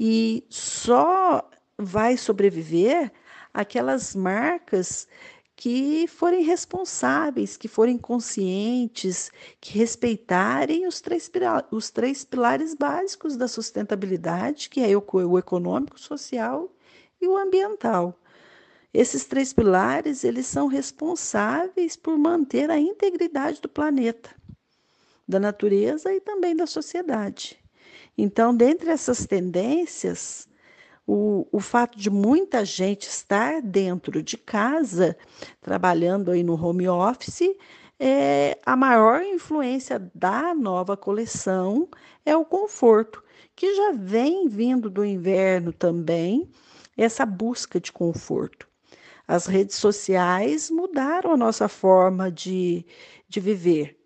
E 0.00 0.46
só 0.48 1.48
vai 1.78 2.16
sobreviver 2.16 3.12
aquelas 3.52 4.14
marcas 4.14 5.08
que 5.56 6.06
forem 6.06 6.42
responsáveis, 6.42 7.56
que 7.56 7.66
forem 7.66 7.96
conscientes, 7.96 9.32
que 9.58 9.76
respeitarem 9.78 10.86
os 10.86 11.00
três, 11.00 11.30
os 11.70 11.90
três 11.90 12.24
pilares 12.24 12.74
básicos 12.74 13.38
da 13.38 13.48
sustentabilidade, 13.48 14.68
que 14.68 14.80
é 14.80 14.94
o, 14.94 15.02
o 15.02 15.38
econômico, 15.38 15.98
social 15.98 16.70
e 17.18 17.26
o 17.26 17.38
ambiental. 17.38 18.14
Esses 18.92 19.24
três 19.24 19.54
pilares, 19.54 20.24
eles 20.24 20.46
são 20.46 20.66
responsáveis 20.66 21.96
por 21.96 22.18
manter 22.18 22.70
a 22.70 22.78
integridade 22.78 23.60
do 23.60 23.68
planeta, 23.68 24.30
da 25.26 25.40
natureza 25.40 26.12
e 26.12 26.20
também 26.20 26.54
da 26.54 26.66
sociedade. 26.66 27.58
Então, 28.16 28.54
dentre 28.54 28.90
essas 28.90 29.26
tendências, 29.26 30.48
o, 31.06 31.46
o 31.52 31.60
fato 31.60 31.96
de 31.98 32.10
muita 32.10 32.64
gente 32.64 33.04
estar 33.08 33.62
dentro 33.62 34.22
de 34.22 34.36
casa, 34.36 35.16
trabalhando 35.60 36.30
aí 36.30 36.42
no 36.42 36.60
home 36.60 36.88
office, 36.88 37.54
é, 37.98 38.58
a 38.66 38.76
maior 38.76 39.22
influência 39.22 40.10
da 40.14 40.54
nova 40.54 40.96
coleção 40.96 41.88
é 42.24 42.36
o 42.36 42.44
conforto, 42.44 43.22
que 43.54 43.74
já 43.74 43.92
vem 43.92 44.48
vindo 44.48 44.90
do 44.90 45.04
inverno 45.04 45.72
também, 45.72 46.50
essa 46.96 47.24
busca 47.24 47.80
de 47.80 47.92
conforto. 47.92 48.68
As 49.28 49.46
redes 49.46 49.76
sociais 49.76 50.70
mudaram 50.70 51.32
a 51.32 51.36
nossa 51.36 51.68
forma 51.68 52.30
de, 52.30 52.84
de 53.28 53.40
viver, 53.40 53.98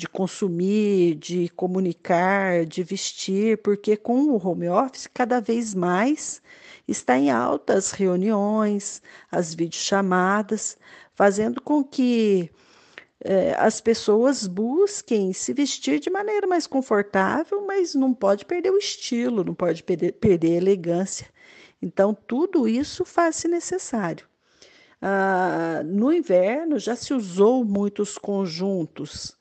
de 0.00 0.08
consumir, 0.08 1.14
de 1.16 1.50
comunicar, 1.50 2.64
de 2.64 2.82
vestir, 2.82 3.58
porque 3.58 3.96
com 3.98 4.30
o 4.30 4.48
home 4.48 4.68
office, 4.68 5.06
cada 5.06 5.40
vez 5.40 5.74
mais 5.74 6.40
está 6.88 7.18
em 7.18 7.30
alta 7.30 7.74
as 7.74 7.90
reuniões, 7.90 9.02
as 9.30 9.54
videochamadas, 9.54 10.78
fazendo 11.14 11.60
com 11.60 11.84
que 11.84 12.50
é, 13.22 13.54
as 13.58 13.78
pessoas 13.82 14.46
busquem 14.46 15.34
se 15.34 15.52
vestir 15.52 16.00
de 16.00 16.08
maneira 16.08 16.46
mais 16.46 16.66
confortável, 16.66 17.66
mas 17.66 17.94
não 17.94 18.14
pode 18.14 18.46
perder 18.46 18.70
o 18.70 18.78
estilo, 18.78 19.44
não 19.44 19.54
pode 19.54 19.82
perder, 19.82 20.12
perder 20.14 20.54
a 20.54 20.56
elegância. 20.56 21.28
Então, 21.82 22.14
tudo 22.14 22.66
isso 22.66 23.04
faz-se 23.04 23.46
necessário. 23.48 24.26
Ah, 25.02 25.82
no 25.84 26.10
inverno 26.10 26.78
já 26.78 26.96
se 26.96 27.12
usou 27.12 27.64
muitos 27.64 28.16
conjuntos. 28.16 29.38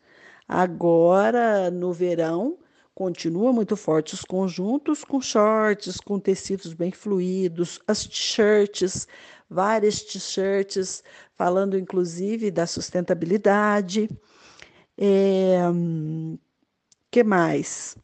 Agora, 0.52 1.70
no 1.70 1.93
verão, 1.93 2.58
continua 2.95 3.54
muito 3.54 3.78
forte 3.78 4.16
os 4.16 4.22
conjuntos 4.22 5.04
com 5.04 5.22
shorts, 5.22 5.97
com 5.97 6.20
tecidos 6.20 6.74
bem 6.74 6.91
fluidos, 6.91 7.80
as 7.88 8.04
t-shirts, 8.08 9.08
várias 9.47 10.02
t-shirts, 10.02 11.04
falando 11.36 11.78
inclusive 11.78 12.50
da 12.50 12.66
sustentabilidade. 12.66 14.10
É, 14.97 15.60
que 17.12 17.24
mais? 17.24 17.95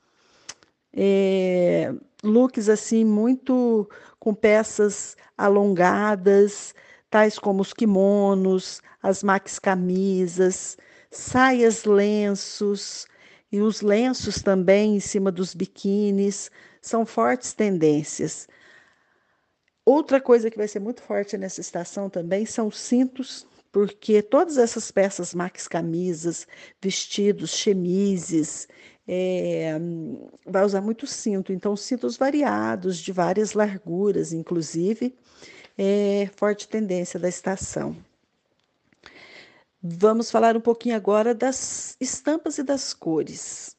É, 0.93 1.91
looks 2.24 2.70
assim 2.70 3.04
muito 3.04 3.89
com 4.20 4.36
peças 4.36 5.18
alongadas, 5.36 6.76
tais 7.10 7.39
como 7.39 7.64
os 7.64 7.74
kimonos, 7.74 8.84
as 9.02 9.24
max 9.24 9.58
camisas, 9.58 10.78
saias 11.18 11.86
lenços 11.86 13.07
e 13.51 13.61
os 13.61 13.82
lenços 13.82 14.41
também 14.41 14.95
em 14.95 14.99
cima 14.99 15.32
dos 15.32 15.53
biquínis 15.53 16.51
são 16.82 17.05
fortes 17.05 17.53
tendências. 17.53 18.47
Outra 19.86 20.20
coisa 20.20 20.49
que 20.49 20.57
vai 20.57 20.68
ser 20.68 20.80
muito 20.80 21.01
forte 21.01 21.38
nessa 21.38 21.61
estação 21.61 22.09
também 22.09 22.45
são 22.45 22.68
os 22.68 22.80
cintos, 22.80 23.45
porque 23.72 24.22
todas 24.22 24.57
essas 24.57 24.91
peças 24.91 25.34
max 25.34 25.68
camisas, 25.68 26.47
vestidos, 26.82 27.51
chemises, 27.51 28.68
é, 29.07 29.78
vai 30.45 30.66
usar 30.66 30.82
muito 30.82 31.05
cinto, 31.05 31.53
então 31.53 31.76
cintos 31.76 32.18
variados, 32.18 32.97
de 32.97 33.11
várias 33.11 33.53
larguras, 33.53 34.34
inclusive, 34.34 35.16
é 35.78 36.30
forte 36.36 36.68
tendência 36.68 37.20
da 37.20 37.30
estação. 37.30 37.95
Vamos 39.88 40.32
falar 40.32 40.58
um 40.58 40.62
pouquinho 40.62 40.96
agora 40.96 41.36
das 41.36 41.96
estampas 42.02 42.58
e 42.58 42.64
das 42.64 42.92
cores. 42.92 43.78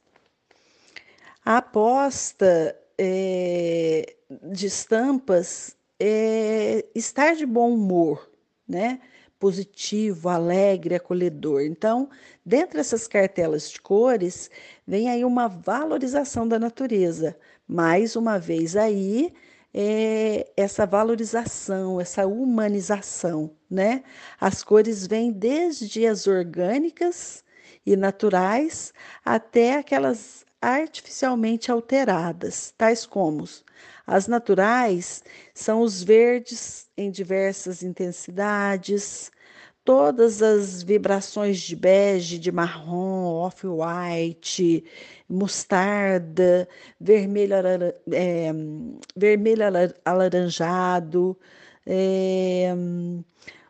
A 1.44 1.56
aposta 1.56 2.78
é, 2.96 4.14
de 4.40 4.66
estampas 4.66 5.76
é 5.98 6.86
estar 6.94 7.34
de 7.34 7.44
bom 7.44 7.74
humor, 7.74 8.30
né? 8.68 9.00
Positivo, 9.36 10.28
alegre, 10.28 10.94
acolhedor. 10.94 11.62
Então, 11.62 12.08
dentro 12.44 12.76
dessas 12.76 13.08
cartelas 13.08 13.68
de 13.68 13.80
cores, 13.80 14.48
vem 14.86 15.10
aí 15.10 15.24
uma 15.24 15.48
valorização 15.48 16.46
da 16.46 16.56
natureza. 16.56 17.36
Mais 17.66 18.14
uma 18.14 18.38
vez 18.38 18.76
aí, 18.76 19.34
é, 19.74 20.52
essa 20.56 20.86
valorização, 20.86 22.00
essa 22.00 22.28
humanização, 22.28 23.55
né? 23.70 24.02
As 24.40 24.62
cores 24.62 25.06
vêm 25.06 25.32
desde 25.32 26.06
as 26.06 26.26
orgânicas 26.26 27.44
e 27.84 27.96
naturais 27.96 28.92
até 29.24 29.76
aquelas 29.78 30.44
artificialmente 30.60 31.70
alteradas, 31.70 32.72
tais 32.76 33.06
como 33.06 33.46
as 34.06 34.28
naturais 34.28 35.22
são 35.52 35.80
os 35.80 36.02
verdes 36.02 36.88
em 36.96 37.10
diversas 37.10 37.82
intensidades, 37.82 39.32
todas 39.84 40.42
as 40.42 40.82
vibrações 40.82 41.60
de 41.60 41.74
bege, 41.74 42.38
de 42.38 42.52
marrom, 42.52 43.26
off-white, 43.34 44.84
mostarda, 45.28 46.68
vermelho, 47.00 47.54
é, 48.12 48.52
vermelho 49.16 49.62
alaranjado, 50.04 51.36
é, 51.86 52.74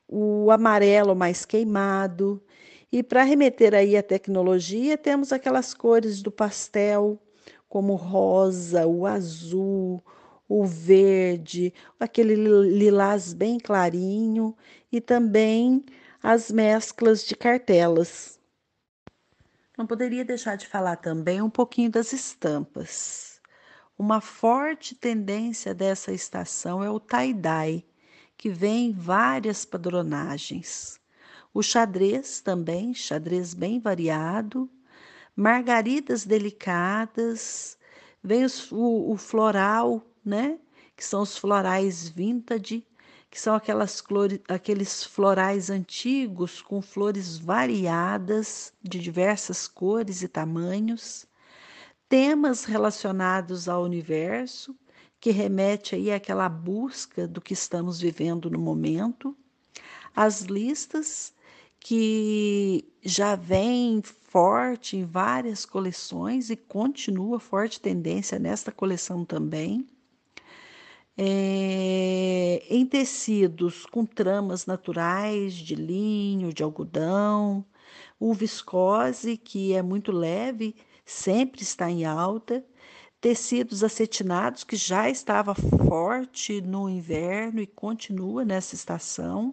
o 0.08 0.50
amarelo 0.50 1.14
mais 1.14 1.44
queimado. 1.44 2.42
E 2.90 3.02
para 3.02 3.22
remeter 3.22 3.74
aí 3.74 3.96
à 3.96 4.02
tecnologia, 4.02 4.96
temos 4.96 5.32
aquelas 5.32 5.74
cores 5.74 6.22
do 6.22 6.30
pastel, 6.30 7.20
como 7.68 7.92
o 7.92 7.96
rosa, 7.96 8.86
o 8.86 9.06
azul, 9.06 10.02
o 10.48 10.64
verde, 10.64 11.74
aquele 11.98 12.34
lilás 12.34 13.32
bem 13.32 13.58
clarinho 13.58 14.56
e 14.90 15.00
também 15.00 15.84
as 16.22 16.50
mesclas 16.50 17.24
de 17.24 17.34
cartelas. 17.36 18.38
Não 19.76 19.86
poderia 19.86 20.24
deixar 20.24 20.56
de 20.56 20.66
falar 20.66 20.96
também 20.96 21.42
um 21.42 21.50
pouquinho 21.50 21.90
das 21.90 22.12
estampas. 22.12 23.40
Uma 23.98 24.20
forte 24.20 24.94
tendência 24.94 25.74
dessa 25.74 26.12
estação 26.12 26.82
é 26.82 26.90
o 26.90 27.00
tie-dye, 27.00 27.84
que 28.36 28.50
vem 28.50 28.90
em 28.90 28.92
várias 28.92 29.64
padronagens. 29.64 31.00
O 31.52 31.62
xadrez 31.62 32.40
também, 32.40 32.92
xadrez 32.92 33.54
bem 33.54 33.80
variado, 33.80 34.70
margaridas 35.34 36.24
delicadas, 36.24 37.78
vem 38.22 38.46
o, 38.70 39.12
o 39.12 39.16
floral, 39.16 40.02
né? 40.24 40.58
Que 40.94 41.04
são 41.04 41.22
os 41.22 41.36
florais 41.36 42.08
vintage, 42.08 42.86
que 43.30 43.40
são 43.40 43.54
aquelas 43.54 44.02
aqueles 44.48 45.04
florais 45.04 45.68
antigos 45.70 46.62
com 46.62 46.80
flores 46.80 47.36
variadas 47.36 48.72
de 48.82 48.98
diversas 48.98 49.68
cores 49.68 50.22
e 50.22 50.28
tamanhos, 50.28 51.26
temas 52.08 52.64
relacionados 52.64 53.68
ao 53.68 53.82
universo, 53.82 54.74
que 55.26 55.32
remete 55.32 55.96
aí 55.96 56.12
àquela 56.12 56.48
busca 56.48 57.26
do 57.26 57.40
que 57.40 57.52
estamos 57.52 58.00
vivendo 58.00 58.48
no 58.48 58.60
momento, 58.60 59.36
as 60.14 60.42
listas 60.42 61.34
que 61.80 62.84
já 63.02 63.34
vem 63.34 64.00
forte 64.02 64.96
em 64.96 65.04
várias 65.04 65.66
coleções 65.66 66.48
e 66.48 66.54
continua 66.54 67.40
forte 67.40 67.80
tendência 67.80 68.38
nesta 68.38 68.70
coleção 68.70 69.24
também. 69.24 69.84
É, 71.18 72.62
em 72.70 72.86
tecidos 72.86 73.84
com 73.84 74.06
tramas 74.06 74.64
naturais 74.64 75.54
de 75.54 75.74
linho, 75.74 76.52
de 76.52 76.62
algodão, 76.62 77.64
o 78.20 78.32
viscose, 78.32 79.36
que 79.36 79.74
é 79.74 79.82
muito 79.82 80.12
leve, 80.12 80.76
sempre 81.04 81.62
está 81.62 81.90
em 81.90 82.04
alta, 82.04 82.64
tecidos 83.26 83.82
acetinados, 83.82 84.62
que 84.62 84.76
já 84.76 85.10
estava 85.10 85.52
forte 85.52 86.60
no 86.60 86.88
inverno 86.88 87.60
e 87.60 87.66
continua 87.66 88.44
nessa 88.44 88.76
estação, 88.76 89.52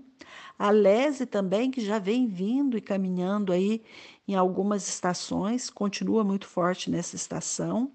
a 0.60 0.70
lese 0.70 1.26
também, 1.26 1.72
que 1.72 1.84
já 1.84 1.98
vem 1.98 2.28
vindo 2.28 2.78
e 2.78 2.82
caminhando 2.82 3.52
aí 3.52 3.82
em 4.28 4.36
algumas 4.36 4.88
estações, 4.88 5.72
continua 5.72 6.24
muito 6.24 6.46
forte 6.46 6.92
nessa 6.92 7.16
estação. 7.16 7.92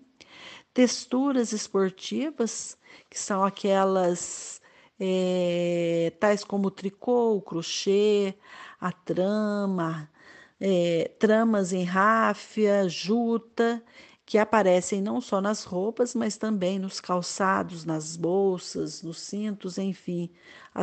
Texturas 0.74 1.52
esportivas, 1.52 2.76
que 3.08 3.16
são 3.16 3.44
aquelas 3.44 4.60
é, 4.98 6.12
tais 6.18 6.42
como 6.42 6.66
o 6.66 6.72
tricô, 6.72 7.36
o 7.36 7.40
crochê, 7.40 8.34
a 8.80 8.90
trama, 8.90 10.10
é, 10.60 11.12
tramas 11.20 11.72
em 11.72 11.84
ráfia, 11.84 12.88
juta, 12.88 13.80
que 14.28 14.36
aparecem 14.36 15.00
não 15.00 15.22
só 15.22 15.40
nas 15.40 15.64
roupas, 15.64 16.14
mas 16.14 16.36
também 16.36 16.78
nos 16.78 17.00
calçados, 17.00 17.86
nas 17.86 18.14
bolsas, 18.14 19.02
nos 19.02 19.22
cintos, 19.22 19.78
enfim, 19.78 20.30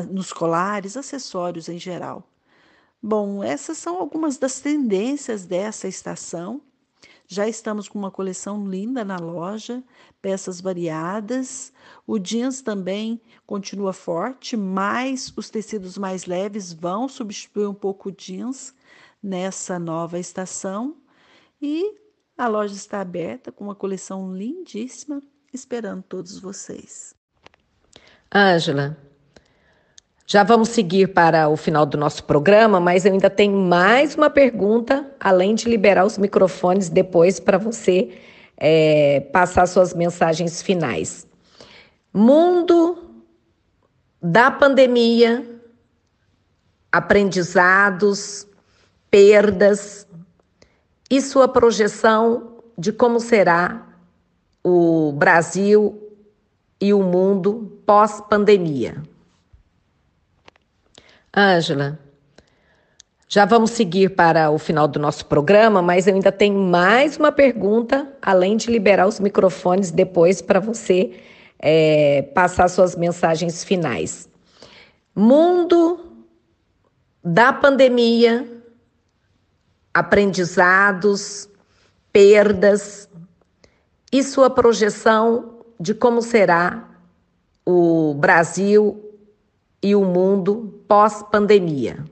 nos 0.09 0.33
colares, 0.33 0.97
acessórios 0.97 1.69
em 1.69 1.77
geral. 1.77 2.27
Bom, 2.99 3.43
essas 3.43 3.77
são 3.77 3.99
algumas 3.99 4.39
das 4.39 4.59
tendências 4.59 5.45
dessa 5.45 5.87
estação 5.87 6.59
já 7.27 7.47
estamos 7.47 7.89
com 7.89 7.97
uma 7.97 8.11
coleção 8.11 8.67
linda 8.67 9.03
na 9.03 9.17
loja, 9.17 9.83
peças 10.21 10.61
variadas. 10.61 11.73
O 12.05 12.19
jeans 12.19 12.61
também 12.61 13.19
continua 13.47 13.93
forte, 13.93 14.55
mas 14.55 15.33
os 15.35 15.49
tecidos 15.49 15.97
mais 15.97 16.25
leves 16.25 16.71
vão 16.71 17.07
substituir 17.07 17.65
um 17.65 17.73
pouco 17.73 18.09
o 18.09 18.11
jeans 18.11 18.75
nessa 19.23 19.79
nova 19.79 20.19
estação. 20.19 20.97
E 21.59 22.04
a 22.37 22.47
loja 22.47 22.73
está 22.73 22.99
aberta 23.01 23.51
com 23.51 23.63
uma 23.63 23.75
coleção 23.75 24.33
lindíssima, 24.35 25.21
esperando 25.53 26.03
todos 26.03 26.39
vocês. 26.39 27.15
Ângela, 28.33 28.97
já 30.27 30.43
vamos 30.43 30.69
seguir 30.69 31.13
para 31.13 31.47
o 31.47 31.55
final 31.55 31.85
do 31.85 31.97
nosso 31.97 32.23
programa, 32.23 32.79
mas 32.79 33.05
eu 33.05 33.13
ainda 33.13 33.29
tenho 33.29 33.57
mais 33.57 34.15
uma 34.15 34.29
pergunta, 34.29 35.09
além 35.19 35.55
de 35.55 35.69
liberar 35.69 36.03
os 36.03 36.17
microfones 36.17 36.89
depois 36.89 37.39
para 37.39 37.57
você 37.57 38.17
é, 38.57 39.19
passar 39.31 39.67
suas 39.67 39.93
mensagens 39.93 40.61
finais. 40.61 41.27
Mundo 42.11 43.23
da 44.21 44.49
pandemia, 44.49 45.45
aprendizados, 46.91 48.47
perdas 49.11 50.07
e 51.09 51.21
sua 51.21 51.47
projeção 51.47 52.57
de 52.77 52.91
como 52.91 53.19
será 53.19 53.87
o 54.63 55.11
Brasil 55.13 56.01
e 56.81 56.93
o 56.93 57.01
mundo 57.01 57.81
pós-pandemia. 57.85 59.01
Ângela, 61.35 61.99
já 63.27 63.43
vamos 63.43 63.71
seguir 63.71 64.15
para 64.15 64.49
o 64.49 64.57
final 64.57 64.87
do 64.87 64.99
nosso 64.99 65.25
programa, 65.25 65.81
mas 65.81 66.07
eu 66.07 66.13
ainda 66.13 66.31
tenho 66.31 66.59
mais 66.59 67.17
uma 67.17 67.31
pergunta, 67.31 68.07
além 68.21 68.55
de 68.55 68.71
liberar 68.71 69.07
os 69.07 69.19
microfones 69.19 69.91
depois 69.91 70.41
para 70.41 70.59
você 70.59 71.19
é, 71.59 72.21
passar 72.33 72.69
suas 72.69 72.95
mensagens 72.95 73.63
finais. 73.63 74.29
Mundo 75.15 75.99
da 77.23 77.51
pandemia, 77.51 78.47
aprendizados, 79.95 81.47
perdas 82.11 83.09
e 84.11 84.21
sua 84.21 84.49
projeção 84.49 85.65
de 85.79 85.93
como 85.93 86.21
será 86.21 86.99
o 87.65 88.13
Brasil 88.13 89.01
e 89.81 89.95
o 89.95 90.03
mundo 90.03 90.83
pós-pandemia. 90.85 92.03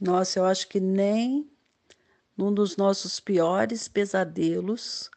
Nossa, 0.00 0.40
eu 0.40 0.44
acho 0.44 0.68
que 0.68 0.80
nem 0.80 1.48
num 2.36 2.52
dos 2.52 2.76
nossos 2.76 3.20
piores 3.20 3.86
pesadelos 3.86 5.08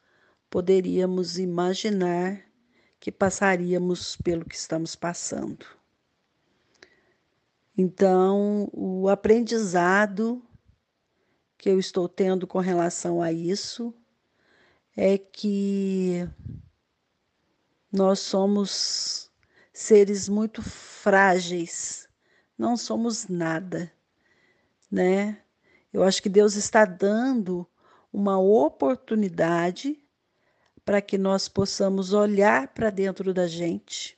poderíamos 0.52 1.40
imaginar 1.40 2.42
que 3.00 3.12
passaríamos 3.12 4.16
pelo 4.18 4.46
que 4.46 4.56
estamos 4.56 4.96
passando. 4.96 5.66
Então, 7.76 8.70
o 8.72 9.10
aprendizado 9.10 10.44
que 11.60 11.70
eu 11.70 11.78
estou 11.78 12.08
tendo 12.08 12.48
com 12.48 12.60
relação 12.60 13.22
a 13.22 13.34
isso 13.34 13.94
é 14.96 15.18
que 15.18 16.26
nós 17.92 18.20
somos 18.20 19.30
seres 19.74 20.30
muito 20.30 20.62
frágeis, 20.62 22.08
não 22.58 22.78
somos 22.78 23.28
nada, 23.28 23.92
né? 24.90 25.42
Eu 25.92 26.04
acho 26.04 26.24
que 26.24 26.30
Deus 26.30 26.56
está 26.56 26.86
dando 26.86 27.68
uma 28.12 28.40
oportunidade 28.40 30.02
para 30.86 31.02
que 31.02 31.18
nós 31.18 31.50
possamos 31.50 32.14
olhar 32.14 32.70
para 32.70 32.90
dentro 32.90 33.34
da 33.34 33.48
gente, 33.48 34.18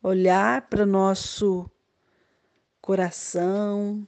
olhar 0.00 0.68
para 0.68 0.86
nosso 0.86 1.68
coração, 2.80 4.06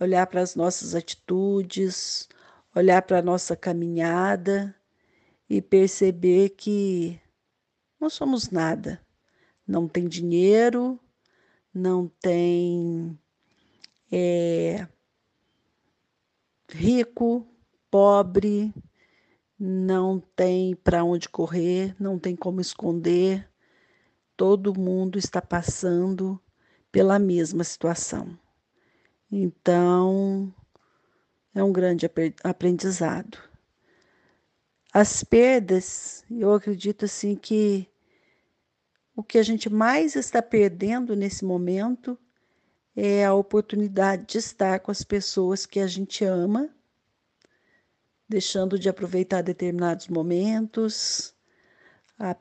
olhar 0.00 0.26
para 0.26 0.40
as 0.40 0.56
nossas 0.56 0.94
atitudes, 0.94 2.28
olhar 2.74 3.02
para 3.02 3.18
a 3.18 3.22
nossa 3.22 3.54
caminhada 3.54 4.74
e 5.48 5.60
perceber 5.60 6.50
que 6.50 7.20
não 8.00 8.08
somos 8.08 8.50
nada. 8.50 9.04
Não 9.66 9.86
tem 9.86 10.08
dinheiro, 10.08 10.98
não 11.72 12.08
tem 12.08 13.18
é, 14.10 14.88
rico, 16.72 17.46
pobre, 17.90 18.72
não 19.58 20.18
tem 20.18 20.74
para 20.74 21.04
onde 21.04 21.28
correr, 21.28 21.94
não 22.00 22.18
tem 22.18 22.34
como 22.34 22.60
esconder. 22.60 23.48
Todo 24.36 24.78
mundo 24.78 25.18
está 25.18 25.42
passando 25.42 26.40
pela 26.90 27.18
mesma 27.18 27.62
situação. 27.62 28.38
Então, 29.30 30.52
é 31.54 31.62
um 31.62 31.72
grande 31.72 32.10
aprendizado. 32.42 33.38
As 34.92 35.22
perdas, 35.22 36.24
eu 36.28 36.52
acredito 36.52 37.04
assim 37.04 37.36
que 37.36 37.88
o 39.14 39.22
que 39.22 39.38
a 39.38 39.42
gente 39.42 39.68
mais 39.68 40.16
está 40.16 40.42
perdendo 40.42 41.14
nesse 41.14 41.44
momento 41.44 42.18
é 42.96 43.24
a 43.24 43.34
oportunidade 43.34 44.26
de 44.26 44.38
estar 44.38 44.80
com 44.80 44.90
as 44.90 45.04
pessoas 45.04 45.64
que 45.64 45.78
a 45.78 45.86
gente 45.86 46.24
ama, 46.24 46.68
deixando 48.28 48.78
de 48.78 48.88
aproveitar 48.88 49.42
determinados 49.42 50.08
momentos, 50.08 51.34
a, 52.18 52.36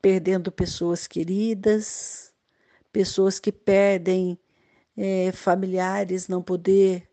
perdendo 0.00 0.50
pessoas 0.50 1.06
queridas, 1.06 2.32
pessoas 2.90 3.38
que 3.38 3.52
perdem 3.52 4.38
é, 4.96 5.32
familiares, 5.32 6.28
não 6.28 6.42
poder 6.42 7.08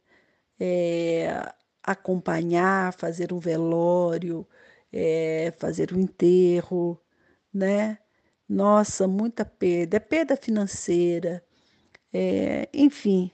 é, 0.59 1.53
acompanhar, 1.83 2.93
fazer 2.93 3.33
um 3.33 3.39
velório, 3.39 4.47
é, 4.91 5.53
fazer 5.59 5.93
um 5.93 5.99
enterro, 5.99 6.99
né? 7.53 7.99
Nossa, 8.47 9.07
muita 9.07 9.45
perda, 9.45 9.97
é 9.97 9.99
perda 9.99 10.35
financeira, 10.37 11.43
é, 12.13 12.69
enfim, 12.73 13.31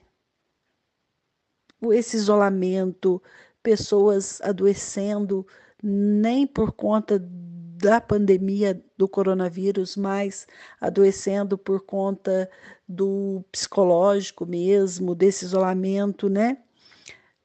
esse 1.92 2.16
isolamento, 2.16 3.22
pessoas 3.62 4.40
adoecendo, 4.42 5.46
nem 5.82 6.46
por 6.46 6.72
conta 6.72 7.18
da 7.18 8.00
pandemia 8.00 8.82
do 8.96 9.08
coronavírus, 9.08 9.96
mas 9.96 10.46
adoecendo 10.80 11.58
por 11.58 11.84
conta 11.84 12.50
do 12.88 13.44
psicológico 13.50 14.46
mesmo, 14.46 15.14
desse 15.14 15.44
isolamento, 15.44 16.28
né? 16.28 16.58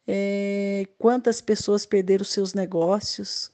É, 0.08 0.86
quantas 0.98 1.42
pessoas 1.42 1.86
perderam 1.86 2.26
seus 2.26 2.54
negócios. 2.54 3.52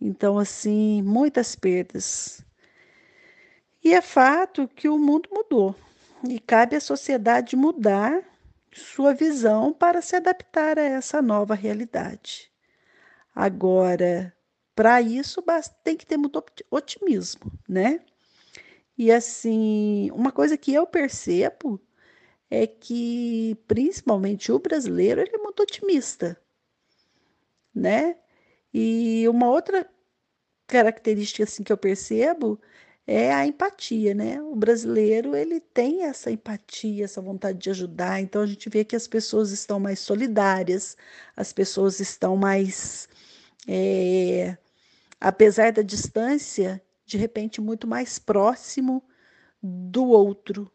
Então, 0.00 0.38
assim, 0.38 1.02
muitas 1.02 1.54
perdas. 1.54 2.44
E 3.84 3.92
é 3.94 4.00
fato 4.00 4.68
que 4.68 4.88
o 4.88 4.98
mundo 4.98 5.28
mudou 5.32 5.74
e 6.28 6.38
cabe 6.38 6.76
à 6.76 6.80
sociedade 6.80 7.56
mudar 7.56 8.22
sua 8.72 9.12
visão 9.12 9.72
para 9.72 10.00
se 10.00 10.16
adaptar 10.16 10.78
a 10.78 10.82
essa 10.82 11.20
nova 11.20 11.54
realidade. 11.54 12.50
Agora, 13.34 14.34
para 14.74 15.02
isso, 15.02 15.42
tem 15.82 15.96
que 15.96 16.06
ter 16.06 16.16
muito 16.16 16.42
otimismo, 16.70 17.52
né? 17.68 18.00
E 18.96 19.10
assim, 19.12 20.10
uma 20.12 20.32
coisa 20.32 20.56
que 20.56 20.72
eu 20.74 20.86
percebo 20.86 21.80
é 22.50 22.66
que, 22.66 23.56
principalmente 23.66 24.52
o 24.52 24.58
brasileiro, 24.58 25.20
ele 25.20 25.34
é 25.34 25.38
muito 25.38 25.62
otimista, 25.62 26.40
né? 27.74 28.16
E 28.72 29.26
uma 29.28 29.48
outra 29.50 29.88
característica 30.66 31.44
assim 31.44 31.62
que 31.64 31.72
eu 31.72 31.78
percebo 31.78 32.60
é 33.06 33.32
a 33.32 33.46
empatia, 33.46 34.14
né? 34.14 34.40
O 34.42 34.56
brasileiro 34.56 35.36
ele 35.36 35.60
tem 35.60 36.04
essa 36.04 36.30
empatia, 36.30 37.04
essa 37.04 37.20
vontade 37.20 37.58
de 37.58 37.70
ajudar. 37.70 38.20
Então 38.20 38.42
a 38.42 38.46
gente 38.46 38.68
vê 38.70 38.84
que 38.84 38.96
as 38.96 39.08
pessoas 39.08 39.50
estão 39.52 39.80
mais 39.80 39.98
solidárias, 40.00 40.96
as 41.36 41.52
pessoas 41.52 42.00
estão 42.00 42.36
mais 42.36 43.08
é, 43.68 44.56
apesar 45.20 45.72
da 45.72 45.82
distância, 45.82 46.82
de 47.12 47.18
repente 47.18 47.60
muito 47.60 47.86
mais 47.86 48.18
próximo 48.18 49.02
do 49.62 50.06
outro. 50.06 50.72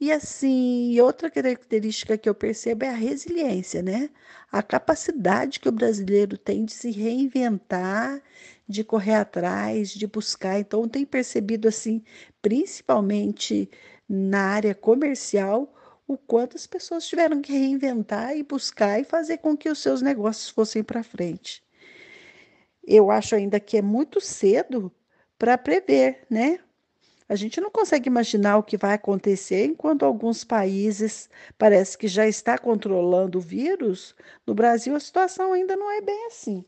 E 0.00 0.12
assim, 0.12 1.00
outra 1.00 1.30
característica 1.30 2.16
que 2.18 2.28
eu 2.28 2.34
percebo 2.34 2.84
é 2.84 2.88
a 2.88 2.94
resiliência, 2.94 3.82
né? 3.82 4.10
A 4.50 4.62
capacidade 4.62 5.58
que 5.60 5.68
o 5.68 5.72
brasileiro 5.72 6.38
tem 6.38 6.64
de 6.64 6.72
se 6.72 6.90
reinventar, 6.90 8.22
de 8.68 8.84
correr 8.84 9.14
atrás, 9.14 9.90
de 9.90 10.06
buscar. 10.06 10.58
Então, 10.60 10.88
tenho 10.88 11.06
percebido 11.06 11.68
assim, 11.68 12.02
principalmente 12.40 13.68
na 14.08 14.40
área 14.50 14.74
comercial, 14.74 15.74
o 16.06 16.16
quanto 16.16 16.56
as 16.56 16.66
pessoas 16.66 17.06
tiveram 17.08 17.40
que 17.42 17.52
reinventar 17.52 18.36
e 18.36 18.42
buscar 18.44 19.00
e 19.00 19.04
fazer 19.04 19.38
com 19.38 19.56
que 19.56 19.68
os 19.68 19.80
seus 19.80 20.02
negócios 20.02 20.48
fossem 20.48 20.82
para 20.84 21.02
frente 21.02 21.61
eu 22.86 23.10
acho 23.10 23.34
ainda 23.34 23.60
que 23.60 23.76
é 23.76 23.82
muito 23.82 24.20
cedo 24.20 24.92
para 25.38 25.58
prever, 25.58 26.24
né? 26.30 26.58
A 27.28 27.34
gente 27.34 27.60
não 27.60 27.70
consegue 27.70 28.08
imaginar 28.08 28.58
o 28.58 28.62
que 28.62 28.76
vai 28.76 28.94
acontecer 28.94 29.64
enquanto 29.64 30.04
alguns 30.04 30.44
países 30.44 31.30
parece 31.56 31.96
que 31.96 32.06
já 32.06 32.28
está 32.28 32.58
controlando 32.58 33.38
o 33.38 33.40
vírus. 33.40 34.14
No 34.46 34.54
Brasil, 34.54 34.94
a 34.94 35.00
situação 35.00 35.52
ainda 35.52 35.74
não 35.74 35.90
é 35.90 36.00
bem 36.00 36.26
assim. 36.26 36.64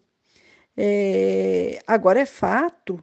É, 0.76 1.80
agora 1.86 2.20
é 2.20 2.26
fato 2.26 3.02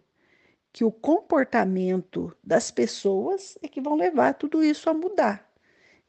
que 0.74 0.84
o 0.84 0.92
comportamento 0.92 2.36
das 2.44 2.72
pessoas 2.72 3.58
é 3.62 3.68
que 3.68 3.82
vão 3.82 3.96
levar 3.96 4.34
tudo 4.34 4.64
isso 4.64 4.90
a 4.90 4.94
mudar. 4.94 5.50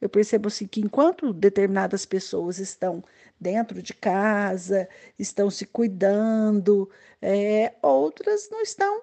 Eu 0.00 0.08
percebo 0.08 0.48
assim 0.48 0.66
que 0.66 0.80
enquanto 0.80 1.32
determinadas 1.32 2.04
pessoas 2.04 2.58
estão 2.58 3.04
dentro 3.42 3.82
de 3.82 3.92
casa, 3.94 4.88
estão 5.18 5.50
se 5.50 5.66
cuidando, 5.66 6.90
é, 7.20 7.74
outras 7.82 8.48
não 8.50 8.62
estão 8.62 9.02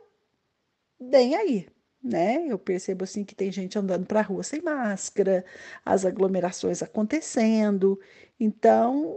bem 0.99 1.35
aí, 1.35 1.67
né? 2.03 2.45
Eu 2.47 2.57
percebo 2.59 3.03
assim 3.03 3.23
que 3.25 3.35
tem 3.35 3.51
gente 3.51 3.77
andando 3.77 4.05
para 4.05 4.19
a 4.21 4.23
rua 4.23 4.43
sem 4.43 4.61
máscara, 4.61 5.45
as 5.85 6.05
aglomerações 6.05 6.81
acontecendo. 6.81 7.99
Então, 8.39 9.15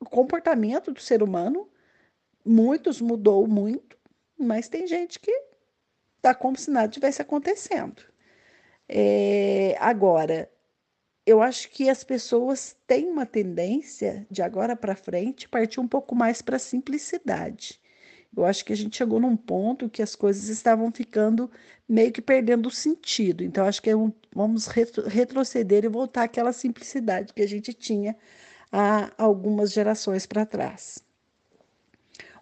o 0.00 0.04
comportamento 0.06 0.92
do 0.92 1.00
ser 1.00 1.22
humano, 1.22 1.68
muitos 2.44 3.00
mudou 3.00 3.46
muito, 3.46 3.96
mas 4.38 4.68
tem 4.68 4.86
gente 4.86 5.18
que 5.20 5.32
tá 6.22 6.34
como 6.34 6.56
se 6.56 6.70
nada 6.70 6.88
tivesse 6.88 7.22
acontecendo. 7.22 8.02
É, 8.88 9.76
agora, 9.78 10.50
eu 11.28 11.42
acho 11.42 11.68
que 11.70 11.90
as 11.90 12.02
pessoas 12.02 12.74
têm 12.86 13.06
uma 13.10 13.26
tendência 13.26 14.26
de 14.30 14.40
agora 14.40 14.74
para 14.74 14.96
frente 14.96 15.46
partir 15.46 15.78
um 15.78 15.86
pouco 15.86 16.14
mais 16.14 16.40
para 16.40 16.56
a 16.56 16.58
simplicidade. 16.58 17.78
Eu 18.34 18.46
acho 18.46 18.64
que 18.64 18.72
a 18.72 18.76
gente 18.76 18.96
chegou 18.96 19.20
num 19.20 19.36
ponto 19.36 19.90
que 19.90 20.02
as 20.02 20.16
coisas 20.16 20.48
estavam 20.48 20.90
ficando 20.90 21.50
meio 21.86 22.12
que 22.12 22.22
perdendo 22.22 22.66
o 22.66 22.70
sentido. 22.70 23.44
Então, 23.44 23.66
acho 23.66 23.82
que 23.82 23.90
é 23.90 23.96
um, 23.96 24.10
vamos 24.34 24.66
retro, 24.68 25.06
retroceder 25.06 25.84
e 25.84 25.88
voltar 25.88 26.22
àquela 26.22 26.52
simplicidade 26.52 27.34
que 27.34 27.42
a 27.42 27.48
gente 27.48 27.74
tinha 27.74 28.16
há 28.72 29.10
algumas 29.18 29.70
gerações 29.70 30.24
para 30.24 30.46
trás. 30.46 31.04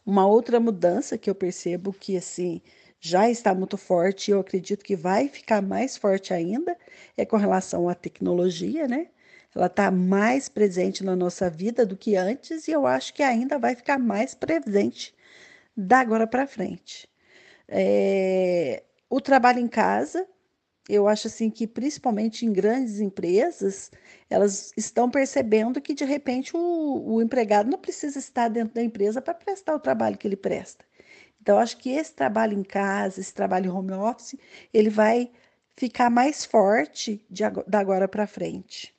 Uma 0.04 0.28
outra 0.28 0.60
mudança 0.60 1.18
que 1.18 1.28
eu 1.28 1.34
percebo 1.34 1.92
que 1.92 2.16
assim 2.16 2.60
já 3.00 3.28
está 3.30 3.54
muito 3.54 3.76
forte 3.76 4.30
e 4.30 4.32
eu 4.32 4.40
acredito 4.40 4.84
que 4.84 4.96
vai 4.96 5.28
ficar 5.28 5.62
mais 5.62 5.96
forte 5.96 6.32
ainda 6.34 6.76
é 7.16 7.24
com 7.24 7.36
relação 7.36 7.88
à 7.88 7.94
tecnologia, 7.94 8.88
né? 8.88 9.08
Ela 9.54 9.66
está 9.66 9.90
mais 9.90 10.48
presente 10.48 11.04
na 11.04 11.16
nossa 11.16 11.48
vida 11.50 11.86
do 11.86 11.96
que 11.96 12.16
antes 12.16 12.68
e 12.68 12.72
eu 12.72 12.86
acho 12.86 13.14
que 13.14 13.22
ainda 13.22 13.58
vai 13.58 13.74
ficar 13.74 13.98
mais 13.98 14.34
presente 14.34 15.14
da 15.76 16.00
agora 16.00 16.26
para 16.26 16.46
frente. 16.46 17.08
É, 17.68 18.84
o 19.10 19.20
trabalho 19.20 19.60
em 19.60 19.68
casa, 19.68 20.26
eu 20.88 21.08
acho 21.08 21.28
assim 21.28 21.50
que 21.50 21.66
principalmente 21.66 22.46
em 22.46 22.52
grandes 22.52 23.00
empresas, 23.00 23.90
elas 24.30 24.72
estão 24.76 25.10
percebendo 25.10 25.80
que 25.82 25.94
de 25.94 26.04
repente 26.04 26.56
o, 26.56 27.14
o 27.16 27.22
empregado 27.22 27.70
não 27.70 27.78
precisa 27.78 28.18
estar 28.18 28.48
dentro 28.48 28.74
da 28.74 28.82
empresa 28.82 29.22
para 29.22 29.34
prestar 29.34 29.76
o 29.76 29.80
trabalho 29.80 30.18
que 30.18 30.28
ele 30.28 30.36
presta. 30.36 30.85
Então, 31.46 31.60
acho 31.60 31.76
que 31.76 31.90
esse 31.90 32.12
trabalho 32.12 32.58
em 32.58 32.64
casa, 32.64 33.20
esse 33.20 33.32
trabalho 33.32 33.72
home 33.72 33.92
office, 33.92 34.34
ele 34.74 34.90
vai 34.90 35.30
ficar 35.76 36.10
mais 36.10 36.44
forte 36.44 37.24
de, 37.30 37.44
da 37.68 37.78
agora 37.78 38.08
para 38.08 38.26
frente. 38.26 38.92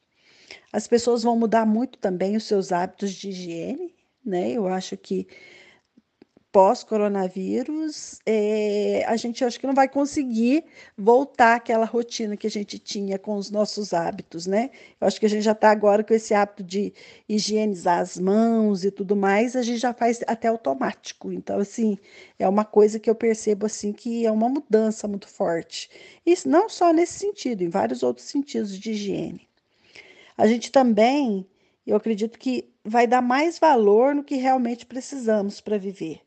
As 0.71 0.87
pessoas 0.87 1.23
vão 1.23 1.37
mudar 1.37 1.65
muito 1.65 1.99
também 1.99 2.37
os 2.37 2.45
seus 2.45 2.71
hábitos 2.71 3.11
de 3.11 3.31
higiene, 3.31 3.93
né? 4.25 4.51
Eu 4.51 4.65
acho 4.65 4.95
que 4.95 5.27
pós-coronavírus, 6.51 8.19
é, 8.25 9.03
a 9.07 9.15
gente 9.15 9.43
acho 9.43 9.59
que 9.59 9.67
não 9.67 9.73
vai 9.73 9.87
conseguir 9.87 10.63
voltar 10.97 11.55
àquela 11.55 11.85
rotina 11.85 12.37
que 12.37 12.47
a 12.47 12.49
gente 12.49 12.79
tinha 12.79 13.19
com 13.19 13.35
os 13.35 13.51
nossos 13.51 13.93
hábitos, 13.93 14.47
né? 14.47 14.69
Eu 14.99 15.07
acho 15.07 15.19
que 15.19 15.25
a 15.25 15.29
gente 15.29 15.43
já 15.43 15.51
está 15.51 15.69
agora 15.69 16.03
com 16.03 16.13
esse 16.13 16.33
hábito 16.33 16.63
de 16.63 16.93
higienizar 17.27 17.99
as 17.99 18.17
mãos 18.17 18.85
e 18.85 18.91
tudo 18.91 19.15
mais, 19.15 19.55
a 19.55 19.61
gente 19.61 19.79
já 19.79 19.93
faz 19.93 20.21
até 20.25 20.47
automático. 20.47 21.31
Então, 21.31 21.59
assim, 21.59 21.97
é 22.39 22.47
uma 22.47 22.65
coisa 22.65 22.99
que 22.99 23.09
eu 23.09 23.15
percebo 23.15 23.65
assim 23.65 23.91
que 23.91 24.25
é 24.25 24.31
uma 24.31 24.49
mudança 24.49 25.07
muito 25.07 25.27
forte. 25.27 25.89
Isso 26.25 26.49
não 26.49 26.69
só 26.69 26.93
nesse 26.93 27.19
sentido, 27.19 27.61
em 27.63 27.69
vários 27.69 28.03
outros 28.03 28.25
sentidos 28.27 28.77
de 28.79 28.91
higiene. 28.91 29.47
A 30.37 30.47
gente 30.47 30.71
também, 30.71 31.45
eu 31.85 31.95
acredito 31.95 32.39
que 32.39 32.69
vai 32.85 33.05
dar 33.05 33.21
mais 33.21 33.59
valor 33.59 34.15
no 34.15 34.23
que 34.23 34.35
realmente 34.35 34.85
precisamos 34.85 35.59
para 35.59 35.77
viver. 35.77 36.26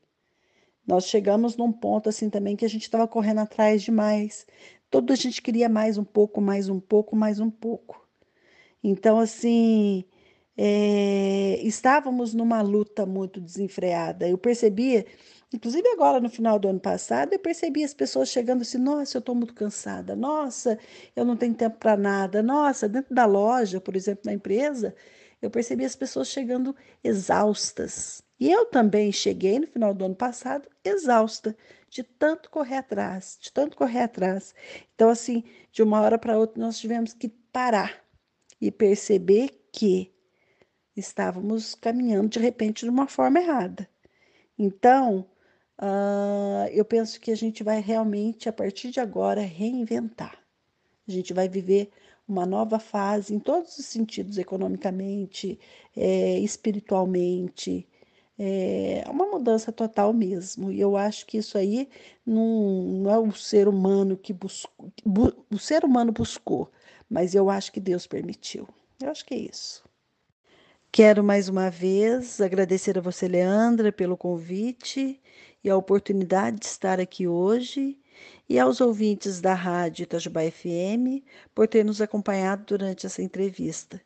Nós 0.90 1.06
chegamos 1.06 1.56
num 1.56 1.70
ponto 1.72 2.08
assim 2.08 2.28
também 2.28 2.56
que 2.56 2.64
a 2.64 2.68
gente 2.68 2.82
estava 2.82 3.06
correndo 3.06 3.38
atrás 3.38 3.80
demais. 3.80 4.44
Toda 4.90 5.12
a 5.12 5.16
gente 5.16 5.40
queria 5.40 5.68
mais 5.68 5.96
um 5.96 6.02
pouco, 6.02 6.40
mais 6.40 6.68
um 6.68 6.80
pouco, 6.80 7.14
mais 7.14 7.38
um 7.38 7.48
pouco. 7.48 8.04
Então, 8.82 9.20
assim, 9.20 10.04
é, 10.56 11.60
estávamos 11.62 12.34
numa 12.34 12.60
luta 12.60 13.06
muito 13.06 13.40
desenfreada. 13.40 14.28
Eu 14.28 14.36
percebia, 14.36 15.06
inclusive 15.54 15.86
agora 15.90 16.20
no 16.20 16.28
final 16.28 16.58
do 16.58 16.66
ano 16.68 16.80
passado, 16.80 17.32
eu 17.34 17.38
percebi 17.38 17.84
as 17.84 17.94
pessoas 17.94 18.28
chegando 18.28 18.62
assim: 18.62 18.78
nossa, 18.78 19.16
eu 19.16 19.20
estou 19.20 19.34
muito 19.34 19.54
cansada, 19.54 20.16
nossa, 20.16 20.76
eu 21.14 21.24
não 21.24 21.36
tenho 21.36 21.54
tempo 21.54 21.78
para 21.78 21.96
nada, 21.96 22.42
nossa, 22.42 22.88
dentro 22.88 23.14
da 23.14 23.26
loja, 23.26 23.80
por 23.80 23.94
exemplo, 23.94 24.22
na 24.26 24.32
empresa, 24.32 24.92
eu 25.40 25.50
percebi 25.50 25.84
as 25.84 25.94
pessoas 25.94 26.28
chegando 26.28 26.74
exaustas. 27.04 28.28
E 28.40 28.50
eu 28.50 28.64
também 28.64 29.12
cheguei 29.12 29.58
no 29.58 29.66
final 29.66 29.92
do 29.92 30.06
ano 30.06 30.16
passado 30.16 30.66
exausta 30.82 31.54
de 31.90 32.02
tanto 32.02 32.48
correr 32.48 32.78
atrás, 32.78 33.38
de 33.38 33.52
tanto 33.52 33.76
correr 33.76 34.00
atrás. 34.00 34.54
Então, 34.94 35.10
assim, 35.10 35.44
de 35.70 35.82
uma 35.82 36.00
hora 36.00 36.18
para 36.18 36.38
outra, 36.38 36.58
nós 36.58 36.78
tivemos 36.78 37.12
que 37.12 37.28
parar 37.28 38.02
e 38.58 38.70
perceber 38.70 39.50
que 39.70 40.10
estávamos 40.96 41.74
caminhando 41.74 42.30
de 42.30 42.38
repente 42.38 42.84
de 42.84 42.90
uma 42.90 43.06
forma 43.06 43.40
errada. 43.40 43.86
Então, 44.58 45.26
uh, 45.78 46.66
eu 46.72 46.84
penso 46.84 47.20
que 47.20 47.30
a 47.30 47.36
gente 47.36 47.62
vai 47.62 47.80
realmente, 47.80 48.48
a 48.48 48.52
partir 48.52 48.90
de 48.90 49.00
agora, 49.00 49.42
reinventar. 49.42 50.38
A 51.06 51.10
gente 51.10 51.34
vai 51.34 51.48
viver 51.48 51.90
uma 52.26 52.46
nova 52.46 52.78
fase 52.78 53.34
em 53.34 53.38
todos 53.38 53.76
os 53.76 53.84
sentidos, 53.84 54.38
economicamente, 54.38 55.58
é, 55.96 56.38
espiritualmente, 56.38 57.88
é 58.42 59.04
uma 59.10 59.26
mudança 59.26 59.70
total 59.70 60.14
mesmo. 60.14 60.72
E 60.72 60.80
eu 60.80 60.96
acho 60.96 61.26
que 61.26 61.36
isso 61.36 61.58
aí 61.58 61.88
não, 62.24 62.82
não 63.02 63.10
é 63.10 63.18
o 63.18 63.32
ser 63.32 63.68
humano 63.68 64.16
que 64.16 64.32
buscou, 64.32 64.90
bu, 65.04 65.32
o 65.50 65.58
ser 65.58 65.84
humano 65.84 66.10
buscou, 66.10 66.72
mas 67.08 67.34
eu 67.34 67.50
acho 67.50 67.70
que 67.70 67.80
Deus 67.80 68.06
permitiu. 68.06 68.66
Eu 69.02 69.10
acho 69.10 69.26
que 69.26 69.34
é 69.34 69.38
isso. 69.38 69.84
Quero 70.90 71.22
mais 71.22 71.50
uma 71.50 71.70
vez 71.70 72.40
agradecer 72.40 72.96
a 72.96 73.02
você, 73.02 73.28
Leandra, 73.28 73.92
pelo 73.92 74.16
convite 74.16 75.20
e 75.62 75.68
a 75.68 75.76
oportunidade 75.76 76.60
de 76.60 76.66
estar 76.66 76.98
aqui 76.98 77.28
hoje, 77.28 77.98
e 78.48 78.58
aos 78.58 78.80
ouvintes 78.80 79.40
da 79.40 79.52
Rádio 79.54 80.04
Itajubá 80.04 80.40
FM 80.50 81.22
por 81.54 81.68
ter 81.68 81.84
nos 81.84 82.00
acompanhado 82.00 82.64
durante 82.64 83.06
essa 83.06 83.22
entrevista. 83.22 84.00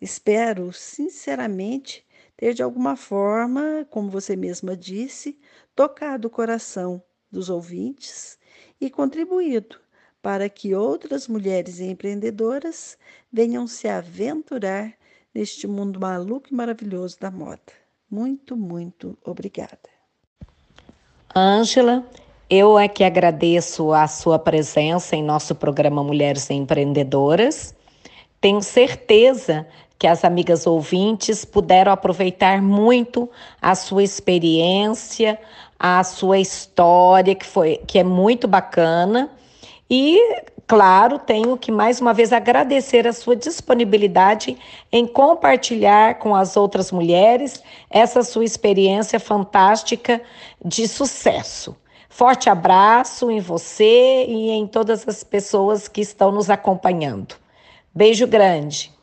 Espero, 0.00 0.72
sinceramente, 0.72 2.03
ter 2.36 2.54
de 2.54 2.62
alguma 2.62 2.96
forma, 2.96 3.86
como 3.90 4.10
você 4.10 4.36
mesma 4.36 4.76
disse, 4.76 5.38
tocado 5.74 6.28
o 6.28 6.30
coração 6.30 7.02
dos 7.30 7.48
ouvintes 7.48 8.38
e 8.80 8.90
contribuído 8.90 9.78
para 10.22 10.48
que 10.48 10.74
outras 10.74 11.28
mulheres 11.28 11.80
empreendedoras 11.80 12.96
venham 13.30 13.66
se 13.66 13.86
aventurar 13.88 14.94
neste 15.34 15.66
mundo 15.66 16.00
maluco 16.00 16.48
e 16.50 16.54
maravilhoso 16.54 17.18
da 17.20 17.30
moda. 17.30 17.60
Muito, 18.10 18.56
muito 18.56 19.18
obrigada. 19.24 19.78
Ângela, 21.36 22.08
eu 22.48 22.78
é 22.78 22.86
que 22.86 23.02
agradeço 23.02 23.92
a 23.92 24.06
sua 24.06 24.38
presença 24.38 25.16
em 25.16 25.22
nosso 25.22 25.54
programa 25.54 26.04
Mulheres 26.04 26.48
Empreendedoras. 26.48 27.74
Tenho 28.40 28.62
certeza 28.62 29.66
que 30.04 30.08
as 30.08 30.22
amigas 30.22 30.66
ouvintes 30.66 31.46
puderam 31.46 31.90
aproveitar 31.90 32.60
muito 32.60 33.26
a 33.62 33.74
sua 33.74 34.02
experiência, 34.02 35.40
a 35.78 36.04
sua 36.04 36.38
história, 36.38 37.34
que, 37.34 37.46
foi, 37.46 37.80
que 37.86 37.98
é 37.98 38.04
muito 38.04 38.46
bacana. 38.46 39.30
E, 39.88 40.20
claro, 40.66 41.18
tenho 41.18 41.56
que 41.56 41.72
mais 41.72 42.02
uma 42.02 42.12
vez 42.12 42.34
agradecer 42.34 43.08
a 43.08 43.14
sua 43.14 43.34
disponibilidade 43.34 44.58
em 44.92 45.06
compartilhar 45.06 46.18
com 46.18 46.34
as 46.34 46.54
outras 46.54 46.92
mulheres 46.92 47.62
essa 47.88 48.22
sua 48.22 48.44
experiência 48.44 49.18
fantástica 49.18 50.20
de 50.62 50.86
sucesso. 50.86 51.74
Forte 52.10 52.50
abraço 52.50 53.30
em 53.30 53.40
você 53.40 54.26
e 54.28 54.50
em 54.50 54.66
todas 54.66 55.08
as 55.08 55.24
pessoas 55.24 55.88
que 55.88 56.02
estão 56.02 56.30
nos 56.30 56.50
acompanhando. 56.50 57.36
Beijo 57.94 58.26
grande. 58.26 58.93